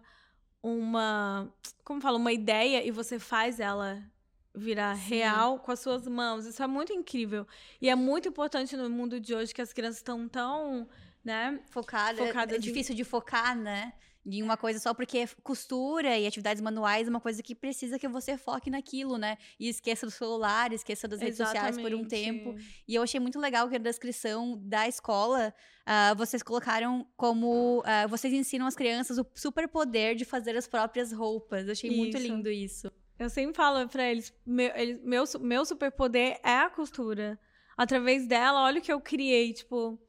uma, 0.63 1.53
como 1.83 1.99
fala, 1.99 2.17
uma 2.17 2.31
ideia 2.31 2.87
e 2.87 2.89
você 2.89 3.19
faz 3.19 3.59
ela 3.59 4.01
virar 4.55 4.95
Sim. 4.95 5.15
real 5.15 5.59
com 5.59 5.71
as 5.71 5.79
suas 5.81 6.07
mãos. 6.07 6.45
Isso 6.45 6.63
é 6.63 6.67
muito 6.67 6.93
incrível. 6.93 7.45
E 7.81 7.89
é 7.89 7.95
muito 7.95 8.29
importante 8.29 8.77
no 8.77 8.89
mundo 8.89 9.19
de 9.19 9.35
hoje 9.35 9.53
que 9.53 9.61
as 9.61 9.73
crianças 9.73 9.97
estão 9.97 10.27
tão, 10.29 10.87
né, 11.23 11.59
focadas. 11.69 12.25
Focada 12.25 12.53
é, 12.53 12.55
é 12.55 12.59
difícil 12.59 12.95
de 12.95 13.03
focar, 13.03 13.57
né? 13.57 13.91
Em 14.25 14.41
uma 14.41 14.55
coisa 14.55 14.79
só 14.79 14.93
porque 14.93 15.27
costura 15.43 16.17
e 16.17 16.25
atividades 16.25 16.61
manuais 16.61 17.07
é 17.07 17.09
uma 17.09 17.19
coisa 17.19 17.43
que 17.43 17.53
precisa 17.53 17.99
que 17.99 18.07
você 18.07 18.37
foque 18.37 18.69
naquilo, 18.69 19.17
né? 19.17 19.37
E 19.59 19.67
esqueça 19.67 20.05
do 20.05 20.11
celular, 20.11 20.71
esqueça 20.71 21.07
das 21.07 21.19
redes 21.19 21.37
sociais 21.37 21.77
por 21.77 21.93
um 21.93 22.05
tempo. 22.05 22.55
E 22.87 22.95
eu 22.95 23.03
achei 23.03 23.19
muito 23.19 23.39
legal 23.39 23.67
que 23.67 23.77
na 23.77 23.83
descrição 23.83 24.57
da 24.63 24.87
escola 24.87 25.53
uh, 25.81 26.15
vocês 26.15 26.41
colocaram 26.41 27.05
como 27.17 27.79
uh, 27.79 28.07
vocês 28.07 28.33
ensinam 28.33 28.65
as 28.65 28.75
crianças 28.75 29.17
o 29.17 29.25
superpoder 29.35 30.15
de 30.15 30.23
fazer 30.23 30.55
as 30.55 30.67
próprias 30.67 31.11
roupas. 31.11 31.65
Eu 31.65 31.73
achei 31.73 31.89
isso. 31.89 31.99
muito 31.99 32.17
lindo 32.17 32.49
isso. 32.49 32.91
Eu 33.19 33.29
sempre 33.29 33.55
falo 33.55 33.87
para 33.87 34.09
eles, 34.09 34.33
meu, 34.45 34.71
eles, 34.75 34.99
meu, 35.03 35.23
meu 35.41 35.65
superpoder 35.65 36.39
é 36.43 36.59
a 36.59 36.69
costura. 36.69 37.39
Através 37.75 38.27
dela, 38.27 38.63
olha 38.63 38.79
o 38.79 38.81
que 38.81 38.91
eu 38.91 39.01
criei, 39.01 39.53
tipo, 39.53 39.99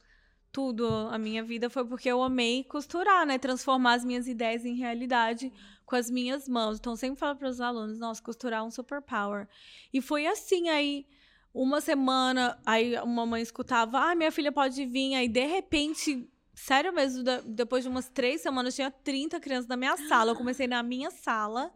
tudo 0.55 0.87
a 1.11 1.19
minha 1.19 1.43
vida 1.43 1.69
foi 1.69 1.85
porque 1.85 2.09
eu 2.09 2.23
amei 2.23 2.63
costurar, 2.63 3.27
né? 3.27 3.39
Transformar 3.39 3.95
as 3.95 4.05
minhas 4.05 4.29
ideias 4.29 4.65
em 4.65 4.77
realidade 4.77 5.53
com 5.85 5.97
as 5.97 6.09
minhas 6.09 6.49
mãos. 6.49 6.79
Então, 6.79 6.95
sempre 6.95 7.19
falo 7.19 7.37
para 7.37 7.49
os 7.49 7.61
alunos, 7.61 7.99
nossa, 7.99 8.23
costurar 8.23 8.61
é 8.61 8.63
um 8.63 8.71
superpower. 8.71 9.49
E 9.93 10.01
foi 10.01 10.29
assim 10.29 10.69
aí, 10.69 11.07
uma 11.53 11.81
semana, 11.81 12.57
aí 12.65 12.97
uma 13.01 13.27
mãe 13.27 13.43
escutava, 13.43 13.99
ah, 13.99 14.15
minha 14.15 14.31
filha 14.31 14.53
pode 14.53 14.87
vir, 14.87 15.17
aí 15.17 15.29
de 15.29 15.45
repente 15.45 16.31
Sério 16.55 16.93
mesmo, 16.93 17.25
depois 17.45 17.83
de 17.83 17.91
umas 17.91 18.09
três 18.09 18.41
semanas, 18.41 18.77
tinha 18.77 18.89
30 18.89 19.41
crianças 19.41 19.67
na 19.67 19.77
minha 19.77 19.97
sala. 19.97 20.31
Eu 20.31 20.37
comecei 20.37 20.69
na 20.69 20.85
minha 20.85 21.11
sala. 21.11 21.73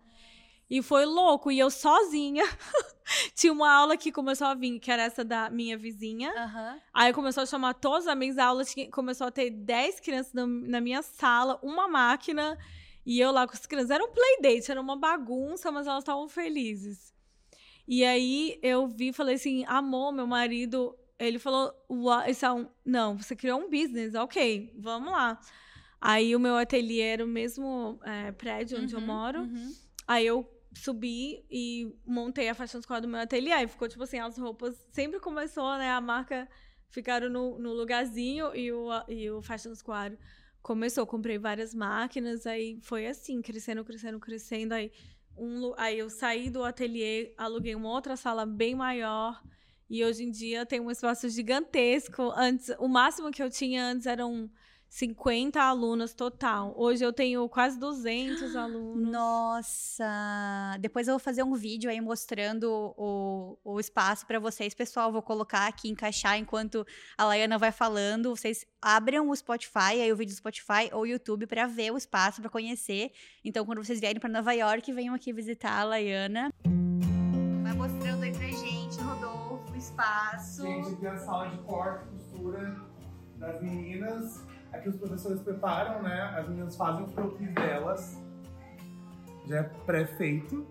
E 0.70 0.82
foi 0.82 1.04
louco. 1.04 1.50
E 1.50 1.58
eu 1.58 1.70
sozinha. 1.70 2.44
tinha 3.34 3.52
uma 3.52 3.72
aula 3.72 3.96
que 3.96 4.12
começou 4.12 4.46
a 4.46 4.54
vir, 4.54 4.78
que 4.78 4.90
era 4.90 5.02
essa 5.02 5.24
da 5.24 5.48
minha 5.48 5.76
vizinha. 5.78 6.30
Uhum. 6.30 6.80
Aí 6.92 7.12
começou 7.12 7.42
a 7.42 7.46
chamar 7.46 7.74
todos 7.74 8.00
os 8.00 8.08
amigos. 8.08 8.38
A 8.38 8.46
aula 8.46 8.64
tinha, 8.64 8.90
começou 8.90 9.26
a 9.26 9.30
ter 9.30 9.50
10 9.50 10.00
crianças 10.00 10.32
na, 10.32 10.46
na 10.46 10.80
minha 10.80 11.02
sala, 11.02 11.58
uma 11.62 11.88
máquina. 11.88 12.58
E 13.06 13.18
eu 13.18 13.30
lá 13.30 13.46
com 13.46 13.54
as 13.54 13.66
crianças. 13.66 13.90
Era 13.90 14.04
um 14.04 14.12
playdate, 14.12 14.70
era 14.70 14.80
uma 14.80 14.96
bagunça, 14.96 15.72
mas 15.72 15.86
elas 15.86 16.02
estavam 16.02 16.28
felizes. 16.28 17.14
E 17.86 18.04
aí 18.04 18.58
eu 18.62 18.86
vi 18.86 19.08
e 19.08 19.12
falei 19.14 19.36
assim: 19.36 19.64
amor, 19.66 20.12
meu 20.12 20.26
marido. 20.26 20.94
Ele 21.18 21.38
falou: 21.38 21.72
é 21.90 22.52
um... 22.52 22.68
não, 22.84 23.16
você 23.16 23.34
criou 23.34 23.60
um 23.60 23.70
business, 23.70 24.14
ok, 24.14 24.72
vamos 24.78 25.10
lá. 25.10 25.40
Aí 26.00 26.36
o 26.36 26.38
meu 26.38 26.56
ateliê 26.56 27.00
era 27.00 27.24
o 27.24 27.28
mesmo 27.28 27.98
é, 28.04 28.30
prédio 28.30 28.80
onde 28.80 28.94
uhum, 28.94 29.00
eu 29.00 29.06
moro. 29.06 29.40
Uhum. 29.40 29.74
Aí 30.06 30.26
eu 30.26 30.48
subi 30.78 31.44
e 31.50 31.92
montei 32.06 32.48
a 32.48 32.54
Fashion 32.54 32.80
Squad 32.80 33.02
do 33.02 33.08
meu 33.08 33.20
ateliê. 33.20 33.52
Aí 33.52 33.68
ficou 33.68 33.88
tipo 33.88 34.02
assim, 34.02 34.18
as 34.18 34.38
roupas 34.38 34.76
sempre 34.90 35.20
começou, 35.20 35.76
né? 35.76 35.90
A 35.90 36.00
marca 36.00 36.48
ficaram 36.88 37.28
no, 37.28 37.58
no 37.58 37.72
lugarzinho 37.72 38.54
e 38.54 38.72
o, 38.72 38.88
e 39.08 39.30
o 39.30 39.42
Fashion 39.42 39.74
Squad 39.74 40.18
começou. 40.62 41.06
Comprei 41.06 41.38
várias 41.38 41.74
máquinas, 41.74 42.46
aí 42.46 42.78
foi 42.82 43.06
assim, 43.06 43.42
crescendo, 43.42 43.84
crescendo, 43.84 44.20
crescendo. 44.20 44.72
Aí, 44.72 44.90
um, 45.36 45.72
aí 45.76 45.98
eu 45.98 46.08
saí 46.08 46.50
do 46.50 46.64
ateliê, 46.64 47.34
aluguei 47.36 47.74
uma 47.74 47.90
outra 47.90 48.16
sala 48.16 48.46
bem 48.46 48.74
maior. 48.74 49.42
E 49.90 50.04
hoje 50.04 50.24
em 50.24 50.30
dia 50.30 50.66
tem 50.66 50.80
um 50.80 50.90
espaço 50.90 51.28
gigantesco. 51.28 52.30
Antes, 52.36 52.70
o 52.78 52.88
máximo 52.88 53.30
que 53.30 53.42
eu 53.42 53.50
tinha 53.50 53.84
antes 53.84 54.06
eram 54.06 54.50
50 54.88 55.60
alunas 55.60 56.14
total. 56.14 56.72
Hoje 56.76 57.04
eu 57.04 57.12
tenho 57.12 57.46
quase 57.48 57.78
200 57.78 58.56
alunos. 58.56 59.10
Nossa! 59.10 60.76
Depois 60.80 61.06
eu 61.06 61.12
vou 61.12 61.18
fazer 61.18 61.42
um 61.42 61.54
vídeo 61.54 61.90
aí 61.90 62.00
mostrando 62.00 62.94
o, 62.96 63.58
o 63.62 63.78
espaço 63.78 64.26
para 64.26 64.38
vocês, 64.38 64.74
pessoal. 64.74 65.12
Vou 65.12 65.22
colocar 65.22 65.66
aqui, 65.66 65.88
encaixar 65.90 66.38
enquanto 66.38 66.86
a 67.16 67.24
Laiana 67.24 67.58
vai 67.58 67.70
falando. 67.70 68.34
Vocês 68.34 68.66
abram 68.80 69.28
o 69.28 69.36
Spotify, 69.36 70.00
aí 70.00 70.12
o 70.12 70.16
vídeo 70.16 70.34
do 70.34 70.38
Spotify 70.38 70.88
ou 70.92 71.06
YouTube 71.06 71.46
para 71.46 71.66
ver 71.66 71.92
o 71.92 71.96
espaço, 71.96 72.40
para 72.40 72.50
conhecer. 72.50 73.12
Então, 73.44 73.66
quando 73.66 73.84
vocês 73.84 74.00
vierem 74.00 74.20
para 74.20 74.30
Nova 74.30 74.52
York, 74.52 74.90
venham 74.92 75.14
aqui 75.14 75.32
visitar 75.32 75.78
a 75.78 75.84
Laiana. 75.84 76.50
Vai 77.62 77.72
mostrando 77.74 78.22
aí 78.22 78.32
pra 78.32 78.46
gente, 78.48 78.98
Rodolfo, 79.00 79.72
o 79.72 79.76
espaço. 79.76 80.62
Gente, 80.62 80.94
aqui 80.94 81.06
é 81.06 81.10
a 81.10 81.18
sala 81.18 81.48
de 81.50 81.58
corte, 81.58 82.06
costura 82.08 82.80
das 83.36 83.62
meninas 83.62 84.47
Aqui 84.72 84.88
os 84.88 84.96
professores 84.96 85.40
preparam, 85.40 86.02
né? 86.02 86.34
As 86.38 86.48
meninas 86.48 86.76
fazem 86.76 87.04
o 87.04 87.08
croquis 87.08 87.54
delas, 87.54 88.18
já 89.46 89.58
é 89.58 89.62
pré-feito. 89.62 90.66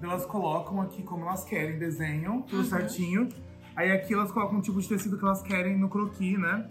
Elas 0.00 0.24
colocam 0.24 0.80
aqui 0.80 1.02
como 1.02 1.24
elas 1.24 1.44
querem, 1.44 1.78
desenham 1.78 2.40
tudo 2.42 2.62
uhum. 2.62 2.64
certinho. 2.64 3.28
Aí 3.76 3.90
aqui 3.92 4.14
elas 4.14 4.32
colocam 4.32 4.58
um 4.58 4.60
tipo 4.60 4.80
de 4.80 4.88
tecido 4.88 5.18
que 5.18 5.24
elas 5.24 5.42
querem 5.42 5.78
no 5.78 5.88
croquis, 5.88 6.38
né? 6.38 6.70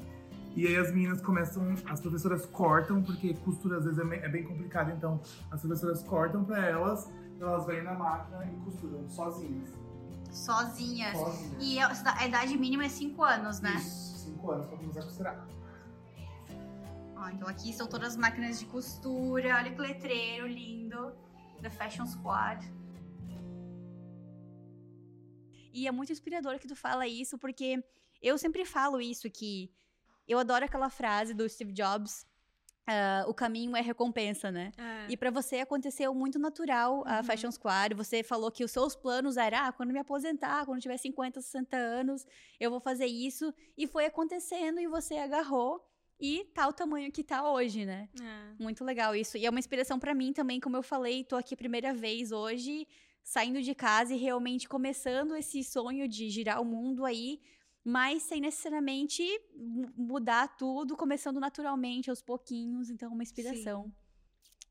E 0.56 0.66
aí 0.66 0.78
as 0.78 0.92
meninas 0.92 1.22
começam, 1.22 1.76
as 1.90 2.02
professoras 2.02 2.46
cortam, 2.48 3.04
porque 3.04 3.34
costura 3.36 3.78
às 3.78 3.86
vezes 3.86 4.00
é 4.00 4.30
bem 4.30 4.44
complicado, 4.44 4.92
então 4.92 5.22
as 5.52 5.62
professoras 5.62 6.02
cortam 6.04 6.44
pra 6.44 6.66
elas, 6.66 7.10
elas 7.40 7.66
vêm 7.68 7.84
na 7.84 7.94
máquina 7.94 8.44
e 8.46 8.56
costuram 8.66 9.08
sozinhas. 9.08 9.70
Sozinhas. 10.32 11.18
Sozinhas. 11.18 11.56
E 11.60 11.80
a 11.80 12.28
idade 12.28 12.58
mínima 12.58 12.86
é 12.86 12.90
5 12.90 13.24
anos, 13.24 13.62
né? 13.62 13.76
Isso, 13.76 14.32
5 14.32 14.52
anos 14.52 14.66
pra 14.66 14.78
começar 14.78 15.00
a 15.00 15.04
costurar. 15.04 15.48
Ó, 17.20 17.30
então 17.30 17.48
aqui 17.48 17.74
são 17.74 17.88
todas 17.88 18.10
as 18.10 18.18
máquinas 18.18 18.60
de 18.60 18.66
costura. 18.66 19.58
Olha 19.58 19.72
que 19.72 19.82
letreiro 19.82 20.48
lindo. 20.48 21.14
The 21.62 21.70
Fashion 21.70 22.08
Squad. 22.08 22.66
E 25.74 25.88
é 25.88 25.92
muito 25.92 26.12
inspirador 26.12 26.58
que 26.60 26.68
tu 26.68 26.76
fala 26.76 27.06
isso, 27.08 27.38
porque 27.38 27.84
eu 28.22 28.38
sempre 28.38 28.66
falo 28.66 29.02
isso, 29.02 29.30
que 29.30 29.72
eu 30.28 30.40
adoro 30.40 30.66
aquela 30.66 30.90
frase 30.90 31.34
do 31.34 31.48
Steve 31.48 31.74
Jobs, 31.74 32.26
Uh, 32.90 33.30
o 33.30 33.36
caminho 33.36 33.76
é 33.76 33.82
recompensa, 33.82 34.52
né? 34.52 34.72
É. 34.76 35.12
E 35.12 35.16
para 35.16 35.30
você 35.30 35.58
aconteceu 35.58 36.12
muito 36.12 36.40
natural 36.40 37.04
a 37.06 37.18
uhum. 37.18 37.24
Fashion 37.24 37.52
Squad. 37.52 37.94
Você 37.94 38.24
falou 38.24 38.50
que 38.50 38.64
os 38.64 38.72
seus 38.72 38.96
planos 38.96 39.38
eram, 39.38 39.60
ah, 39.60 39.72
quando 39.72 39.94
me 39.94 40.00
aposentar, 40.00 40.66
quando 40.66 40.82
tiver 40.82 40.98
50, 40.98 41.40
60 41.40 41.78
anos, 41.78 42.26
eu 42.60 42.72
vou 42.72 42.80
fazer 42.80 43.06
isso. 43.06 43.54
E 43.78 43.86
foi 43.86 44.06
acontecendo 44.08 44.80
e 44.80 44.88
você 44.88 45.18
agarrou 45.18 45.88
e 46.20 46.46
tá 46.54 46.68
o 46.68 46.74
tamanho 46.74 47.12
que 47.12 47.24
tá 47.24 47.50
hoje, 47.50 47.86
né? 47.86 48.10
É. 48.20 48.62
Muito 48.64 48.84
legal 48.84 49.16
isso. 49.16 49.38
E 49.38 49.46
é 49.46 49.50
uma 49.50 49.60
inspiração 49.60 49.98
para 49.98 50.14
mim 50.14 50.34
também, 50.34 50.60
como 50.60 50.76
eu 50.76 50.84
falei, 50.84 51.24
tô 51.24 51.36
aqui 51.36 51.56
primeira 51.56 51.94
vez 51.94 52.32
hoje, 52.32 52.88
saindo 53.24 53.62
de 53.62 53.74
casa 53.74 54.14
e 54.14 54.18
realmente 54.18 54.68
começando 54.68 55.36
esse 55.36 55.64
sonho 55.64 56.08
de 56.08 56.30
girar 56.30 56.62
o 56.62 56.66
mundo 56.66 57.06
aí, 57.06 57.40
mas 57.84 58.24
sem 58.24 58.42
necessariamente 58.42 59.24
mudar 59.96 60.58
tudo, 60.58 60.98
começando 60.98 61.40
naturalmente 61.40 62.10
aos 62.10 62.22
pouquinhos, 62.22 62.90
então 62.90 63.14
uma 63.14 63.24
inspiração. 63.24 63.86
Sim. 63.86 63.94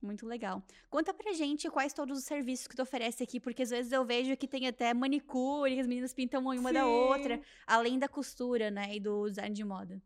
Muito 0.00 0.26
legal. 0.26 0.62
Conta 0.88 1.12
pra 1.12 1.32
gente 1.32 1.68
quais 1.70 1.92
todos 1.92 2.18
os 2.18 2.24
serviços 2.24 2.68
que 2.68 2.76
tu 2.76 2.82
oferece 2.82 3.22
aqui, 3.22 3.40
porque 3.40 3.62
às 3.62 3.70
vezes 3.70 3.90
eu 3.90 4.04
vejo 4.04 4.36
que 4.36 4.46
tem 4.46 4.66
até 4.68 4.94
manicure, 4.94 5.74
que 5.74 5.80
as 5.80 5.88
meninas 5.88 6.14
pintam 6.14 6.40
uma 6.40 6.54
Sim. 6.56 6.72
da 6.72 6.86
outra, 6.86 7.40
além 7.66 7.98
da 7.98 8.06
costura, 8.06 8.70
né, 8.70 8.94
e 8.94 9.00
do 9.00 9.28
design 9.28 9.52
de 9.52 9.64
moda. 9.64 10.00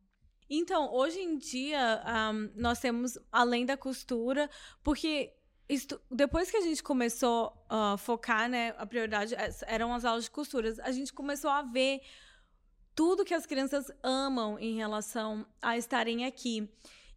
Então, 0.55 0.93
hoje 0.93 1.19
em 1.19 1.39
dia, 1.39 2.05
um, 2.31 2.51
nós 2.55 2.79
temos, 2.79 3.19
além 3.33 3.65
da 3.65 3.75
costura, 3.75 4.51
porque 4.85 5.33
isto, 5.67 5.99
depois 6.11 6.51
que 6.51 6.59
a 6.59 6.61
gente 6.61 6.83
começou 6.83 7.51
a 7.71 7.95
uh, 7.95 7.97
focar, 7.97 8.51
né, 8.51 8.75
a 8.77 8.85
prioridade 8.85 9.35
é, 9.35 9.51
eram 9.67 9.95
as 9.95 10.05
aulas 10.05 10.25
de 10.25 10.31
costuras, 10.31 10.79
a 10.81 10.93
gente 10.93 11.11
começou 11.11 11.49
a 11.49 11.63
ver 11.63 12.03
tudo 12.95 13.25
que 13.25 13.33
as 13.33 13.47
crianças 13.47 13.91
amam 14.03 14.59
em 14.59 14.77
relação 14.77 15.47
a 15.63 15.79
estarem 15.79 16.27
aqui. 16.27 16.69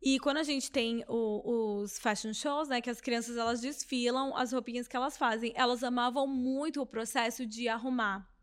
E 0.01 0.17
quando 0.17 0.37
a 0.37 0.43
gente 0.43 0.71
tem 0.71 1.03
o, 1.05 1.81
os 1.81 1.99
fashion 1.99 2.33
shows, 2.33 2.69
né, 2.69 2.79
que 2.79 2.89
as 2.89 3.01
crianças 3.01 3.35
elas 3.35 3.59
desfilam 3.59 4.33
as 4.33 4.53
roupinhas 4.53 4.87
que 4.87 4.95
elas 4.95 5.17
fazem, 5.17 5.51
elas 5.57 5.83
amavam 5.83 6.25
muito 6.25 6.81
o 6.81 6.85
processo 6.85 7.45
de 7.45 7.67
arrumar 7.67 8.33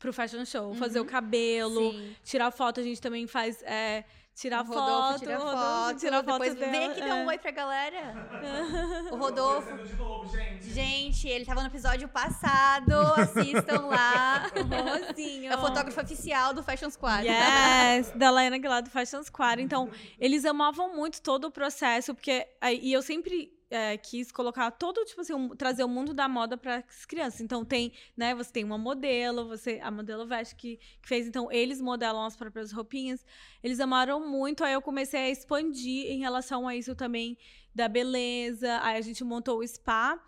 pro 0.00 0.12
fashion 0.12 0.44
show. 0.44 0.68
Uhum. 0.68 0.74
Fazer 0.74 0.98
o 0.98 1.04
cabelo, 1.04 1.92
Sim. 1.92 2.16
tirar 2.24 2.50
foto, 2.50 2.80
a 2.80 2.82
gente 2.82 3.00
também 3.00 3.26
faz. 3.28 3.62
É, 3.62 4.02
tirar 4.34 4.64
o 4.64 4.66
Rodolfo 4.66 5.12
foto, 5.12 5.18
tira 5.18 5.36
Rodolfo, 5.36 5.58
foto, 5.58 5.98
tira 5.98 6.16
foto 6.16 6.32
depois 6.32 6.54
dela. 6.54 6.72
vem 6.72 6.86
aqui 6.86 7.00
dar 7.00 7.14
um 7.14 7.18
é. 7.18 7.26
oi 7.26 7.38
pra 7.38 7.50
galera. 7.50 8.28
o 9.12 9.16
Rodolfo. 9.16 9.70
Novo, 9.98 10.34
gente. 10.34 10.70
gente. 10.70 11.28
ele 11.28 11.44
tava 11.44 11.60
no 11.60 11.66
episódio 11.66 12.08
passado, 12.08 12.92
assistam 13.16 13.86
lá. 13.86 14.50
O 14.60 15.06
Rosinho. 15.06 15.52
É 15.52 15.56
o 15.56 15.60
fotógrafo 15.60 16.00
oficial 16.00 16.54
do 16.54 16.62
Fashion 16.62 16.90
Squad. 16.90 17.26
Yes, 17.26 18.10
da 18.16 18.30
Laina 18.30 18.56
Aguilar 18.56 18.82
do 18.82 18.90
Fashion 18.90 19.22
Squad. 19.22 19.60
Então, 19.62 19.90
eles 20.18 20.44
amavam 20.44 20.96
muito 20.96 21.20
todo 21.20 21.46
o 21.46 21.50
processo, 21.50 22.14
porque 22.14 22.46
e 22.80 22.92
eu 22.92 23.02
sempre 23.02 23.52
é, 23.70 23.96
quis 23.96 24.32
colocar 24.32 24.70
todo, 24.72 25.04
tipo 25.04 25.20
assim, 25.20 25.32
um, 25.32 25.50
trazer 25.50 25.84
o 25.84 25.88
mundo 25.88 26.12
da 26.12 26.28
moda 26.28 26.56
para 26.56 26.84
as 26.88 27.06
crianças. 27.06 27.40
Então 27.40 27.64
tem, 27.64 27.92
né, 28.16 28.34
você 28.34 28.52
tem 28.52 28.64
uma 28.64 28.76
modelo, 28.76 29.46
você 29.46 29.78
a 29.80 29.90
modelo 29.90 30.26
veste 30.26 30.56
que, 30.56 30.76
que 31.00 31.08
fez, 31.08 31.26
então 31.26 31.50
eles 31.52 31.80
modelam 31.80 32.24
as 32.24 32.36
próprias 32.36 32.72
roupinhas. 32.72 33.24
Eles 33.62 33.78
amaram 33.78 34.28
muito, 34.28 34.64
aí 34.64 34.72
eu 34.72 34.82
comecei 34.82 35.20
a 35.20 35.30
expandir 35.30 36.10
em 36.10 36.18
relação 36.18 36.66
a 36.66 36.74
isso 36.74 36.94
também 36.94 37.38
da 37.74 37.88
beleza. 37.88 38.80
Aí 38.82 38.96
a 38.96 39.00
gente 39.00 39.22
montou 39.22 39.60
o 39.60 39.66
spa 39.66 40.20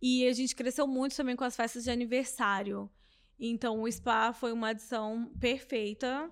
e 0.00 0.26
a 0.26 0.32
gente 0.32 0.54
cresceu 0.54 0.86
muito 0.86 1.16
também 1.16 1.34
com 1.34 1.44
as 1.44 1.56
festas 1.56 1.84
de 1.84 1.90
aniversário. 1.90 2.90
Então 3.38 3.82
o 3.82 3.90
spa 3.90 4.32
foi 4.34 4.52
uma 4.52 4.68
adição 4.68 5.32
perfeita. 5.40 6.30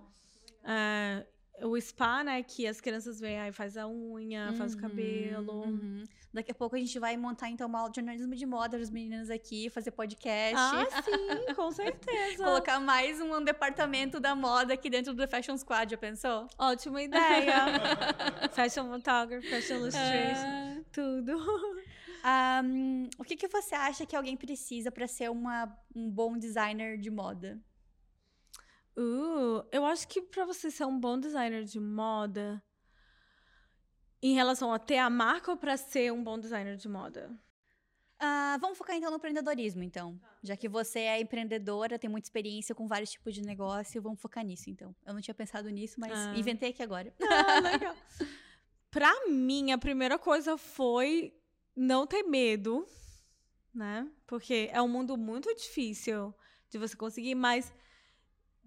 É, 0.62 1.26
o 1.62 1.80
spa, 1.80 2.22
né, 2.22 2.42
que 2.42 2.66
as 2.66 2.80
crianças 2.80 3.20
vêm 3.20 3.38
aí 3.40 3.52
faz 3.52 3.76
a 3.76 3.88
unha, 3.88 4.50
uhum, 4.50 4.56
faz 4.56 4.72
o 4.72 4.76
uhum, 4.76 4.82
cabelo. 4.82 5.64
Uhum. 5.64 6.04
Daqui 6.32 6.52
a 6.52 6.54
pouco 6.54 6.76
a 6.76 6.78
gente 6.78 6.98
vai 6.98 7.16
montar, 7.16 7.48
então, 7.48 7.66
uma 7.66 7.78
aula 7.78 7.90
de 7.90 7.96
jornalismo 7.96 8.34
de 8.34 8.46
moda 8.46 8.78
das 8.78 8.90
meninas 8.90 9.30
aqui, 9.30 9.70
fazer 9.70 9.90
podcast. 9.90 10.54
Ah, 10.56 10.86
sim, 11.02 11.54
com 11.54 11.70
certeza. 11.70 12.44
Colocar 12.44 12.78
mais 12.78 13.20
um 13.20 13.42
departamento 13.42 14.20
da 14.20 14.34
moda 14.34 14.74
aqui 14.74 14.90
dentro 14.90 15.14
do 15.14 15.26
Fashion 15.26 15.56
Squad, 15.56 15.90
já 15.90 15.96
pensou? 15.96 16.46
Ótima 16.58 17.02
ideia. 17.02 17.66
fashion 18.52 18.88
photography, 18.88 19.48
fashion 19.48 19.76
illustration, 19.76 20.46
é... 20.46 20.80
tudo. 20.92 21.32
Um, 22.18 23.08
o 23.16 23.22
que, 23.22 23.36
que 23.36 23.46
você 23.46 23.74
acha 23.74 24.04
que 24.04 24.16
alguém 24.16 24.36
precisa 24.36 24.90
para 24.90 25.06
ser 25.06 25.30
uma, 25.30 25.72
um 25.94 26.10
bom 26.10 26.36
designer 26.36 26.98
de 26.98 27.10
moda? 27.10 27.60
Uh, 28.98 29.64
eu 29.70 29.86
acho 29.86 30.08
que 30.08 30.20
para 30.20 30.44
você 30.44 30.72
ser 30.72 30.84
um 30.84 30.98
bom 30.98 31.20
designer 31.20 31.62
de 31.62 31.78
moda, 31.78 32.60
em 34.20 34.34
relação 34.34 34.72
a 34.72 34.78
ter 34.78 34.98
a 34.98 35.08
marca 35.08 35.52
ou 35.52 35.56
para 35.56 35.76
ser 35.76 36.12
um 36.12 36.24
bom 36.24 36.36
designer 36.36 36.76
de 36.76 36.88
moda? 36.88 37.30
Uh, 38.20 38.58
vamos 38.60 38.76
focar 38.76 38.96
então 38.96 39.08
no 39.08 39.18
empreendedorismo, 39.18 39.84
então. 39.84 40.18
Tá. 40.18 40.28
Já 40.42 40.56
que 40.56 40.68
você 40.68 40.98
é 40.98 41.20
empreendedora, 41.20 41.96
tem 41.96 42.10
muita 42.10 42.26
experiência 42.26 42.74
com 42.74 42.88
vários 42.88 43.12
tipos 43.12 43.32
de 43.32 43.42
negócio, 43.42 44.02
vamos 44.02 44.20
focar 44.20 44.44
nisso, 44.44 44.68
então. 44.68 44.92
Eu 45.06 45.14
não 45.14 45.20
tinha 45.20 45.34
pensado 45.34 45.70
nisso, 45.70 46.00
mas 46.00 46.12
ah. 46.12 46.34
inventei 46.36 46.70
aqui 46.70 46.82
agora. 46.82 47.14
Ah, 47.22 47.60
legal. 47.60 47.94
pra 48.90 49.28
mim, 49.28 49.70
a 49.70 49.78
primeira 49.78 50.18
coisa 50.18 50.58
foi 50.58 51.32
não 51.76 52.04
ter 52.04 52.24
medo, 52.24 52.84
né? 53.72 54.10
Porque 54.26 54.68
é 54.72 54.82
um 54.82 54.88
mundo 54.88 55.16
muito 55.16 55.54
difícil 55.54 56.34
de 56.68 56.76
você 56.76 56.96
conseguir, 56.96 57.36
mas 57.36 57.72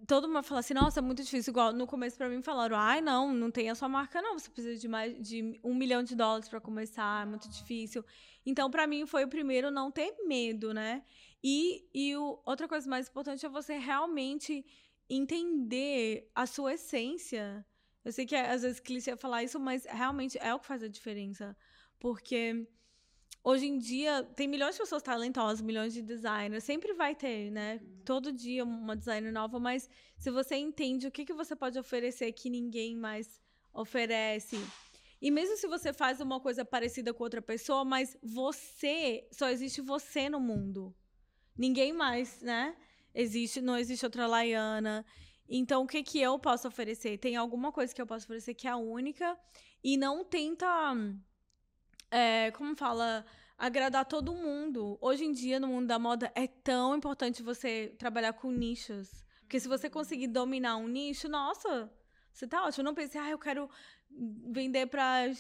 todo 0.08 0.28
mundo 0.28 0.44
fala 0.44 0.60
assim, 0.60 0.74
nossa, 0.74 1.00
é 1.00 1.02
muito 1.02 1.24
difícil. 1.24 1.52
Igual 1.52 1.74
no 1.74 1.86
começo 1.86 2.18
pra 2.18 2.30
mim 2.30 2.42
falaram, 2.42 2.78
ai, 2.78 3.02
não, 3.02 3.34
não 3.34 3.52
tem 3.52 3.70
a 3.70 3.76
sua 3.76 3.90
marca, 3.90 4.22
não. 4.22 4.38
Você 4.38 4.50
precisa 4.50 4.80
de 4.80 4.88
mais 4.88 5.20
de 5.22 5.60
um 5.64 5.74
milhão 5.76 6.04
de 6.04 6.16
dólares 6.16 6.50
para 6.50 6.60
começar, 6.60 7.24
é 7.24 7.26
muito 7.26 7.50
difícil. 7.50 8.04
Então, 8.46 8.70
para 8.70 8.88
mim, 8.88 9.06
foi 9.06 9.24
o 9.24 9.28
primeiro 9.28 9.70
não 9.70 9.92
ter 9.92 10.16
medo, 10.26 10.74
né? 10.74 11.04
E, 11.44 11.88
e 11.94 12.16
o, 12.16 12.42
outra 12.46 12.68
coisa 12.68 12.90
mais 12.90 13.08
importante 13.08 13.46
é 13.46 13.50
você 13.50 13.78
realmente 13.78 14.66
entender 15.10 16.30
a 16.34 16.46
sua 16.46 16.74
essência. 16.74 17.66
Eu 18.04 18.12
sei 18.12 18.26
que 18.26 18.36
é, 18.36 18.50
às 18.52 18.64
vezes 18.64 18.80
clichê 18.80 19.16
falar 19.16 19.44
isso, 19.44 19.60
mas 19.60 19.86
realmente 19.86 20.38
é 20.40 20.54
o 20.54 20.60
que 20.60 20.66
faz 20.66 20.82
a 20.84 20.88
diferença. 20.88 21.56
Porque 22.00 22.68
hoje 23.44 23.68
em 23.68 23.78
dia 23.78 24.24
tem 24.36 24.48
milhões 24.48 24.76
de 24.76 24.82
pessoas 24.82 25.02
talentosas, 25.02 25.62
milhões 25.62 25.94
de 25.94 26.02
designers, 26.02 26.64
sempre 26.64 26.94
vai 26.94 27.16
ter, 27.16 27.52
né? 27.52 27.80
Todo 28.06 28.32
dia 28.32 28.64
uma 28.64 28.96
designer 28.96 29.32
nova, 29.32 29.60
mas 29.60 29.90
se 30.18 30.30
você 30.30 30.56
entende 30.56 31.08
o 31.08 31.12
que, 31.12 31.26
que 31.26 31.34
você 31.34 31.56
pode 31.56 31.78
oferecer 31.80 32.32
que 32.32 32.50
ninguém 32.50 32.96
mais 32.96 33.42
oferece. 33.74 34.58
E 35.22 35.30
mesmo 35.30 35.56
se 35.56 35.68
você 35.68 35.94
faz 35.94 36.20
uma 36.20 36.40
coisa 36.40 36.66
parecida 36.66 37.14
com 37.14 37.24
outra 37.24 37.42
pessoa, 37.42 37.86
mas 37.86 38.18
você, 38.24 39.28
só 39.32 39.50
existe 39.50 39.80
você 39.80 40.30
no 40.30 40.40
mundo. 40.40 40.96
Ninguém 41.56 41.94
mais, 41.94 42.42
né? 42.42 42.76
Existe, 43.14 43.62
não 43.62 43.78
existe 43.78 44.04
outra 44.04 44.26
Laiana. 44.26 45.06
Então, 45.48 45.84
o 45.84 45.88
que 45.88 46.02
que 46.02 46.20
eu 46.20 46.40
posso 46.40 46.68
oferecer? 46.68 47.18
Tem 47.18 47.36
alguma 47.36 47.72
coisa 47.72 47.94
que 47.94 48.02
eu 48.02 48.08
posso 48.08 48.26
oferecer 48.26 48.54
que 48.56 48.68
é 48.68 48.72
a 48.72 48.78
única 48.78 49.38
e 49.84 49.98
não 49.98 50.24
tenta, 50.24 50.68
é, 52.12 52.52
como 52.52 52.76
fala, 52.76 53.26
agradar 53.58 54.06
todo 54.06 54.36
mundo. 54.36 54.98
Hoje 55.02 55.26
em 55.26 55.32
dia, 55.32 55.60
no 55.60 55.68
mundo 55.68 55.88
da 55.88 55.98
moda, 55.98 56.32
é 56.36 56.48
tão 56.48 56.96
importante 56.96 57.42
você 57.42 57.96
trabalhar 57.98 58.34
com 58.34 58.52
nichos. 58.52 59.26
Porque 59.42 59.60
se 59.60 59.68
você 59.68 59.90
conseguir 59.90 60.28
dominar 60.28 60.78
um 60.78 60.88
nicho, 60.88 61.28
nossa, 61.28 61.92
você 62.32 62.48
tá 62.48 62.64
ótimo. 62.66 62.82
Eu 62.82 62.86
não 62.86 62.96
pensei, 62.96 63.20
ah, 63.20 63.30
eu 63.30 63.40
quero 63.40 63.70
vender 64.10 64.88
para 64.88 65.32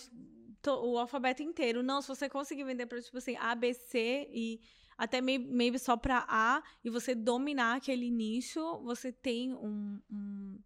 o 0.67 0.97
alfabeto 0.97 1.43
inteiro. 1.43 1.83
Não, 1.83 2.01
se 2.01 2.07
você 2.07 2.29
conseguir 2.29 2.63
vender 2.63 2.85
para, 2.85 3.01
tipo 3.01 3.17
assim, 3.17 3.35
A, 3.37 3.53
B, 3.53 3.73
C 3.73 4.29
e 4.31 4.59
até 4.97 5.19
maybe, 5.19 5.47
maybe 5.47 5.79
só 5.79 5.97
para 5.97 6.25
A 6.27 6.61
e 6.83 6.89
você 6.89 7.15
dominar 7.15 7.77
aquele 7.77 8.11
nicho, 8.11 8.79
você 8.83 9.11
tem 9.11 9.53
um, 9.53 9.99
um 10.09 10.59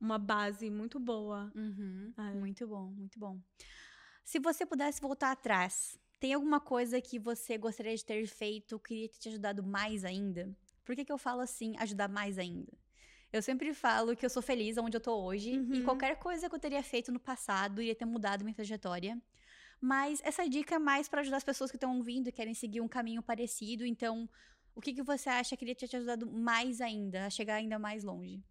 uma 0.00 0.18
base 0.18 0.68
muito 0.68 0.98
boa. 0.98 1.52
Uhum, 1.54 2.12
é. 2.18 2.34
Muito 2.34 2.66
bom, 2.66 2.86
muito 2.86 3.18
bom. 3.20 3.38
Se 4.24 4.38
você 4.38 4.64
pudesse 4.64 5.00
voltar 5.00 5.32
atrás, 5.32 5.98
tem 6.20 6.34
alguma 6.34 6.60
coisa 6.60 7.00
que 7.00 7.18
você 7.18 7.58
gostaria 7.58 7.96
de 7.96 8.04
ter 8.04 8.26
feito, 8.26 8.78
queria 8.78 9.08
ter 9.08 9.18
te 9.18 9.28
ajudado 9.28 9.62
mais 9.62 10.04
ainda? 10.04 10.56
Por 10.84 10.94
que, 10.94 11.04
que 11.04 11.12
eu 11.12 11.18
falo 11.18 11.40
assim, 11.40 11.74
ajudar 11.78 12.08
mais 12.08 12.38
ainda? 12.38 12.72
Eu 13.32 13.42
sempre 13.42 13.72
falo 13.72 14.14
que 14.14 14.24
eu 14.24 14.30
sou 14.30 14.42
feliz 14.42 14.76
onde 14.76 14.96
eu 14.96 15.00
tô 15.00 15.14
hoje 15.24 15.58
uhum. 15.58 15.74
e 15.74 15.82
qualquer 15.82 16.16
coisa 16.18 16.48
que 16.48 16.54
eu 16.54 16.60
teria 16.60 16.82
feito 16.82 17.10
no 17.10 17.18
passado 17.18 17.80
iria 17.80 17.94
ter 17.94 18.04
mudado 18.04 18.44
minha 18.44 18.54
trajetória. 18.54 19.20
Mas 19.80 20.20
essa 20.22 20.48
dica 20.48 20.76
é 20.76 20.78
mais 20.78 21.08
para 21.08 21.22
ajudar 21.22 21.38
as 21.38 21.44
pessoas 21.44 21.70
que 21.70 21.76
estão 21.76 21.96
ouvindo 21.96 22.28
e 22.28 22.32
querem 22.32 22.54
seguir 22.54 22.80
um 22.80 22.86
caminho 22.86 23.22
parecido. 23.22 23.84
Então, 23.84 24.28
o 24.74 24.80
que, 24.80 24.92
que 24.92 25.02
você 25.02 25.28
acha 25.28 25.56
que 25.56 25.64
ele 25.64 25.74
te 25.74 25.96
ajudado 25.96 26.30
mais 26.30 26.80
ainda, 26.80 27.26
a 27.26 27.30
chegar 27.30 27.56
ainda 27.56 27.78
mais 27.78 28.04
longe? 28.04 28.44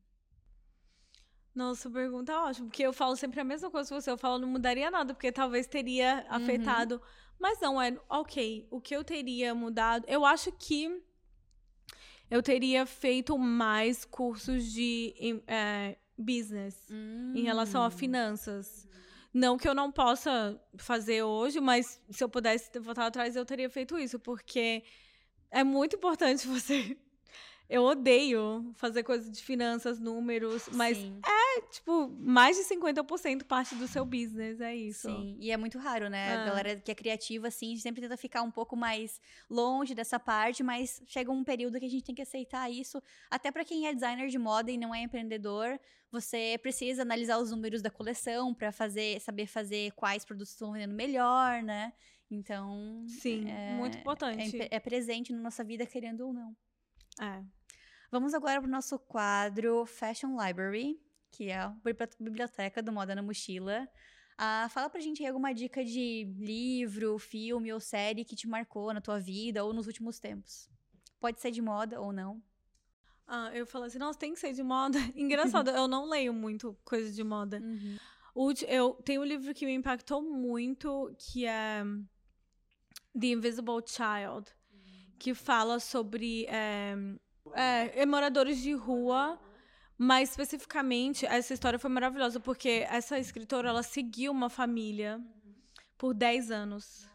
Nossa, 1.53 1.89
pergunta 1.89 2.39
ótima, 2.39 2.67
porque 2.67 2.83
eu 2.83 2.93
falo 2.93 3.15
sempre 3.15 3.39
a 3.39 3.43
mesma 3.43 3.69
coisa 3.69 3.89
que 3.89 4.01
você. 4.01 4.09
Eu 4.09 4.17
falo, 4.17 4.39
não 4.39 4.47
mudaria 4.47 4.89
nada, 4.89 5.13
porque 5.13 5.31
talvez 5.31 5.67
teria 5.67 6.25
uhum. 6.29 6.35
afetado. 6.35 7.01
Mas 7.39 7.59
não, 7.59 7.81
é 7.81 7.97
ok. 8.09 8.67
O 8.71 8.79
que 8.79 8.95
eu 8.95 9.03
teria 9.03 9.53
mudado? 9.53 10.05
Eu 10.07 10.25
acho 10.25 10.51
que 10.51 11.03
eu 12.29 12.41
teria 12.41 12.85
feito 12.85 13.37
mais 13.37 14.05
cursos 14.05 14.71
de 14.71 15.13
é, 15.47 15.97
business 16.17 16.87
uhum. 16.89 17.33
em 17.35 17.41
relação 17.41 17.83
a 17.83 17.87
hum. 17.87 17.91
finanças. 17.91 18.87
Não 19.33 19.57
que 19.57 19.67
eu 19.67 19.73
não 19.73 19.91
possa 19.91 20.61
fazer 20.77 21.23
hoje, 21.23 21.59
mas 21.59 22.01
se 22.09 22.23
eu 22.23 22.29
pudesse 22.29 22.69
voltar 22.79 23.07
atrás, 23.07 23.35
eu 23.35 23.45
teria 23.45 23.69
feito 23.69 23.97
isso, 23.97 24.19
porque 24.19 24.83
é 25.49 25.63
muito 25.63 25.95
importante 25.95 26.47
você. 26.47 26.97
Eu 27.71 27.83
odeio 27.83 28.69
fazer 28.75 29.01
coisas 29.01 29.31
de 29.31 29.41
finanças, 29.41 29.97
números, 29.97 30.67
mas 30.73 30.97
Sim. 30.97 31.21
é, 31.25 31.61
tipo, 31.71 32.09
mais 32.19 32.57
de 32.57 32.63
50% 32.63 33.45
parte 33.45 33.75
do 33.75 33.87
seu 33.87 34.03
business, 34.03 34.59
é 34.59 34.75
isso. 34.75 35.07
Sim, 35.07 35.37
e 35.39 35.51
é 35.51 35.55
muito 35.55 35.79
raro, 35.79 36.09
né? 36.09 36.35
A 36.35 36.41
ah. 36.41 36.45
galera 36.47 36.75
que 36.75 36.91
é 36.91 36.95
criativa, 36.95 37.47
assim, 37.47 37.77
sempre 37.77 38.01
tenta 38.01 38.17
ficar 38.17 38.41
um 38.41 38.51
pouco 38.51 38.75
mais 38.75 39.21
longe 39.49 39.95
dessa 39.95 40.19
parte, 40.19 40.61
mas 40.61 41.01
chega 41.07 41.31
um 41.31 41.45
período 41.45 41.79
que 41.79 41.85
a 41.85 41.89
gente 41.89 42.03
tem 42.03 42.13
que 42.13 42.21
aceitar 42.21 42.69
isso. 42.69 43.01
Até 43.29 43.49
para 43.49 43.63
quem 43.63 43.87
é 43.87 43.93
designer 43.93 44.27
de 44.27 44.37
moda 44.37 44.69
e 44.69 44.77
não 44.77 44.93
é 44.93 45.03
empreendedor, 45.03 45.79
você 46.11 46.59
precisa 46.61 47.03
analisar 47.03 47.37
os 47.37 47.51
números 47.51 47.81
da 47.81 47.89
coleção 47.89 48.53
para 48.53 48.73
fazer, 48.73 49.21
saber 49.21 49.47
fazer 49.47 49.93
quais 49.93 50.25
produtos 50.25 50.51
estão 50.51 50.73
vendendo 50.73 50.93
melhor, 50.93 51.63
né? 51.63 51.93
Então. 52.29 53.05
Sim, 53.07 53.49
é, 53.49 53.75
muito 53.75 53.97
importante. 53.97 54.61
É, 54.61 54.67
é, 54.71 54.79
presente 54.81 55.31
na 55.31 55.39
nossa 55.39 55.63
vida, 55.63 55.85
querendo 55.85 56.27
ou 56.27 56.33
não. 56.33 56.53
É. 57.21 57.43
Vamos 58.11 58.33
agora 58.33 58.59
para 58.59 58.67
o 58.67 58.71
nosso 58.71 58.99
quadro 58.99 59.85
Fashion 59.85 60.35
Library, 60.37 60.99
que 61.31 61.45
é 61.45 61.59
a 61.59 61.73
biblioteca 62.19 62.83
do 62.83 62.91
Moda 62.91 63.15
na 63.15 63.21
Mochila. 63.21 63.87
Ah, 64.37 64.67
fala 64.69 64.89
pra 64.89 64.99
gente 64.99 65.23
aí 65.23 65.29
alguma 65.29 65.53
dica 65.53 65.81
de 65.81 66.25
livro, 66.37 67.17
filme 67.17 67.71
ou 67.71 67.79
série 67.79 68.25
que 68.25 68.35
te 68.35 68.49
marcou 68.49 68.93
na 68.93 68.99
tua 68.99 69.17
vida 69.17 69.63
ou 69.63 69.71
nos 69.71 69.87
últimos 69.87 70.19
tempos. 70.19 70.69
Pode 71.21 71.39
ser 71.39 71.51
de 71.51 71.61
moda 71.61 72.01
ou 72.01 72.11
não. 72.11 72.43
Ah, 73.25 73.49
eu 73.53 73.65
falo 73.65 73.85
assim, 73.85 73.97
nossa, 73.97 74.19
tem 74.19 74.33
que 74.33 74.39
ser 74.41 74.51
de 74.51 74.61
moda. 74.61 74.99
Engraçado, 75.15 75.69
eu 75.69 75.87
não 75.87 76.09
leio 76.09 76.33
muito 76.33 76.77
coisa 76.83 77.13
de 77.13 77.23
moda. 77.23 77.61
Uhum. 77.61 77.97
Eu 78.67 78.93
tenho 79.05 79.21
um 79.21 79.25
livro 79.25 79.53
que 79.53 79.65
me 79.65 79.73
impactou 79.73 80.21
muito, 80.21 81.15
que 81.17 81.45
é 81.45 81.81
The 83.17 83.27
Invisible 83.27 83.81
Child, 83.85 84.51
que 85.17 85.33
fala 85.33 85.79
sobre 85.79 86.45
é, 86.47 86.93
é, 87.55 88.05
moradores 88.05 88.61
de 88.61 88.73
rua. 88.73 89.39
Mas 89.97 90.31
especificamente, 90.31 91.27
essa 91.27 91.53
história 91.53 91.77
foi 91.77 91.89
maravilhosa, 91.89 92.39
porque 92.39 92.87
essa 92.89 93.19
escritora, 93.19 93.69
ela 93.69 93.83
seguiu 93.83 94.31
uma 94.31 94.49
família 94.49 95.21
por 95.95 96.15
10 96.15 96.49
anos. 96.49 97.07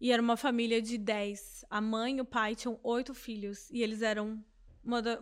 E 0.00 0.10
era 0.10 0.22
uma 0.22 0.36
família 0.36 0.80
de 0.80 0.96
10. 0.96 1.66
A 1.68 1.80
mãe 1.80 2.16
e 2.16 2.20
o 2.22 2.24
pai 2.24 2.54
tinham 2.54 2.80
oito 2.82 3.12
filhos. 3.12 3.68
E 3.70 3.82
eles 3.82 4.00
eram 4.00 4.42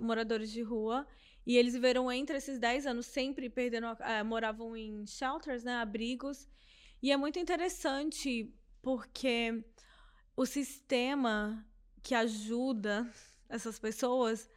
moradores 0.01 0.53
de 0.53 0.63
rua. 0.63 1.05
E 1.45 1.57
eles 1.57 1.75
viveram 1.75 2.13
entre 2.13 2.37
esses 2.37 2.61
10 2.61 2.87
anos 2.87 3.07
sempre 3.07 3.51
perdendo. 3.51 3.87
Uh, 3.89 4.25
moravam 4.25 4.77
em 4.77 5.05
shelters, 5.05 5.65
né? 5.65 5.75
Abrigos. 5.79 6.49
E 7.03 7.11
é 7.11 7.17
muito 7.17 7.39
interessante 7.39 8.55
porque 8.81 9.65
o 10.37 10.47
sistema 10.47 11.67
que 12.03 12.15
ajuda 12.15 13.11
essas 13.49 13.79
pessoas. 13.79 14.49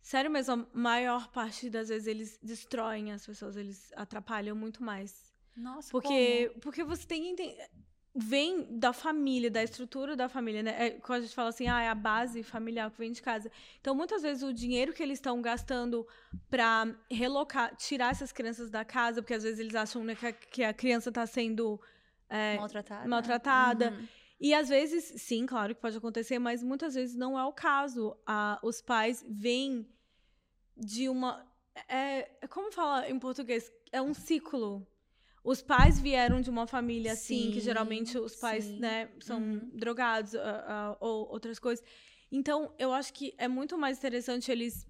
Sério 0.00 0.30
mesmo, 0.30 0.54
a 0.54 0.66
maior 0.78 1.28
parte 1.28 1.68
das 1.68 1.88
vezes 1.88 2.06
eles 2.06 2.38
destroem 2.42 3.12
as 3.12 3.26
pessoas, 3.26 3.56
eles 3.56 3.92
atrapalham 3.96 4.56
muito 4.56 4.82
mais. 4.82 5.32
Nossa, 5.56 5.90
porque, 5.90 6.48
como? 6.48 6.60
porque 6.60 6.84
você 6.84 7.06
tem 7.06 7.22
que 7.22 7.28
entender 7.28 7.68
vem 8.14 8.66
da 8.78 8.92
família, 8.92 9.50
da 9.50 9.62
estrutura 9.62 10.16
da 10.16 10.28
família, 10.28 10.62
né? 10.62 10.86
É, 10.86 10.90
quando 10.90 11.18
a 11.18 11.22
gente 11.22 11.34
fala 11.34 11.50
assim, 11.50 11.68
ah, 11.68 11.80
é 11.80 11.88
a 11.88 11.94
base 11.94 12.42
familiar 12.42 12.90
que 12.90 12.98
vem 12.98 13.12
de 13.12 13.22
casa. 13.22 13.50
Então, 13.80 13.94
muitas 13.94 14.22
vezes 14.22 14.42
o 14.42 14.52
dinheiro 14.52 14.92
que 14.92 15.02
eles 15.02 15.18
estão 15.18 15.40
gastando 15.40 16.06
para 16.50 16.92
relocar, 17.10 17.76
tirar 17.76 18.10
essas 18.10 18.32
crianças 18.32 18.70
da 18.70 18.84
casa, 18.84 19.22
porque 19.22 19.34
às 19.34 19.44
vezes 19.44 19.60
eles 19.60 19.74
acham 19.74 20.02
né, 20.02 20.16
que, 20.16 20.26
a, 20.26 20.32
que, 20.32 20.64
a, 20.64 20.74
criança 20.74 21.10
está 21.10 21.26
sendo 21.26 21.80
é, 22.28 22.56
maltratada. 22.56 23.08
maltratada. 23.08 23.90
Uhum. 23.90 24.08
E 24.40 24.54
às 24.54 24.68
vezes, 24.68 25.20
sim, 25.20 25.46
claro 25.46 25.74
que 25.74 25.80
pode 25.80 25.96
acontecer, 25.96 26.38
mas 26.38 26.62
muitas 26.62 26.94
vezes 26.94 27.16
não 27.16 27.38
é 27.38 27.44
o 27.44 27.52
caso. 27.52 28.16
Ah, 28.26 28.58
os 28.62 28.80
pais 28.80 29.24
vêm 29.28 29.88
de 30.76 31.08
uma. 31.08 31.44
É, 31.88 32.30
é 32.40 32.46
como 32.46 32.70
fala 32.70 33.08
em 33.08 33.18
português? 33.18 33.70
É 33.90 34.00
um 34.00 34.14
ciclo 34.14 34.86
os 35.48 35.62
pais 35.62 35.98
vieram 35.98 36.42
de 36.42 36.50
uma 36.50 36.66
família 36.66 37.12
assim, 37.12 37.44
sim, 37.44 37.52
que 37.52 37.60
geralmente 37.60 38.18
os 38.18 38.36
pais, 38.36 38.64
sim. 38.64 38.78
né, 38.78 39.08
são 39.20 39.40
uhum. 39.40 39.70
drogados 39.72 40.34
uh, 40.34 40.36
uh, 40.36 40.96
ou 41.00 41.26
outras 41.30 41.58
coisas. 41.58 41.84
Então, 42.30 42.74
eu 42.78 42.92
acho 42.92 43.12
que 43.14 43.34
é 43.38 43.48
muito 43.48 43.78
mais 43.78 43.96
interessante 43.96 44.52
eles 44.52 44.86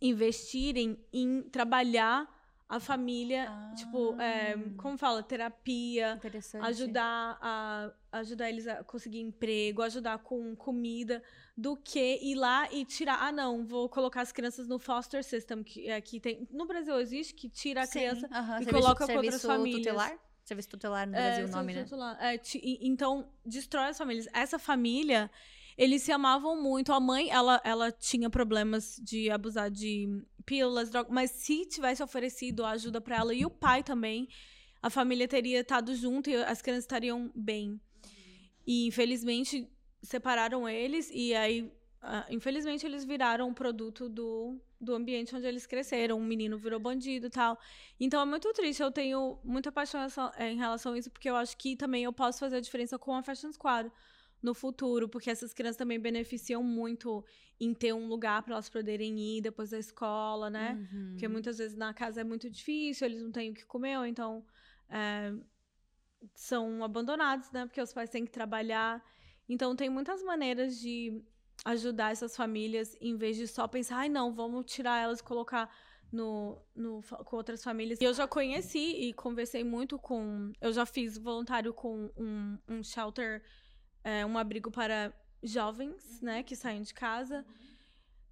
investirem 0.00 0.96
em 1.12 1.42
trabalhar 1.42 2.28
a 2.68 2.80
família, 2.80 3.46
ah. 3.48 3.74
tipo, 3.76 4.18
é, 4.20 4.56
como 4.76 4.96
fala, 4.96 5.22
terapia, 5.22 6.18
ajudar 6.62 7.38
a 7.40 7.92
ajudar 8.12 8.48
eles 8.48 8.66
a 8.66 8.82
conseguir 8.84 9.20
emprego, 9.20 9.82
ajudar 9.82 10.18
com 10.18 10.54
comida, 10.56 11.22
do 11.56 11.76
que 11.76 12.18
ir 12.22 12.36
lá 12.36 12.72
e 12.72 12.84
tirar, 12.84 13.18
ah 13.20 13.32
não, 13.32 13.66
vou 13.66 13.88
colocar 13.88 14.22
as 14.22 14.32
crianças 14.32 14.68
no 14.68 14.78
foster 14.78 15.22
system 15.22 15.62
que 15.62 15.90
aqui 15.90 16.20
tem, 16.20 16.48
no 16.50 16.66
Brasil 16.66 16.98
existe 17.00 17.34
que 17.34 17.48
tira 17.48 17.82
a 17.82 17.86
Sim, 17.86 17.98
criança 17.98 18.26
uh 18.26 18.30
-huh. 18.30 18.60
e 18.60 18.64
serviço, 18.64 18.70
coloca 18.70 19.06
com 19.06 19.16
outras 19.16 19.42
famílias. 19.42 19.82
Tutelar? 19.82 20.18
Serviço 20.44 20.68
tutelar 20.68 21.06
no 21.06 21.12
Brasil, 21.12 21.46
é, 21.46 21.48
o 21.48 21.50
nome, 21.50 21.74
né? 21.74 21.86
É, 22.20 22.40
então 22.80 23.28
destrói 23.44 23.88
as 23.88 23.98
famílias. 23.98 24.28
Essa 24.32 24.58
família 24.58 25.30
eles 25.76 26.02
se 26.02 26.12
amavam 26.12 26.60
muito. 26.60 26.92
A 26.92 27.00
mãe, 27.00 27.30
ela, 27.30 27.60
ela 27.64 27.90
tinha 27.90 28.30
problemas 28.30 29.00
de 29.02 29.30
abusar 29.30 29.70
de 29.70 30.22
pílulas, 30.44 30.90
drogas, 30.90 31.12
mas 31.12 31.30
se 31.30 31.66
tivesse 31.66 32.02
oferecido 32.02 32.64
ajuda 32.64 33.00
para 33.00 33.16
ela 33.16 33.34
e 33.34 33.44
o 33.44 33.50
pai 33.50 33.82
também, 33.82 34.28
a 34.82 34.90
família 34.90 35.26
teria 35.26 35.60
estado 35.60 35.94
junto 35.94 36.28
e 36.28 36.36
as 36.36 36.60
crianças 36.60 36.84
estariam 36.84 37.32
bem. 37.34 37.80
E 38.66 38.86
infelizmente 38.86 39.70
separaram 40.02 40.68
eles 40.68 41.10
e 41.12 41.34
aí 41.34 41.62
uh, 41.62 42.30
infelizmente 42.30 42.84
eles 42.84 43.04
viraram 43.04 43.48
um 43.48 43.54
produto 43.54 44.08
do, 44.08 44.60
do 44.80 44.94
ambiente 44.94 45.34
onde 45.34 45.46
eles 45.46 45.66
cresceram. 45.66 46.18
Um 46.18 46.24
menino 46.24 46.58
virou 46.58 46.78
bandido 46.78 47.26
e 47.26 47.30
tal. 47.30 47.58
Então 47.98 48.20
é 48.20 48.24
muito 48.24 48.52
triste. 48.52 48.82
Eu 48.82 48.92
tenho 48.92 49.38
muita 49.42 49.72
paixão 49.72 50.06
em 50.38 50.56
relação 50.56 50.92
a 50.92 50.98
isso, 50.98 51.10
porque 51.10 51.28
eu 51.28 51.36
acho 51.36 51.56
que 51.56 51.76
também 51.76 52.04
eu 52.04 52.12
posso 52.12 52.38
fazer 52.38 52.56
a 52.56 52.60
diferença 52.60 52.98
com 52.98 53.14
a 53.14 53.22
Fashion 53.22 53.52
Squad 53.52 53.90
no 54.44 54.52
futuro, 54.52 55.08
porque 55.08 55.30
essas 55.30 55.54
crianças 55.54 55.78
também 55.78 55.98
beneficiam 55.98 56.62
muito 56.62 57.24
em 57.58 57.72
ter 57.72 57.94
um 57.94 58.06
lugar 58.06 58.42
para 58.42 58.52
elas 58.52 58.68
poderem 58.68 59.18
ir 59.18 59.40
depois 59.40 59.70
da 59.70 59.78
escola, 59.78 60.50
né? 60.50 60.86
Uhum. 60.92 61.12
Porque 61.12 61.26
muitas 61.26 61.56
vezes 61.56 61.74
na 61.74 61.94
casa 61.94 62.20
é 62.20 62.24
muito 62.24 62.50
difícil, 62.50 63.06
eles 63.06 63.22
não 63.22 63.32
têm 63.32 63.52
o 63.52 63.54
que 63.54 63.64
comer, 63.64 63.96
ou 63.96 64.04
então 64.04 64.44
é, 64.90 65.32
são 66.34 66.84
abandonados, 66.84 67.50
né? 67.52 67.64
Porque 67.64 67.80
os 67.80 67.90
pais 67.94 68.10
têm 68.10 68.26
que 68.26 68.30
trabalhar. 68.30 69.02
Então 69.48 69.74
tem 69.74 69.88
muitas 69.88 70.22
maneiras 70.22 70.78
de 70.78 71.24
ajudar 71.64 72.12
essas 72.12 72.36
famílias 72.36 72.94
em 73.00 73.16
vez 73.16 73.38
de 73.38 73.48
só 73.48 73.66
pensar, 73.66 73.96
ai 73.96 74.10
não, 74.10 74.34
vamos 74.34 74.66
tirar 74.66 75.02
elas 75.02 75.20
e 75.20 75.24
colocar 75.24 75.74
no, 76.12 76.62
no, 76.76 77.02
com 77.02 77.36
outras 77.36 77.64
famílias. 77.64 77.98
Eu 77.98 78.12
já 78.12 78.28
conheci 78.28 79.08
e 79.08 79.14
conversei 79.14 79.64
muito 79.64 79.98
com. 79.98 80.52
Eu 80.60 80.70
já 80.70 80.84
fiz 80.84 81.16
voluntário 81.16 81.72
com 81.72 82.10
um, 82.14 82.58
um 82.68 82.82
shelter, 82.82 83.42
é, 84.04 84.24
um 84.24 84.38
abrigo 84.38 84.70
para 84.70 85.12
jovens, 85.42 86.20
né, 86.20 86.42
que 86.42 86.54
saem 86.54 86.82
de 86.82 86.94
casa. 86.94 87.44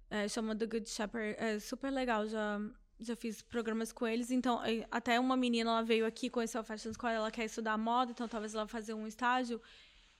É, 0.09 0.27
chama 0.27 0.55
The 0.55 0.67
Good 0.67 0.89
Shepherd. 0.89 1.35
É 1.39 1.59
super 1.59 1.91
legal, 1.91 2.27
já, 2.27 2.61
já 2.99 3.15
fiz 3.15 3.41
programas 3.41 3.91
com 3.91 4.07
eles. 4.07 4.29
Então, 4.29 4.61
até 4.91 5.19
uma 5.19 5.35
menina 5.35 5.71
ela 5.71 5.81
veio 5.81 6.05
aqui, 6.05 6.29
conheceu 6.29 6.61
a 6.61 6.63
Fashion 6.63 6.93
School, 6.93 7.09
ela 7.09 7.31
quer 7.31 7.45
estudar 7.45 7.77
moda, 7.77 8.11
então 8.11 8.27
talvez 8.27 8.53
ela 8.53 8.67
fazer 8.67 8.93
um 8.93 9.07
estágio. 9.07 9.59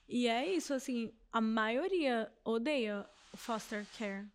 E 0.08 0.26
é 0.26 0.46
isso, 0.52 0.74
assim, 0.74 1.12
a 1.32 1.40
maioria 1.40 2.30
odeia 2.44 3.06
o 3.32 3.36
foster 3.36 3.86
care. 3.96 4.26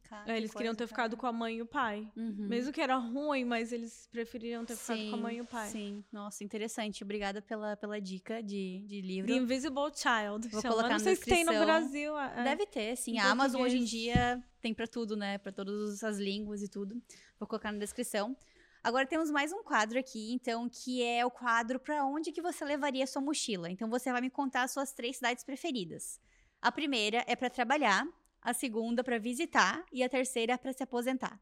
Cara, 0.00 0.32
é, 0.32 0.36
eles 0.36 0.50
que 0.50 0.56
queriam 0.56 0.74
ter 0.74 0.84
cara. 0.84 0.88
ficado 0.88 1.16
com 1.16 1.26
a 1.26 1.32
mãe 1.32 1.56
e 1.56 1.62
o 1.62 1.66
pai. 1.66 2.10
Uhum. 2.16 2.46
Mesmo 2.48 2.72
que 2.72 2.80
era 2.80 2.96
ruim, 2.96 3.44
mas 3.44 3.72
eles 3.72 4.08
preferiram 4.10 4.64
ter 4.64 4.76
sim, 4.76 4.82
ficado 4.82 5.10
com 5.10 5.16
a 5.16 5.18
mãe 5.18 5.36
e 5.36 5.40
o 5.40 5.44
pai. 5.44 5.68
Sim, 5.68 6.04
nossa, 6.12 6.42
interessante. 6.44 7.02
Obrigada 7.04 7.40
pela, 7.40 7.76
pela 7.76 8.00
dica 8.00 8.42
de, 8.42 8.84
de 8.86 9.00
livro. 9.00 9.32
The 9.32 9.38
Invisible 9.38 9.92
Child. 9.94 10.48
Vou 10.48 10.60
chama. 10.60 10.74
colocar 10.74 10.94
Não 10.94 10.98
sei 10.98 11.16
se 11.16 11.24
tem 11.24 11.44
no 11.44 11.52
Brasil. 11.52 12.18
É. 12.18 12.44
Deve 12.44 12.66
ter, 12.66 12.96
sim. 12.96 13.18
A 13.18 13.30
Amazon 13.30 13.62
hoje 13.62 13.78
em 13.78 13.84
dia 13.84 14.42
tem 14.60 14.74
para 14.74 14.86
tudo, 14.86 15.16
né? 15.16 15.38
Para 15.38 15.52
todas 15.52 16.02
as 16.02 16.18
línguas 16.18 16.62
e 16.62 16.68
tudo. 16.68 17.00
Vou 17.38 17.46
colocar 17.46 17.72
na 17.72 17.78
descrição. 17.78 18.36
Agora 18.84 19.06
temos 19.06 19.30
mais 19.30 19.50
um 19.50 19.62
quadro 19.62 19.98
aqui, 19.98 20.30
então, 20.34 20.68
que 20.68 21.02
é 21.02 21.24
o 21.24 21.30
quadro 21.30 21.80
para 21.80 22.04
onde 22.04 22.30
que 22.30 22.42
você 22.42 22.66
levaria 22.66 23.04
a 23.04 23.06
sua 23.06 23.22
mochila. 23.22 23.70
Então 23.70 23.88
você 23.88 24.12
vai 24.12 24.20
me 24.20 24.28
contar 24.28 24.64
as 24.64 24.72
suas 24.72 24.92
três 24.92 25.16
cidades 25.16 25.42
preferidas. 25.42 26.20
A 26.60 26.70
primeira 26.70 27.24
é 27.26 27.34
para 27.34 27.48
trabalhar, 27.48 28.06
a 28.44 28.52
segunda 28.52 29.02
para 29.02 29.18
visitar 29.18 29.82
e 29.90 30.02
a 30.02 30.08
terceira 30.08 30.58
para 30.58 30.72
se 30.72 30.82
aposentar. 30.82 31.40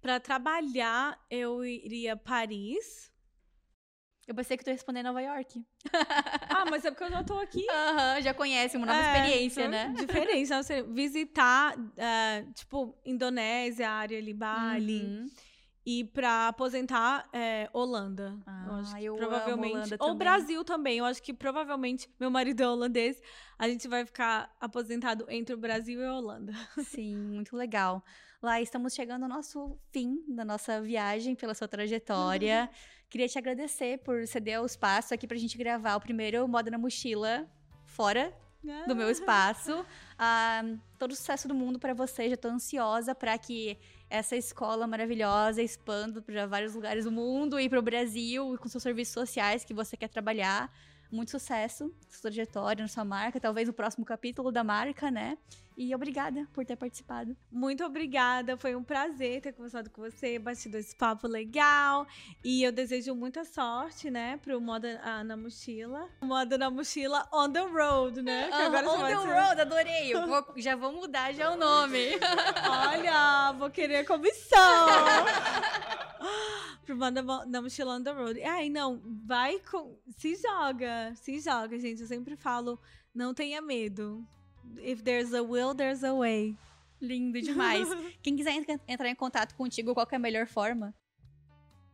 Para 0.00 0.18
trabalhar, 0.18 1.20
eu 1.30 1.64
iria 1.64 2.16
Paris. 2.16 3.12
Eu 4.26 4.34
pensei 4.34 4.56
que 4.56 4.64
tu 4.64 4.68
ia 4.68 4.72
responder 4.72 5.02
Nova 5.02 5.20
York. 5.20 5.64
ah, 6.48 6.64
mas 6.68 6.84
é 6.84 6.90
porque 6.90 7.04
eu 7.04 7.10
já 7.10 7.22
tô 7.22 7.38
aqui. 7.38 7.64
Aham, 7.70 8.16
uhum, 8.16 8.22
já 8.22 8.34
conhece 8.34 8.76
uma 8.76 8.86
nova 8.86 8.98
é, 8.98 9.12
experiência, 9.12 9.68
né? 9.68 9.94
Diferente. 9.98 10.48
visitar, 10.92 11.78
uh, 11.78 12.52
tipo, 12.52 12.98
Indonésia, 13.04 13.90
área 13.90 14.18
ali, 14.18 14.32
Bali. 14.32 15.04
Uhum. 15.04 15.30
E 15.88 16.02
para 16.02 16.48
aposentar, 16.48 17.28
é, 17.32 17.70
Holanda. 17.72 18.36
Ah, 18.44 18.64
eu 18.66 18.74
acho 18.74 18.98
eu 18.98 19.16
provavelmente. 19.16 19.92
Ou 19.92 19.98
também. 19.98 20.18
Brasil 20.18 20.64
também. 20.64 20.98
Eu 20.98 21.04
acho 21.04 21.22
que 21.22 21.32
provavelmente 21.32 22.10
meu 22.18 22.28
marido 22.28 22.60
é 22.60 22.68
holandês. 22.68 23.22
A 23.56 23.68
gente 23.68 23.86
vai 23.86 24.04
ficar 24.04 24.52
aposentado 24.60 25.24
entre 25.28 25.54
o 25.54 25.56
Brasil 25.56 26.00
e 26.00 26.04
a 26.04 26.12
Holanda. 26.12 26.52
Sim, 26.84 27.16
muito 27.16 27.56
legal. 27.56 28.04
Lá 28.42 28.60
estamos 28.60 28.94
chegando 28.94 29.22
ao 29.22 29.28
nosso 29.28 29.78
fim 29.92 30.24
da 30.26 30.44
nossa 30.44 30.82
viagem, 30.82 31.36
pela 31.36 31.54
sua 31.54 31.68
trajetória. 31.68 32.68
Uhum. 32.68 32.78
Queria 33.08 33.28
te 33.28 33.38
agradecer 33.38 33.98
por 33.98 34.26
ceder 34.26 34.60
o 34.60 34.66
espaço 34.66 35.14
aqui 35.14 35.28
pra 35.28 35.36
gente 35.36 35.56
gravar 35.56 35.94
o 35.94 36.00
primeiro 36.00 36.48
Moda 36.48 36.68
na 36.68 36.78
Mochila 36.78 37.48
fora 37.84 38.34
do 38.86 38.96
meu 38.96 39.10
espaço. 39.10 39.84
Ah, 40.18 40.62
todo 40.98 41.12
o 41.12 41.16
sucesso 41.16 41.46
do 41.48 41.54
mundo 41.54 41.78
para 41.78 41.94
você. 41.94 42.28
Já 42.30 42.36
tô 42.36 42.48
ansiosa 42.48 43.14
para 43.14 43.36
que 43.38 43.78
essa 44.08 44.36
escola 44.36 44.86
maravilhosa 44.86 45.62
expanda 45.62 46.22
para 46.22 46.46
vários 46.46 46.74
lugares 46.74 47.04
do 47.04 47.12
mundo 47.12 47.58
e 47.58 47.68
para 47.68 47.78
o 47.78 47.82
Brasil 47.82 48.56
com 48.60 48.68
seus 48.68 48.82
serviços 48.82 49.14
sociais 49.14 49.64
que 49.64 49.74
você 49.74 49.96
quer 49.96 50.08
trabalhar. 50.08 50.72
Muito 51.10 51.30
sucesso, 51.30 51.94
sua 52.08 52.22
trajetória, 52.22 52.82
na 52.82 52.88
sua 52.88 53.04
marca, 53.04 53.40
talvez 53.40 53.68
o 53.68 53.72
próximo 53.72 54.04
capítulo 54.04 54.50
da 54.50 54.64
marca, 54.64 55.10
né? 55.10 55.38
E 55.76 55.94
obrigada 55.94 56.48
por 56.54 56.64
ter 56.64 56.74
participado. 56.74 57.36
Muito 57.52 57.84
obrigada, 57.84 58.56
foi 58.56 58.74
um 58.74 58.82
prazer 58.82 59.42
ter 59.42 59.52
conversado 59.52 59.90
com 59.90 60.00
você, 60.00 60.38
batido 60.38 60.78
esse 60.78 60.96
papo 60.96 61.28
legal. 61.28 62.06
E 62.42 62.62
eu 62.62 62.72
desejo 62.72 63.14
muita 63.14 63.44
sorte, 63.44 64.10
né, 64.10 64.38
pro 64.38 64.58
Moda 64.58 64.98
ah, 65.04 65.22
na 65.22 65.36
Mochila. 65.36 66.08
Moda 66.22 66.56
na 66.56 66.70
Mochila 66.70 67.28
on 67.30 67.52
the 67.52 67.60
road, 67.60 68.22
né? 68.22 68.48
Que 68.48 68.54
agora 68.54 68.88
on 68.88 68.98
the 69.00 69.08
ser... 69.08 69.34
road, 69.34 69.60
adorei. 69.60 70.14
Vou, 70.14 70.54
já 70.56 70.76
vou 70.76 70.92
mudar 70.92 71.34
já 71.34 71.52
o 71.52 71.56
nome. 71.58 72.18
Olha, 72.66 73.52
vou 73.52 73.68
querer 73.68 74.06
comissão. 74.06 74.86
pro 76.84 76.96
Moda 76.96 77.22
na 77.22 77.62
Mochila 77.62 77.96
on 77.96 78.02
the 78.02 78.12
road. 78.12 78.42
Ai, 78.42 78.68
não, 78.68 79.00
vai 79.24 79.58
com... 79.60 79.98
Se 80.16 80.34
joga, 80.36 81.14
se 81.16 81.40
joga, 81.40 81.78
gente. 81.78 82.02
Eu 82.02 82.06
sempre 82.06 82.36
falo, 82.36 82.78
não 83.14 83.34
tenha 83.34 83.60
medo 83.60 84.26
if 84.78 85.02
there's 85.02 85.32
a 85.34 85.42
will, 85.42 85.74
there's 85.74 86.02
a 86.04 86.14
way. 86.14 86.56
Lindo 87.00 87.40
demais. 87.40 87.88
Quem 88.22 88.36
quiser 88.36 88.54
entrar 88.88 89.08
em 89.08 89.14
contato 89.14 89.54
contigo, 89.54 89.94
qual 89.94 90.08
é 90.10 90.16
a 90.16 90.18
melhor 90.18 90.46
forma? 90.46 90.94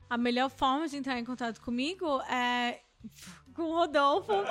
A 0.08 0.16
melhor 0.16 0.48
forma 0.50 0.88
de 0.88 0.96
entrar 0.96 1.18
em 1.18 1.24
contato 1.24 1.60
comigo 1.60 2.20
é 2.22 2.80
com 3.54 3.62
o 3.62 3.74
Rodolfo. 3.74 4.32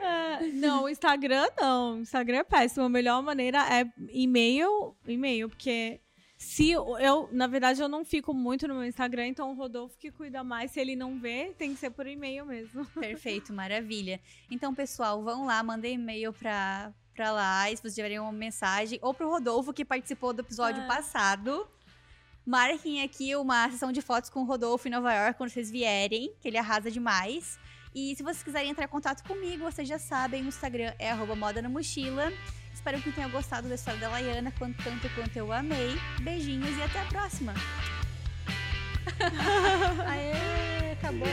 é, 0.00 0.46
não, 0.52 0.88
Instagram 0.88 1.48
não. 1.60 2.00
Instagram 2.00 2.38
é 2.38 2.44
péssimo. 2.44 2.86
A 2.86 2.88
melhor 2.88 3.22
maneira 3.22 3.58
é 3.74 3.84
e-mail, 4.10 4.94
e-mail, 5.06 5.48
porque 5.48 6.00
se 6.38 6.70
eu, 6.70 7.28
na 7.32 7.48
verdade, 7.48 7.82
eu 7.82 7.88
não 7.88 8.04
fico 8.04 8.32
muito 8.32 8.68
no 8.68 8.74
meu 8.74 8.84
Instagram, 8.84 9.26
então 9.26 9.50
o 9.50 9.54
Rodolfo 9.54 9.98
que 9.98 10.12
cuida 10.12 10.44
mais. 10.44 10.70
Se 10.70 10.78
ele 10.78 10.94
não 10.94 11.18
vê, 11.18 11.52
tem 11.58 11.74
que 11.74 11.80
ser 11.80 11.90
por 11.90 12.06
e-mail 12.06 12.46
mesmo. 12.46 12.86
Perfeito, 12.94 13.52
maravilha. 13.52 14.20
Então, 14.48 14.72
pessoal, 14.72 15.20
vão 15.24 15.46
lá, 15.46 15.60
mandem 15.64 15.94
e-mail 15.94 16.32
pra, 16.32 16.94
pra 17.12 17.32
lá, 17.32 17.64
se 17.68 17.78
vocês 17.78 17.96
tiverem 17.96 18.20
uma 18.20 18.30
mensagem, 18.30 19.00
ou 19.02 19.12
pro 19.12 19.28
Rodolfo, 19.28 19.72
que 19.72 19.84
participou 19.84 20.32
do 20.32 20.42
episódio 20.42 20.80
ah. 20.84 20.86
passado. 20.86 21.68
Marquem 22.46 23.02
aqui 23.02 23.34
uma 23.34 23.68
sessão 23.68 23.90
de 23.90 24.00
fotos 24.00 24.30
com 24.30 24.42
o 24.42 24.44
Rodolfo 24.44 24.86
em 24.86 24.92
Nova 24.92 25.12
York 25.12 25.36
quando 25.36 25.50
vocês 25.50 25.68
vierem, 25.72 26.32
que 26.40 26.46
ele 26.46 26.56
arrasa 26.56 26.88
demais. 26.88 27.58
E 27.92 28.14
se 28.14 28.22
vocês 28.22 28.44
quiserem 28.44 28.70
entrar 28.70 28.84
em 28.84 28.88
contato 28.88 29.26
comigo, 29.26 29.64
vocês 29.64 29.88
já 29.88 29.98
sabem, 29.98 30.44
o 30.44 30.46
Instagram 30.46 30.94
é 31.00 31.12
moda 31.34 31.60
na 31.60 31.68
mochila. 31.68 32.32
Espero 32.78 33.02
que 33.02 33.10
tenham 33.10 33.28
gostado 33.30 33.68
da 33.68 33.74
história 33.74 33.98
da 33.98 34.08
Laiana, 34.08 34.52
quanto, 34.56 34.80
tanto 34.84 35.10
quanto 35.10 35.36
eu 35.36 35.52
amei. 35.52 36.00
Beijinhos 36.20 36.78
e 36.78 36.82
até 36.82 37.00
a 37.00 37.04
próxima. 37.06 37.52
Aê, 40.06 40.92
acabou. 40.92 41.26